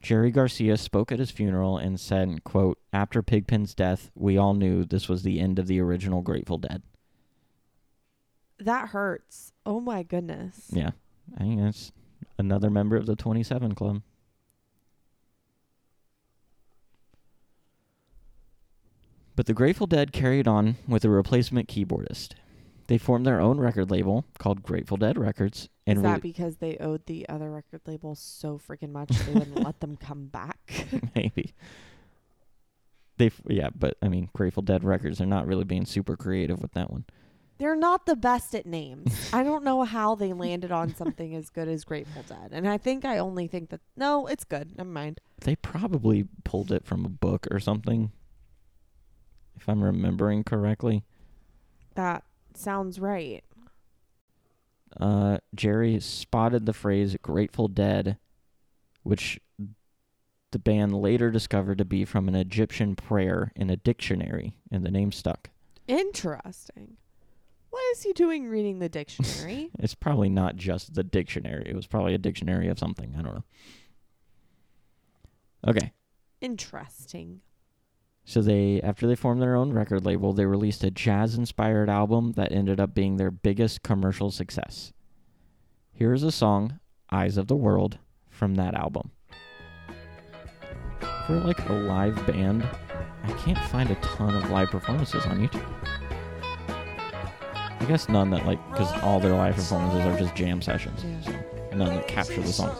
Jerry 0.00 0.30
Garcia 0.30 0.76
spoke 0.76 1.12
at 1.12 1.18
his 1.18 1.30
funeral 1.30 1.76
and 1.76 2.00
said, 2.00 2.42
quote, 2.42 2.78
After 2.92 3.22
Pigpen's 3.22 3.74
death, 3.74 4.10
we 4.14 4.38
all 4.38 4.54
knew 4.54 4.84
this 4.84 5.08
was 5.08 5.22
the 5.22 5.38
end 5.40 5.58
of 5.58 5.66
the 5.66 5.80
original 5.80 6.22
Grateful 6.22 6.58
Dead. 6.58 6.82
That 8.58 8.88
hurts. 8.88 9.52
Oh 9.66 9.80
my 9.80 10.02
goodness. 10.02 10.68
Yeah. 10.70 10.90
I 11.36 11.40
think 11.40 11.60
that's 11.60 11.92
another 12.38 12.70
member 12.70 12.96
of 12.96 13.06
the 13.06 13.16
27 13.16 13.74
Club. 13.74 14.02
But 19.36 19.46
the 19.46 19.54
Grateful 19.54 19.86
Dead 19.86 20.12
carried 20.12 20.48
on 20.48 20.76
with 20.88 21.04
a 21.04 21.10
replacement 21.10 21.68
keyboardist. 21.68 22.32
They 22.88 22.98
formed 22.98 23.24
their 23.24 23.40
own 23.40 23.58
record 23.58 23.90
label 23.90 24.24
called 24.38 24.62
Grateful 24.62 24.96
Dead 24.96 25.16
Records 25.16 25.68
and 25.90 25.98
Is 25.98 26.02
that 26.04 26.22
because 26.22 26.56
they 26.58 26.76
owed 26.78 27.04
the 27.06 27.28
other 27.28 27.50
record 27.50 27.80
label 27.86 28.14
so 28.14 28.58
freaking 28.58 28.92
much 28.92 29.08
they 29.08 29.32
wouldn't 29.32 29.64
let 29.64 29.80
them 29.80 29.96
come 29.96 30.26
back? 30.26 30.58
maybe 31.14 31.52
they 33.16 33.30
yeah, 33.48 33.70
but 33.74 33.96
I 34.00 34.08
mean 34.08 34.30
Grateful 34.34 34.62
Dead 34.62 34.84
Records 34.84 35.18
they're 35.18 35.26
not 35.26 35.46
really 35.46 35.64
being 35.64 35.84
super 35.84 36.16
creative 36.16 36.60
with 36.60 36.72
that 36.72 36.90
one. 36.90 37.04
They're 37.58 37.76
not 37.76 38.06
the 38.06 38.16
best 38.16 38.54
at 38.54 38.64
names. 38.64 39.30
I 39.34 39.42
don't 39.42 39.64
know 39.64 39.82
how 39.82 40.14
they 40.14 40.32
landed 40.32 40.72
on 40.72 40.94
something 40.94 41.34
as 41.34 41.50
good 41.50 41.68
as 41.68 41.84
Grateful 41.84 42.22
Dead. 42.22 42.50
And 42.52 42.66
I 42.66 42.78
think 42.78 43.04
I 43.04 43.18
only 43.18 43.48
think 43.48 43.70
that 43.70 43.80
no, 43.96 44.26
it's 44.26 44.44
good. 44.44 44.78
Never 44.78 44.88
mind. 44.88 45.20
They 45.40 45.56
probably 45.56 46.26
pulled 46.44 46.72
it 46.72 46.86
from 46.86 47.04
a 47.04 47.10
book 47.10 47.46
or 47.50 47.58
something. 47.58 48.12
If 49.56 49.68
I'm 49.68 49.82
remembering 49.82 50.44
correctly. 50.44 51.04
That 51.96 52.22
sounds 52.54 52.98
right. 52.98 53.44
Uh, 54.98 55.38
Jerry 55.54 56.00
spotted 56.00 56.66
the 56.66 56.72
phrase 56.72 57.16
Grateful 57.22 57.68
Dead, 57.68 58.18
which 59.02 59.40
the 60.52 60.58
band 60.58 61.00
later 61.00 61.30
discovered 61.30 61.78
to 61.78 61.84
be 61.84 62.04
from 62.04 62.28
an 62.28 62.34
Egyptian 62.34 62.96
prayer 62.96 63.52
in 63.54 63.70
a 63.70 63.76
dictionary, 63.76 64.54
and 64.70 64.84
the 64.84 64.90
name 64.90 65.12
stuck. 65.12 65.50
Interesting. 65.86 66.96
What 67.70 67.82
is 67.92 68.02
he 68.02 68.12
doing 68.12 68.48
reading 68.48 68.80
the 68.80 68.88
dictionary? 68.88 69.70
It's 69.78 69.94
probably 69.94 70.28
not 70.28 70.56
just 70.56 70.94
the 70.94 71.04
dictionary, 71.04 71.64
it 71.66 71.76
was 71.76 71.86
probably 71.86 72.14
a 72.14 72.18
dictionary 72.18 72.68
of 72.68 72.78
something. 72.78 73.14
I 73.16 73.22
don't 73.22 73.34
know. 73.34 73.44
Okay. 75.68 75.92
Interesting. 76.40 77.40
So 78.24 78.42
they 78.42 78.80
after 78.82 79.06
they 79.06 79.16
formed 79.16 79.42
their 79.42 79.56
own 79.56 79.72
record 79.72 80.04
label, 80.04 80.32
they 80.32 80.46
released 80.46 80.84
a 80.84 80.90
jazz-inspired 80.90 81.88
album 81.90 82.32
that 82.32 82.52
ended 82.52 82.78
up 82.78 82.94
being 82.94 83.16
their 83.16 83.30
biggest 83.30 83.82
commercial 83.82 84.30
success. 84.30 84.92
Here's 85.92 86.22
a 86.22 86.30
song, 86.30 86.78
Eyes 87.10 87.36
of 87.36 87.48
the 87.48 87.56
World, 87.56 87.98
from 88.28 88.54
that 88.54 88.74
album. 88.74 89.10
For 91.26 91.40
like 91.40 91.68
a 91.68 91.72
live 91.72 92.26
band, 92.26 92.66
I 93.24 93.32
can't 93.32 93.58
find 93.70 93.90
a 93.90 93.96
ton 93.96 94.34
of 94.34 94.50
live 94.50 94.70
performances 94.70 95.26
on 95.26 95.46
YouTube. 95.46 95.66
I 97.80 97.84
guess 97.86 98.08
none 98.08 98.30
that 98.30 98.46
like 98.46 98.60
cuz 98.74 98.88
all 99.02 99.20
their 99.20 99.34
live 99.34 99.56
performances 99.56 100.06
are 100.06 100.18
just 100.18 100.34
jam 100.34 100.62
sessions. 100.62 101.04
Yeah. 101.04 101.20
So 101.22 101.76
none 101.76 101.96
that 101.96 102.08
capture 102.08 102.40
the 102.40 102.52
songs. 102.52 102.78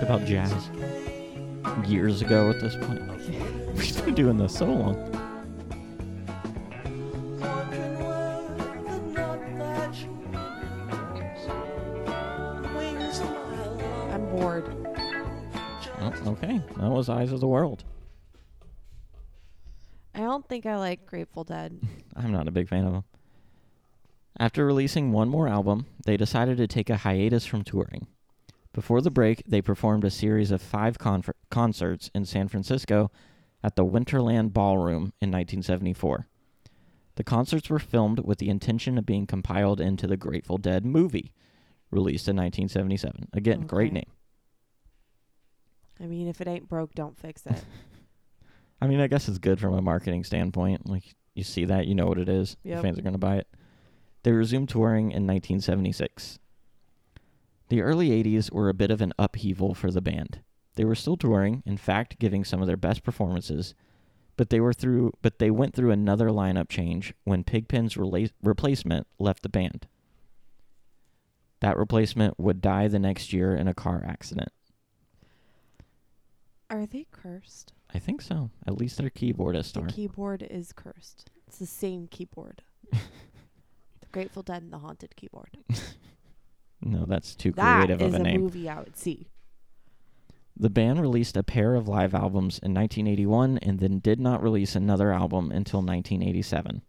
Talked 0.00 0.10
about 0.10 0.26
jazz 0.26 0.70
years 1.88 2.22
ago 2.22 2.50
at 2.50 2.60
this 2.60 2.74
point? 2.76 3.00
We've 3.76 4.04
been 4.04 4.14
doing 4.14 4.36
this 4.38 4.56
so 4.56 4.66
long. 4.66 4.94
Wondering 7.40 7.98
where 7.98 8.74
the 8.84 8.98
nuthatch 9.12 10.06
goes. 10.32 11.48
Wings 12.74 13.18
a 13.18 13.24
mile 13.24 13.74
long. 13.74 14.12
I'm 14.12 14.30
bored. 14.30 14.64
Oh, 16.00 16.12
okay. 16.28 16.60
That 16.78 16.90
was 16.90 17.08
Eyes 17.08 17.32
of 17.32 17.40
the 17.40 17.48
World. 17.48 17.84
I 20.14 20.20
don't 20.20 20.46
think 20.48 20.66
I 20.66 20.76
like 20.76 21.06
Grateful 21.06 21.44
Dead. 21.44 21.78
I'm 22.16 22.32
not 22.32 22.48
a 22.48 22.50
big 22.50 22.68
fan 22.68 22.84
of 22.84 22.92
them. 22.92 23.04
After 24.38 24.64
releasing 24.64 25.12
one 25.12 25.28
more 25.28 25.48
album, 25.48 25.86
they 26.06 26.16
decided 26.16 26.56
to 26.56 26.66
take 26.66 26.88
a 26.88 26.96
hiatus 26.96 27.44
from 27.44 27.62
touring. 27.64 28.06
Before 28.72 29.00
the 29.00 29.10
break, 29.10 29.42
they 29.46 29.60
performed 29.60 30.04
a 30.04 30.10
series 30.10 30.50
of 30.50 30.62
five 30.62 30.96
concerts 30.98 32.10
in 32.14 32.24
San 32.24 32.48
Francisco 32.48 33.10
at 33.62 33.76
the 33.76 33.84
Winterland 33.84 34.52
Ballroom 34.52 35.12
in 35.20 35.30
1974. 35.30 36.28
The 37.16 37.24
concerts 37.24 37.68
were 37.68 37.80
filmed 37.80 38.20
with 38.20 38.38
the 38.38 38.48
intention 38.48 38.96
of 38.96 39.04
being 39.04 39.26
compiled 39.26 39.80
into 39.80 40.06
the 40.06 40.16
Grateful 40.16 40.56
Dead 40.56 40.86
movie, 40.86 41.32
released 41.90 42.28
in 42.28 42.36
1977. 42.36 43.28
Again, 43.32 43.62
great 43.62 43.92
name. 43.92 44.10
I 46.00 46.06
mean, 46.06 46.28
if 46.28 46.40
it 46.40 46.48
ain't 46.48 46.68
broke, 46.68 46.94
don't 46.94 47.18
fix 47.18 47.44
it. 47.46 47.62
I 48.80 48.86
mean, 48.86 49.00
I 49.00 49.08
guess 49.08 49.28
it's 49.28 49.38
good 49.38 49.60
from 49.60 49.74
a 49.74 49.82
marketing 49.82 50.24
standpoint. 50.24 50.88
Like 50.88 51.14
you 51.34 51.44
see 51.44 51.66
that, 51.66 51.86
you 51.86 51.94
know 51.94 52.06
what 52.06 52.18
it 52.18 52.28
is. 52.28 52.56
The 52.76 52.82
fans 52.82 52.98
are 52.98 53.02
going 53.02 53.12
to 53.12 53.18
buy 53.18 53.36
it. 53.36 53.48
They 54.22 54.32
resumed 54.32 54.68
touring 54.70 55.10
in 55.10 55.26
1976. 55.26 56.38
The 57.70 57.82
early 57.82 58.10
80s 58.10 58.52
were 58.52 58.68
a 58.68 58.74
bit 58.74 58.90
of 58.90 59.00
an 59.00 59.12
upheaval 59.18 59.74
for 59.74 59.90
the 59.92 60.00
band. 60.00 60.40
They 60.74 60.84
were 60.84 60.96
still 60.96 61.16
touring, 61.16 61.62
in 61.64 61.76
fact, 61.76 62.18
giving 62.18 62.44
some 62.44 62.60
of 62.60 62.66
their 62.66 62.76
best 62.76 63.04
performances, 63.04 63.74
but 64.36 64.50
they 64.50 64.58
were 64.60 64.72
through 64.72 65.12
but 65.22 65.38
they 65.38 65.50
went 65.52 65.74
through 65.74 65.92
another 65.92 66.30
lineup 66.30 66.68
change 66.68 67.14
when 67.24 67.44
Pigpen's 67.44 67.94
rela- 67.94 68.32
replacement 68.42 69.06
left 69.18 69.42
the 69.42 69.48
band. 69.48 69.86
That 71.60 71.76
replacement 71.76 72.38
would 72.40 72.60
die 72.60 72.88
the 72.88 72.98
next 72.98 73.32
year 73.32 73.54
in 73.54 73.68
a 73.68 73.74
car 73.74 74.02
accident. 74.06 74.50
Are 76.70 76.86
they 76.86 77.06
cursed? 77.12 77.72
I 77.92 77.98
think 77.98 78.22
so. 78.22 78.50
At 78.66 78.78
least 78.78 78.96
their 78.98 79.10
keyboardist 79.10 79.74
The 79.74 79.82
are. 79.82 79.86
keyboard 79.88 80.42
is 80.42 80.72
cursed. 80.72 81.30
It's 81.46 81.58
the 81.58 81.66
same 81.66 82.06
keyboard. 82.08 82.62
the 82.92 82.98
Grateful 84.12 84.42
Dead 84.42 84.62
and 84.62 84.72
the 84.72 84.78
Haunted 84.78 85.14
keyboard. 85.16 85.58
no, 86.82 87.04
that's 87.06 87.34
too 87.34 87.52
That 87.52 87.76
creative 87.84 88.00
is 88.02 88.08
of 88.08 88.14
a 88.14 88.22
a 88.22 88.22
name. 88.24 88.40
movie 88.42 88.68
I 88.68 88.78
would 88.80 88.96
see. 88.96 89.26
The 90.56 90.70
band 90.70 91.00
released 91.00 91.36
a 91.36 91.42
pair 91.42 91.74
of 91.74 91.88
live 91.88 92.14
albums 92.14 92.58
in 92.58 92.74
1981 92.74 93.58
and 93.58 93.78
then 93.78 93.98
did 93.98 94.20
not 94.20 94.42
release 94.42 94.74
another 94.76 95.10
album 95.12 95.50
until 95.50 95.80
1987. 95.80 96.82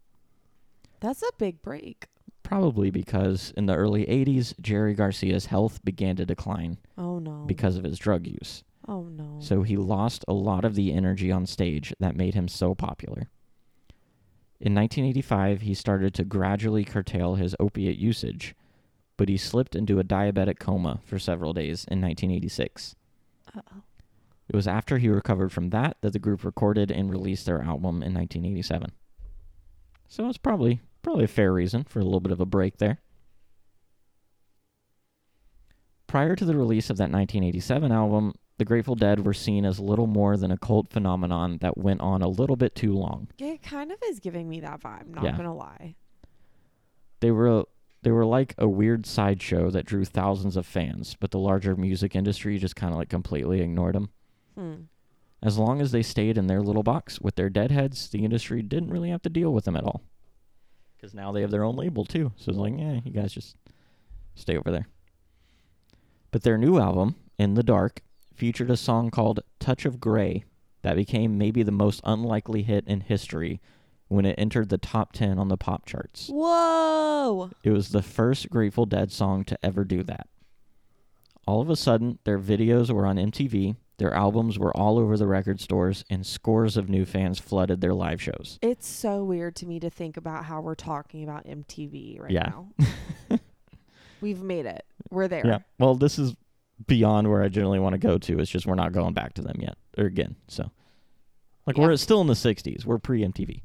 That's 0.99 1.21
a 1.21 1.31
big 1.37 1.61
break. 1.61 2.07
Probably 2.43 2.89
because 2.91 3.53
in 3.55 3.67
the 3.67 3.75
early 3.75 4.05
80s, 4.05 4.59
Jerry 4.59 4.93
Garcia's 4.93 5.45
health 5.45 5.83
began 5.85 6.15
to 6.17 6.25
decline 6.25 6.79
Oh 6.97 7.19
no. 7.19 7.45
because 7.45 7.77
of 7.77 7.85
his 7.85 7.97
drug 7.97 8.27
use. 8.27 8.63
oh 8.89 9.03
no. 9.03 9.37
So 9.39 9.63
he 9.63 9.77
lost 9.77 10.25
a 10.27 10.33
lot 10.33 10.65
of 10.65 10.75
the 10.75 10.91
energy 10.91 11.31
on 11.31 11.45
stage 11.45 11.93
that 11.99 12.15
made 12.17 12.33
him 12.33 12.47
so 12.49 12.75
popular. 12.75 13.29
In 14.59 14.75
1985, 14.75 15.61
he 15.61 15.73
started 15.73 16.13
to 16.15 16.23
gradually 16.25 16.83
curtail 16.83 17.35
his 17.35 17.55
opiate 17.59 17.97
usage, 17.97 18.53
but 19.21 19.29
he 19.29 19.37
slipped 19.37 19.75
into 19.75 19.99
a 19.99 20.03
diabetic 20.03 20.57
coma 20.57 20.99
for 21.05 21.19
several 21.19 21.53
days 21.53 21.85
in 21.85 22.01
1986. 22.01 22.95
Uh-oh. 23.55 23.81
It 24.49 24.55
was 24.55 24.67
after 24.67 24.97
he 24.97 25.09
recovered 25.09 25.51
from 25.51 25.69
that 25.69 25.97
that 26.01 26.13
the 26.13 26.17
group 26.17 26.43
recorded 26.43 26.89
and 26.89 27.11
released 27.11 27.45
their 27.45 27.61
album 27.61 28.01
in 28.01 28.15
1987. 28.15 28.91
So 30.07 30.27
it's 30.27 30.39
probably 30.39 30.79
probably 31.03 31.25
a 31.25 31.27
fair 31.27 31.53
reason 31.53 31.83
for 31.83 31.99
a 31.99 32.03
little 32.03 32.19
bit 32.19 32.31
of 32.31 32.39
a 32.41 32.47
break 32.47 32.79
there. 32.79 32.97
Prior 36.07 36.35
to 36.35 36.43
the 36.43 36.57
release 36.57 36.89
of 36.89 36.97
that 36.97 37.11
1987 37.11 37.91
album, 37.91 38.33
the 38.57 38.65
Grateful 38.65 38.95
Dead 38.95 39.23
were 39.23 39.35
seen 39.35 39.65
as 39.65 39.79
little 39.79 40.07
more 40.07 40.35
than 40.35 40.49
a 40.49 40.57
cult 40.57 40.89
phenomenon 40.89 41.59
that 41.61 41.77
went 41.77 42.01
on 42.01 42.23
a 42.23 42.27
little 42.27 42.55
bit 42.55 42.73
too 42.73 42.93
long. 42.95 43.27
It 43.37 43.61
kind 43.61 43.91
of 43.91 43.99
is 44.05 44.19
giving 44.19 44.49
me 44.49 44.61
that 44.61 44.81
vibe, 44.81 45.09
not 45.09 45.23
Yeah. 45.23 45.37
gonna 45.37 45.53
lie. 45.53 45.93
They 47.19 47.29
were 47.29 47.65
they 48.03 48.11
were 48.11 48.25
like 48.25 48.55
a 48.57 48.67
weird 48.67 49.05
sideshow 49.05 49.69
that 49.69 49.85
drew 49.85 50.05
thousands 50.05 50.57
of 50.57 50.65
fans, 50.65 51.15
but 51.19 51.31
the 51.31 51.39
larger 51.39 51.75
music 51.75 52.15
industry 52.15 52.57
just 52.57 52.75
kind 52.75 52.93
of 52.93 52.97
like 52.97 53.09
completely 53.09 53.61
ignored 53.61 53.95
them. 53.95 54.09
Hmm. 54.55 54.73
As 55.43 55.57
long 55.57 55.81
as 55.81 55.91
they 55.91 56.03
stayed 56.03 56.37
in 56.37 56.47
their 56.47 56.61
little 56.61 56.83
box 56.83 57.19
with 57.19 57.35
their 57.35 57.49
deadheads, 57.49 58.09
the 58.09 58.23
industry 58.23 58.61
didn't 58.61 58.91
really 58.91 59.09
have 59.09 59.21
to 59.23 59.29
deal 59.29 59.53
with 59.53 59.65
them 59.65 59.75
at 59.75 59.83
all. 59.83 60.01
Because 60.97 61.13
now 61.13 61.31
they 61.31 61.41
have 61.41 61.51
their 61.51 61.63
own 61.63 61.75
label 61.75 62.05
too. 62.05 62.31
So 62.37 62.51
it's 62.51 62.59
like, 62.59 62.77
yeah, 62.77 62.99
you 63.03 63.11
guys 63.11 63.33
just 63.33 63.55
stay 64.35 64.57
over 64.57 64.71
there. 64.71 64.87
But 66.31 66.43
their 66.43 66.57
new 66.57 66.79
album, 66.79 67.15
In 67.37 67.55
the 67.55 67.63
Dark, 67.63 68.01
featured 68.33 68.69
a 68.69 68.77
song 68.77 69.09
called 69.09 69.41
Touch 69.59 69.85
of 69.85 69.99
Grey 69.99 70.43
that 70.83 70.95
became 70.95 71.37
maybe 71.37 71.63
the 71.63 71.71
most 71.71 72.01
unlikely 72.03 72.63
hit 72.63 72.87
in 72.87 73.01
history 73.01 73.59
when 74.11 74.25
it 74.25 74.35
entered 74.37 74.67
the 74.67 74.77
top 74.77 75.13
10 75.13 75.39
on 75.39 75.47
the 75.47 75.55
pop 75.57 75.85
charts. 75.85 76.27
Whoa! 76.27 77.49
It 77.63 77.71
was 77.71 77.89
the 77.89 78.01
first 78.01 78.49
Grateful 78.49 78.85
Dead 78.85 79.09
song 79.11 79.45
to 79.45 79.57
ever 79.63 79.85
do 79.85 80.03
that. 80.03 80.27
All 81.47 81.61
of 81.61 81.69
a 81.69 81.75
sudden, 81.77 82.19
their 82.25 82.37
videos 82.37 82.91
were 82.91 83.05
on 83.05 83.15
MTV, 83.15 83.77
their 83.97 84.13
albums 84.13 84.59
were 84.59 84.75
all 84.75 84.99
over 84.99 85.15
the 85.15 85.27
record 85.27 85.61
stores, 85.61 86.03
and 86.09 86.25
scores 86.25 86.75
of 86.75 86.89
new 86.89 87.05
fans 87.05 87.39
flooded 87.39 87.79
their 87.79 87.93
live 87.93 88.21
shows. 88.21 88.59
It's 88.61 88.85
so 88.85 89.23
weird 89.23 89.55
to 89.57 89.65
me 89.65 89.79
to 89.79 89.89
think 89.89 90.17
about 90.17 90.43
how 90.45 90.59
we're 90.59 90.75
talking 90.75 91.23
about 91.23 91.45
MTV 91.45 92.19
right 92.21 92.31
Yeah. 92.31 92.49
now. 92.49 92.67
We've 94.21 94.41
made 94.43 94.65
it. 94.65 94.83
We're 95.09 95.27
there. 95.29 95.45
Yeah. 95.45 95.59
Well, 95.79 95.95
this 95.95 96.19
is 96.19 96.35
beyond 96.85 97.29
where 97.29 97.41
I 97.41 97.47
generally 97.47 97.79
want 97.79 97.93
to 97.93 97.99
go 97.99 98.17
to. 98.17 98.39
It's 98.39 98.51
just 98.51 98.65
we're 98.67 98.75
not 98.75 98.91
going 98.91 99.13
back 99.13 99.33
to 99.35 99.41
them 99.41 99.55
yet 99.59 99.77
or 99.97 100.05
again. 100.05 100.35
So, 100.47 100.69
like, 101.65 101.77
Yeah. 101.77 101.83
we're 101.85 101.95
still 101.95 102.21
in 102.21 102.27
the 102.27 102.33
60s. 102.35 102.85
We're 102.85 102.99
pre 102.99 103.21
MTV. 103.23 103.61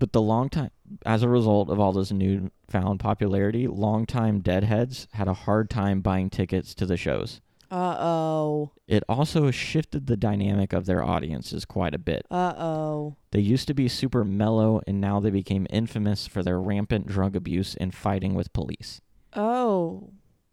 But 0.00 0.12
the 0.12 0.22
long 0.22 0.48
time, 0.48 0.70
as 1.04 1.22
a 1.22 1.28
result 1.28 1.68
of 1.68 1.78
all 1.78 1.92
this 1.92 2.10
newfound 2.10 2.98
popularity, 2.98 3.68
longtime 3.68 4.40
Deadheads 4.40 5.06
had 5.12 5.28
a 5.28 5.34
hard 5.34 5.68
time 5.68 6.00
buying 6.00 6.30
tickets 6.30 6.74
to 6.76 6.86
the 6.86 6.96
shows. 6.96 7.42
Uh 7.70 7.96
oh. 8.00 8.72
It 8.88 9.04
also 9.08 9.50
shifted 9.52 10.06
the 10.06 10.16
dynamic 10.16 10.72
of 10.72 10.86
their 10.86 11.04
audiences 11.04 11.66
quite 11.66 11.94
a 11.94 11.98
bit. 11.98 12.26
Uh 12.30 12.54
oh. 12.56 13.16
They 13.30 13.40
used 13.40 13.68
to 13.68 13.74
be 13.74 13.88
super 13.88 14.24
mellow, 14.24 14.80
and 14.86 15.02
now 15.02 15.20
they 15.20 15.30
became 15.30 15.66
infamous 15.68 16.26
for 16.26 16.42
their 16.42 16.58
rampant 16.58 17.06
drug 17.06 17.36
abuse 17.36 17.76
and 17.76 17.94
fighting 17.94 18.34
with 18.34 18.54
police. 18.54 19.02
Oh, 19.36 20.10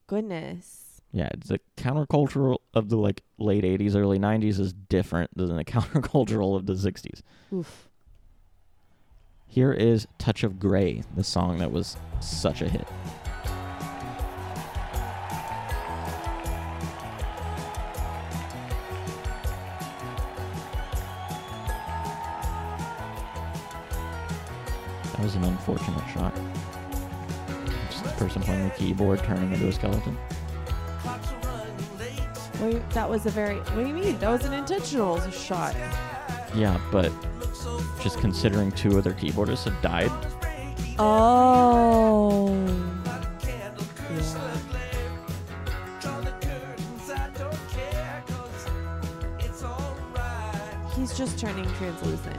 goodness. 0.07 1.01
Yeah, 1.13 1.29
the 1.47 1.61
countercultural 1.77 2.57
of 2.73 2.89
the 2.89 2.97
like 2.97 3.23
late 3.39 3.63
'80s, 3.63 3.95
early 3.95 4.19
'90s 4.19 4.59
is 4.59 4.73
different 4.73 5.35
than 5.35 5.55
the 5.55 5.63
countercultural 5.65 6.57
of 6.57 6.65
the 6.65 6.73
'60s. 6.73 7.21
Oof. 7.53 7.86
Here 9.49 9.71
is 9.73 10.07
"Touch 10.19 10.43
of 10.43 10.59
Grey," 10.59 11.03
the 11.15 11.23
song 11.23 11.57
that 11.59 11.71
was 11.71 11.97
such 12.19 12.61
a 12.61 12.69
hit. 12.69 12.87
That 25.13 25.23
was 25.23 25.33
an 25.35 25.45
unfortunate 25.45 26.07
shot. 26.13 26.35
Just 27.89 28.03
the 28.03 28.09
person 28.11 28.43
playing 28.43 28.65
the 28.65 28.75
keyboard 28.75 29.23
turning 29.23 29.51
into 29.51 29.67
a 29.67 29.71
skeleton. 29.71 30.15
Wait, 32.61 32.87
that 32.91 33.09
was 33.09 33.25
a 33.25 33.31
very. 33.31 33.57
What 33.57 33.75
do 33.75 33.87
you 33.87 33.93
mean? 33.93 34.19
That 34.19 34.29
was 34.29 34.45
an 34.45 34.53
intentional 34.53 35.19
shot. 35.31 35.73
Yeah, 36.53 36.79
but 36.91 37.11
just 38.01 38.19
considering 38.19 38.71
two 38.71 38.97
other 38.97 39.13
keyboardists 39.13 39.65
have 39.65 39.81
died, 39.81 40.11
Oh. 40.99 42.55
He's 50.95 51.15
just 51.15 51.37
turning 51.37 51.71
translucent. 51.75 52.35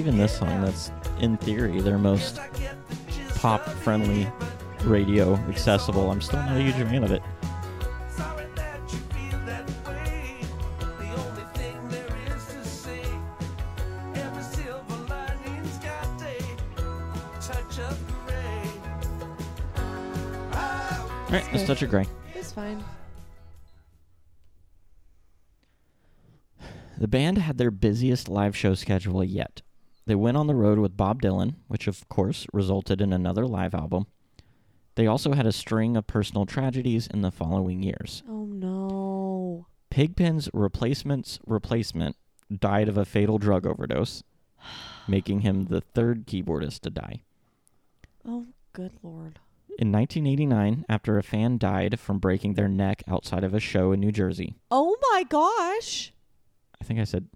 Even 0.00 0.16
this 0.16 0.38
song, 0.38 0.62
that's 0.62 0.90
in 1.20 1.36
theory 1.36 1.82
their 1.82 1.98
most 1.98 2.40
pop 3.34 3.62
friendly 3.68 4.26
radio 4.84 5.34
accessible. 5.50 6.10
I'm 6.10 6.22
still 6.22 6.38
not 6.38 6.56
a 6.56 6.62
huge 6.62 6.74
fan 6.76 7.04
of 7.04 7.12
it. 7.12 7.22
Sorry 8.16 8.46
that 8.54 8.80
you 8.90 8.98
feel 8.98 9.38
that 9.44 9.68
way. 9.86 10.38
The 10.78 11.04
only 11.04 11.42
thing 11.52 11.88
there 11.90 12.16
is 12.34 12.46
to 12.46 12.64
say, 12.64 13.02
every 14.14 14.42
silver 14.42 14.96
lining's 15.06 15.76
got 15.76 16.22
a 16.22 16.42
touch 17.42 17.78
of. 17.80 17.98
All 20.54 21.30
right, 21.30 21.44
let's 21.52 21.66
touch 21.66 21.82
a 21.82 21.86
gray. 21.86 22.06
It's 22.34 22.52
fine. 22.52 22.82
The 26.96 27.06
band 27.06 27.36
had 27.36 27.58
their 27.58 27.70
busiest 27.70 28.30
live 28.30 28.56
show 28.56 28.72
schedule 28.72 29.22
yet. 29.22 29.60
They 30.06 30.14
went 30.14 30.36
on 30.36 30.46
the 30.46 30.54
road 30.54 30.78
with 30.78 30.96
Bob 30.96 31.22
Dylan, 31.22 31.54
which 31.68 31.86
of 31.86 32.08
course 32.08 32.46
resulted 32.52 33.00
in 33.00 33.12
another 33.12 33.46
live 33.46 33.74
album. 33.74 34.06
They 34.96 35.06
also 35.06 35.32
had 35.32 35.46
a 35.46 35.52
string 35.52 35.96
of 35.96 36.06
personal 36.06 36.46
tragedies 36.46 37.06
in 37.06 37.22
the 37.22 37.30
following 37.30 37.82
years. 37.82 38.22
Oh 38.28 38.44
no. 38.44 39.66
Pigpen's 39.90 40.48
replacement's 40.52 41.38
replacement 41.46 42.16
died 42.54 42.88
of 42.88 42.96
a 42.98 43.04
fatal 43.04 43.38
drug 43.38 43.66
overdose, 43.66 44.22
making 45.08 45.40
him 45.40 45.66
the 45.66 45.80
third 45.80 46.26
keyboardist 46.26 46.80
to 46.80 46.90
die. 46.90 47.22
Oh, 48.26 48.46
good 48.72 48.92
lord. 49.02 49.38
In 49.78 49.90
1989, 49.92 50.84
after 50.88 51.16
a 51.16 51.22
fan 51.22 51.56
died 51.56 51.98
from 51.98 52.18
breaking 52.18 52.54
their 52.54 52.68
neck 52.68 53.02
outside 53.08 53.44
of 53.44 53.54
a 53.54 53.60
show 53.60 53.92
in 53.92 54.00
New 54.00 54.12
Jersey, 54.12 54.54
Oh 54.70 54.96
my 55.12 55.24
gosh. 55.24 56.12
I 56.80 56.84
think 56.84 57.00
I 57.00 57.04
said 57.04 57.28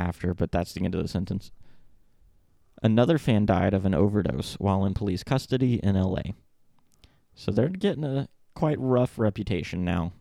after, 0.00 0.34
but 0.34 0.50
that's 0.50 0.72
the 0.72 0.84
end 0.84 0.94
of 0.94 1.02
the 1.02 1.08
sentence. 1.08 1.52
Another 2.82 3.18
fan 3.18 3.44
died 3.44 3.74
of 3.74 3.84
an 3.84 3.94
overdose 3.94 4.54
while 4.54 4.84
in 4.84 4.94
police 4.94 5.22
custody 5.22 5.74
in 5.82 6.00
LA. 6.00 6.22
So 7.34 7.52
they're 7.52 7.68
hmm. 7.68 7.74
getting 7.74 8.04
a 8.04 8.28
quite 8.54 8.78
rough 8.80 9.18
reputation 9.18 9.84
now 9.84 10.12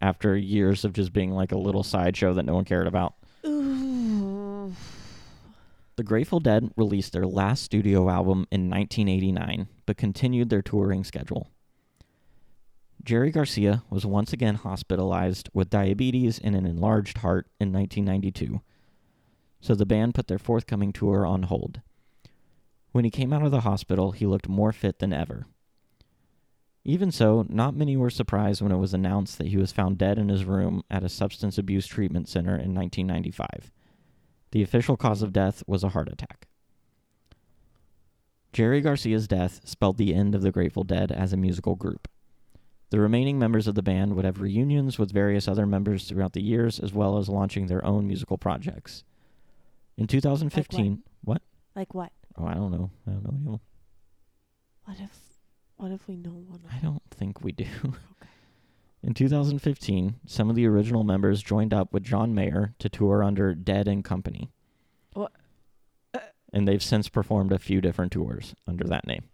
after 0.00 0.36
years 0.36 0.84
of 0.84 0.92
just 0.92 1.12
being 1.12 1.30
like 1.30 1.52
a 1.52 1.58
little 1.58 1.82
sideshow 1.82 2.34
that 2.34 2.44
no 2.44 2.54
one 2.54 2.64
cared 2.64 2.86
about. 2.86 3.14
Ooh. 3.46 4.74
The 5.96 6.02
Grateful 6.02 6.40
Dead 6.40 6.70
released 6.76 7.12
their 7.12 7.26
last 7.26 7.62
studio 7.62 8.10
album 8.10 8.46
in 8.50 8.68
1989, 8.68 9.68
but 9.86 9.96
continued 9.96 10.50
their 10.50 10.62
touring 10.62 11.04
schedule. 11.04 11.50
Jerry 13.04 13.30
Garcia 13.30 13.84
was 13.90 14.04
once 14.04 14.32
again 14.32 14.56
hospitalized 14.56 15.50
with 15.52 15.70
diabetes 15.70 16.38
and 16.38 16.56
an 16.56 16.66
enlarged 16.66 17.18
heart 17.18 17.46
in 17.60 17.72
1992, 17.72 18.60
so 19.64 19.74
the 19.74 19.86
band 19.86 20.14
put 20.14 20.26
their 20.26 20.38
forthcoming 20.38 20.92
tour 20.92 21.24
on 21.24 21.44
hold. 21.44 21.80
When 22.92 23.06
he 23.06 23.10
came 23.10 23.32
out 23.32 23.42
of 23.42 23.50
the 23.50 23.62
hospital, 23.62 24.12
he 24.12 24.26
looked 24.26 24.46
more 24.46 24.72
fit 24.72 24.98
than 24.98 25.14
ever. 25.14 25.46
Even 26.84 27.10
so, 27.10 27.46
not 27.48 27.74
many 27.74 27.96
were 27.96 28.10
surprised 28.10 28.60
when 28.60 28.72
it 28.72 28.76
was 28.76 28.92
announced 28.92 29.38
that 29.38 29.46
he 29.46 29.56
was 29.56 29.72
found 29.72 29.96
dead 29.96 30.18
in 30.18 30.28
his 30.28 30.44
room 30.44 30.82
at 30.90 31.02
a 31.02 31.08
substance 31.08 31.56
abuse 31.56 31.86
treatment 31.86 32.28
center 32.28 32.50
in 32.50 32.74
1995. 32.74 33.72
The 34.50 34.62
official 34.62 34.98
cause 34.98 35.22
of 35.22 35.32
death 35.32 35.62
was 35.66 35.82
a 35.82 35.88
heart 35.88 36.10
attack. 36.12 36.46
Jerry 38.52 38.82
Garcia's 38.82 39.26
death 39.26 39.62
spelled 39.64 39.96
the 39.96 40.14
end 40.14 40.34
of 40.34 40.42
the 40.42 40.52
Grateful 40.52 40.84
Dead 40.84 41.10
as 41.10 41.32
a 41.32 41.38
musical 41.38 41.74
group. 41.74 42.06
The 42.90 43.00
remaining 43.00 43.38
members 43.38 43.66
of 43.66 43.76
the 43.76 43.82
band 43.82 44.14
would 44.14 44.26
have 44.26 44.42
reunions 44.42 44.98
with 44.98 45.10
various 45.10 45.48
other 45.48 45.64
members 45.64 46.06
throughout 46.06 46.34
the 46.34 46.42
years, 46.42 46.78
as 46.78 46.92
well 46.92 47.16
as 47.16 47.30
launching 47.30 47.66
their 47.66 47.82
own 47.82 48.06
musical 48.06 48.36
projects. 48.36 49.04
In 49.96 50.06
2015, 50.06 51.02
what? 51.22 51.42
Like 51.76 51.94
what? 51.94 52.12
Oh, 52.36 52.46
I 52.46 52.54
don't 52.54 52.72
know. 52.72 52.90
I 53.06 53.10
don't 53.10 53.24
know. 53.24 53.30
any 53.30 53.46
of 53.46 53.52
'em. 53.54 53.60
What 54.84 55.00
if 55.00 55.24
what 55.76 55.92
if 55.92 56.06
we 56.08 56.16
know 56.16 56.30
one 56.30 56.60
I 56.72 56.78
don't 56.78 57.02
think 57.10 57.42
we 57.42 57.52
do. 57.52 57.66
In 59.02 59.12
2015, 59.12 60.14
some 60.24 60.48
of 60.48 60.56
the 60.56 60.66
original 60.66 61.04
members 61.04 61.42
joined 61.42 61.74
up 61.74 61.92
with 61.92 62.04
John 62.04 62.34
Mayer 62.34 62.74
to 62.78 62.88
tour 62.88 63.22
under 63.22 63.54
Dead 63.54 63.86
and 63.86 64.02
Company. 64.02 64.50
What? 65.12 65.32
Uh. 66.14 66.20
And 66.54 66.66
they've 66.66 66.82
since 66.82 67.10
performed 67.10 67.52
a 67.52 67.58
few 67.58 67.82
different 67.82 68.12
tours 68.12 68.54
under 68.66 68.84
that 68.84 69.06
name. 69.06 69.24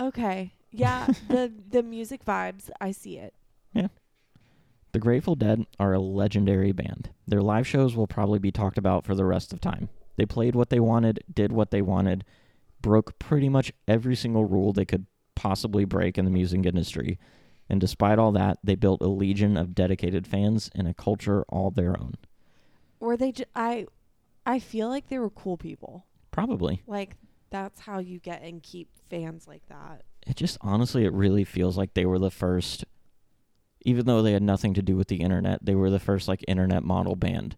Okay. 0.00 0.54
Yeah, 0.70 1.06
the 1.28 1.52
the 1.70 1.82
music 1.82 2.24
vibes, 2.24 2.70
I 2.80 2.92
see 2.92 3.18
it. 3.18 3.34
The 4.92 4.98
Grateful 4.98 5.34
Dead 5.34 5.66
are 5.78 5.94
a 5.94 5.98
legendary 6.00 6.72
band. 6.72 7.10
Their 7.26 7.40
live 7.40 7.66
shows 7.66 7.96
will 7.96 8.06
probably 8.06 8.38
be 8.38 8.52
talked 8.52 8.76
about 8.76 9.04
for 9.04 9.14
the 9.14 9.24
rest 9.24 9.52
of 9.52 9.60
time. 9.60 9.88
They 10.16 10.26
played 10.26 10.54
what 10.54 10.68
they 10.68 10.80
wanted, 10.80 11.24
did 11.32 11.50
what 11.50 11.70
they 11.70 11.80
wanted, 11.80 12.24
broke 12.82 13.18
pretty 13.18 13.48
much 13.48 13.72
every 13.88 14.14
single 14.14 14.44
rule 14.44 14.72
they 14.72 14.84
could 14.84 15.06
possibly 15.34 15.86
break 15.86 16.18
in 16.18 16.26
the 16.26 16.30
music 16.30 16.66
industry. 16.66 17.18
And 17.70 17.80
despite 17.80 18.18
all 18.18 18.32
that, 18.32 18.58
they 18.62 18.74
built 18.74 19.00
a 19.00 19.06
legion 19.06 19.56
of 19.56 19.74
dedicated 19.74 20.26
fans 20.26 20.70
and 20.74 20.86
a 20.86 20.92
culture 20.92 21.44
all 21.48 21.70
their 21.70 21.98
own. 21.98 22.16
Were 23.00 23.16
they 23.16 23.32
j- 23.32 23.44
I 23.54 23.86
I 24.44 24.58
feel 24.58 24.88
like 24.88 25.08
they 25.08 25.18
were 25.18 25.30
cool 25.30 25.56
people. 25.56 26.04
Probably. 26.30 26.82
Like 26.86 27.16
that's 27.48 27.80
how 27.80 27.98
you 27.98 28.18
get 28.18 28.42
and 28.42 28.62
keep 28.62 28.88
fans 29.08 29.48
like 29.48 29.66
that. 29.68 30.02
It 30.26 30.36
just 30.36 30.58
honestly, 30.60 31.04
it 31.04 31.12
really 31.12 31.44
feels 31.44 31.78
like 31.78 31.94
they 31.94 32.04
were 32.06 32.18
the 32.18 32.30
first, 32.30 32.84
even 33.84 34.06
though 34.06 34.22
they 34.22 34.32
had 34.32 34.42
nothing 34.42 34.74
to 34.74 34.82
do 34.82 34.96
with 34.96 35.08
the 35.08 35.20
internet, 35.20 35.64
they 35.64 35.74
were 35.74 35.90
the 35.90 35.98
first 35.98 36.28
like 36.28 36.44
internet 36.48 36.82
model 36.82 37.16
band. 37.16 37.56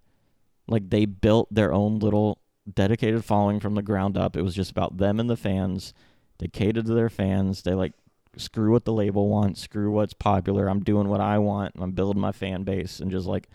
Like 0.66 0.91
they 0.91 1.05
built 1.05 1.53
their 1.53 1.72
own 1.72 1.99
little 1.99 2.39
dedicated 2.72 3.25
following 3.25 3.61
from 3.61 3.75
the 3.75 3.83
ground 3.83 4.16
up. 4.16 4.37
It 4.37 4.43
was 4.43 4.55
just 4.55 4.70
about 4.70 4.97
them 4.97 5.20
and 5.20 5.29
the 5.29 5.37
fans. 5.37 5.93
They 6.39 6.49
catered 6.49 6.87
to 6.87 6.95
their 6.95 7.11
fans. 7.11 7.62
They 7.62 7.75
like 7.75 7.93
screw 8.37 8.72
what 8.72 8.85
the 8.85 8.93
label 8.93 9.29
wants, 9.29 9.61
screw 9.61 9.91
what's 9.91 10.14
popular. 10.14 10.68
I'm 10.68 10.83
doing 10.83 11.09
what 11.09 11.20
I 11.20 11.39
want. 11.39 11.75
I'm 11.79 11.93
building 11.93 12.20
my 12.20 12.33
fan 12.33 12.64
base 12.64 13.01
and 13.01 13.11
just 13.11 13.27
like 13.27 13.49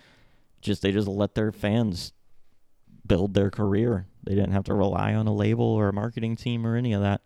just 0.61 0.81
they 0.81 0.91
just 0.91 1.07
let 1.07 1.35
their 1.35 1.51
fans 1.51 2.13
build 3.05 3.33
their 3.33 3.49
career. 3.49 4.05
They 4.23 4.35
didn't 4.35 4.51
have 4.51 4.65
to 4.65 4.73
rely 4.73 5.13
on 5.13 5.27
a 5.27 5.33
label 5.33 5.65
or 5.65 5.89
a 5.89 5.93
marketing 5.93 6.35
team 6.35 6.65
or 6.65 6.75
any 6.75 6.93
of 6.93 7.01
that. 7.01 7.21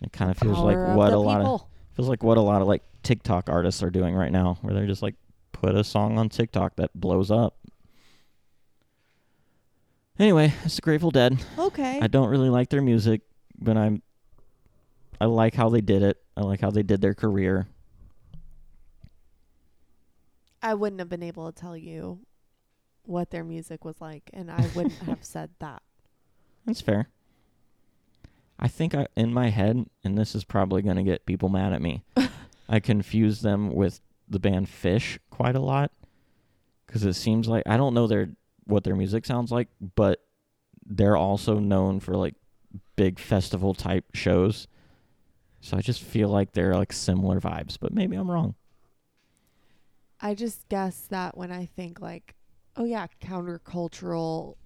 It 0.00 0.12
kind 0.12 0.30
of 0.30 0.38
feels 0.38 0.58
like 0.58 0.76
Power 0.76 0.96
what 0.96 1.12
a 1.12 1.18
lot 1.18 1.40
of 1.40 1.44
people. 1.46 1.68
feels 1.94 2.08
like 2.08 2.22
what 2.22 2.38
a 2.38 2.40
lot 2.40 2.62
of 2.62 2.68
like 2.68 2.82
TikTok 3.02 3.48
artists 3.48 3.82
are 3.82 3.90
doing 3.90 4.14
right 4.14 4.32
now, 4.32 4.58
where 4.62 4.74
they're 4.74 4.86
just 4.86 5.02
like 5.02 5.14
put 5.52 5.74
a 5.74 5.84
song 5.84 6.18
on 6.18 6.28
TikTok 6.28 6.76
that 6.76 6.90
blows 6.94 7.30
up. 7.30 7.56
Anyway, 10.18 10.52
it's 10.64 10.76
the 10.76 10.82
Grateful 10.82 11.10
Dead. 11.10 11.38
Okay. 11.58 11.98
I 12.00 12.06
don't 12.06 12.28
really 12.28 12.50
like 12.50 12.68
their 12.68 12.82
music, 12.82 13.22
but 13.58 13.76
I'm 13.76 14.02
I 15.20 15.26
like 15.26 15.54
how 15.54 15.68
they 15.68 15.80
did 15.80 16.02
it. 16.02 16.18
I 16.36 16.42
like 16.42 16.60
how 16.60 16.70
they 16.70 16.82
did 16.82 17.00
their 17.00 17.14
career. 17.14 17.68
I 20.62 20.74
wouldn't 20.74 21.00
have 21.00 21.08
been 21.08 21.22
able 21.22 21.50
to 21.50 21.58
tell 21.58 21.76
you 21.76 22.20
what 23.04 23.30
their 23.30 23.44
music 23.44 23.84
was 23.84 24.00
like, 24.00 24.30
and 24.32 24.50
I 24.50 24.66
wouldn't 24.74 24.92
have 25.06 25.24
said 25.24 25.50
that. 25.58 25.82
That's 26.66 26.80
fair. 26.80 27.08
I 28.58 28.68
think 28.68 28.94
I 28.94 29.06
in 29.16 29.32
my 29.32 29.48
head, 29.48 29.86
and 30.04 30.18
this 30.18 30.34
is 30.34 30.44
probably 30.44 30.82
gonna 30.82 31.02
get 31.02 31.26
people 31.26 31.48
mad 31.48 31.72
at 31.72 31.80
me. 31.82 32.02
I 32.70 32.80
confuse 32.80 33.40
them 33.42 33.74
with 33.74 34.00
the 34.28 34.38
band 34.38 34.68
Phish 34.68 35.18
quite 35.30 35.56
a 35.56 35.60
lot 35.60 35.90
because 36.86 37.04
it 37.04 37.14
seems 37.14 37.48
like 37.48 37.64
I 37.66 37.76
don't 37.76 37.94
know 37.94 38.06
their 38.06 38.30
what 38.64 38.84
their 38.84 38.94
music 38.96 39.26
sounds 39.26 39.50
like, 39.50 39.68
but 39.96 40.20
they're 40.86 41.16
also 41.16 41.58
known 41.58 41.98
for 42.00 42.14
like 42.14 42.34
big 42.96 43.18
festival 43.18 43.74
type 43.74 44.04
shows. 44.14 44.68
So 45.60 45.76
I 45.76 45.80
just 45.80 46.00
feel 46.00 46.28
like 46.28 46.52
they're 46.52 46.74
like 46.74 46.92
similar 46.92 47.40
vibes, 47.40 47.76
but 47.78 47.92
maybe 47.92 48.16
I'm 48.16 48.30
wrong. 48.30 48.54
I 50.20 50.34
just 50.34 50.68
guess 50.68 51.06
that 51.08 51.36
when 51.36 51.50
I 51.50 51.66
think 51.66 52.00
like, 52.00 52.34
oh 52.76 52.84
yeah, 52.84 53.06
countercultural, 53.22 54.56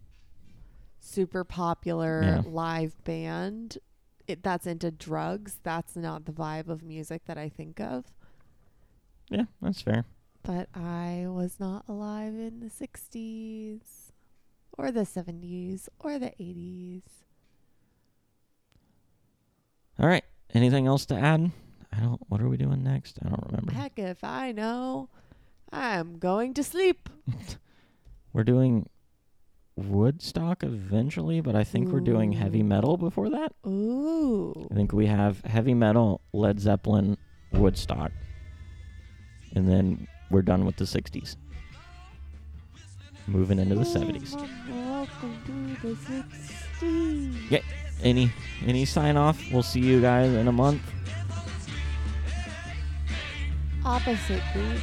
super 1.00 1.44
popular 1.44 2.22
Yeah. 2.22 2.42
live 2.44 3.02
band, 3.04 3.78
it, 4.26 4.42
that's 4.42 4.66
into 4.66 4.90
drugs. 4.90 5.58
That's 5.62 5.96
not 5.96 6.24
the 6.24 6.32
vibe 6.32 6.68
of 6.68 6.82
music 6.82 7.22
that 7.26 7.38
I 7.38 7.48
think 7.48 7.80
of. 7.80 8.04
Yeah, 9.30 9.44
that's 9.60 9.82
fair. 9.82 10.04
But 10.42 10.68
I 10.74 11.24
was 11.28 11.58
not 11.58 11.84
alive 11.88 12.34
in 12.34 12.60
the 12.60 12.70
'60s, 12.70 14.12
or 14.76 14.90
the 14.90 15.00
'70s, 15.00 15.88
or 15.98 16.18
the 16.18 16.32
'80s. 16.40 17.02
All 19.98 20.06
right. 20.06 20.24
Anything 20.52 20.86
else 20.86 21.06
to 21.06 21.14
add? 21.14 21.50
I 21.92 22.00
don't. 22.00 22.20
What 22.28 22.40
are 22.40 22.48
we 22.48 22.56
doing 22.56 22.82
next? 22.82 23.18
I 23.24 23.28
don't 23.28 23.44
remember. 23.46 23.72
Heck 23.72 23.98
if 23.98 24.22
I 24.22 24.52
know. 24.52 25.08
I'm 25.72 26.18
going 26.18 26.54
to 26.54 26.62
sleep. 26.62 27.08
We're 28.32 28.44
doing 28.44 28.88
Woodstock 29.76 30.62
eventually, 30.62 31.40
but 31.40 31.56
I 31.56 31.64
think 31.64 31.88
we're 31.88 32.00
doing 32.00 32.32
heavy 32.32 32.62
metal 32.62 32.96
before 32.96 33.30
that. 33.30 33.52
Ooh. 33.66 34.68
I 34.70 34.74
think 34.74 34.92
we 34.92 35.06
have 35.06 35.40
heavy 35.42 35.74
metal, 35.74 36.20
Led 36.32 36.60
Zeppelin, 36.60 37.16
Woodstock, 37.52 38.12
and 39.54 39.68
then 39.68 40.06
we're 40.30 40.42
done 40.42 40.64
with 40.64 40.76
the 40.76 40.84
60s. 40.84 41.36
Moving 43.26 43.58
into 43.58 43.74
the 43.74 43.84
70s. 43.84 44.34
Welcome 44.70 45.76
to 45.80 45.88
the 45.88 45.94
60s. 45.94 47.50
Yeah. 47.50 47.60
Any 48.02 48.30
any 48.66 48.84
sign 48.84 49.16
off? 49.16 49.40
We'll 49.52 49.62
see 49.62 49.80
you 49.80 50.00
guys 50.00 50.32
in 50.32 50.48
a 50.48 50.52
month. 50.52 50.82
Opposite 53.84 54.42
Groot. 54.52 54.80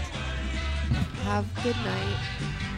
Have 1.23 1.45
good 1.63 1.75
night. 1.75 2.70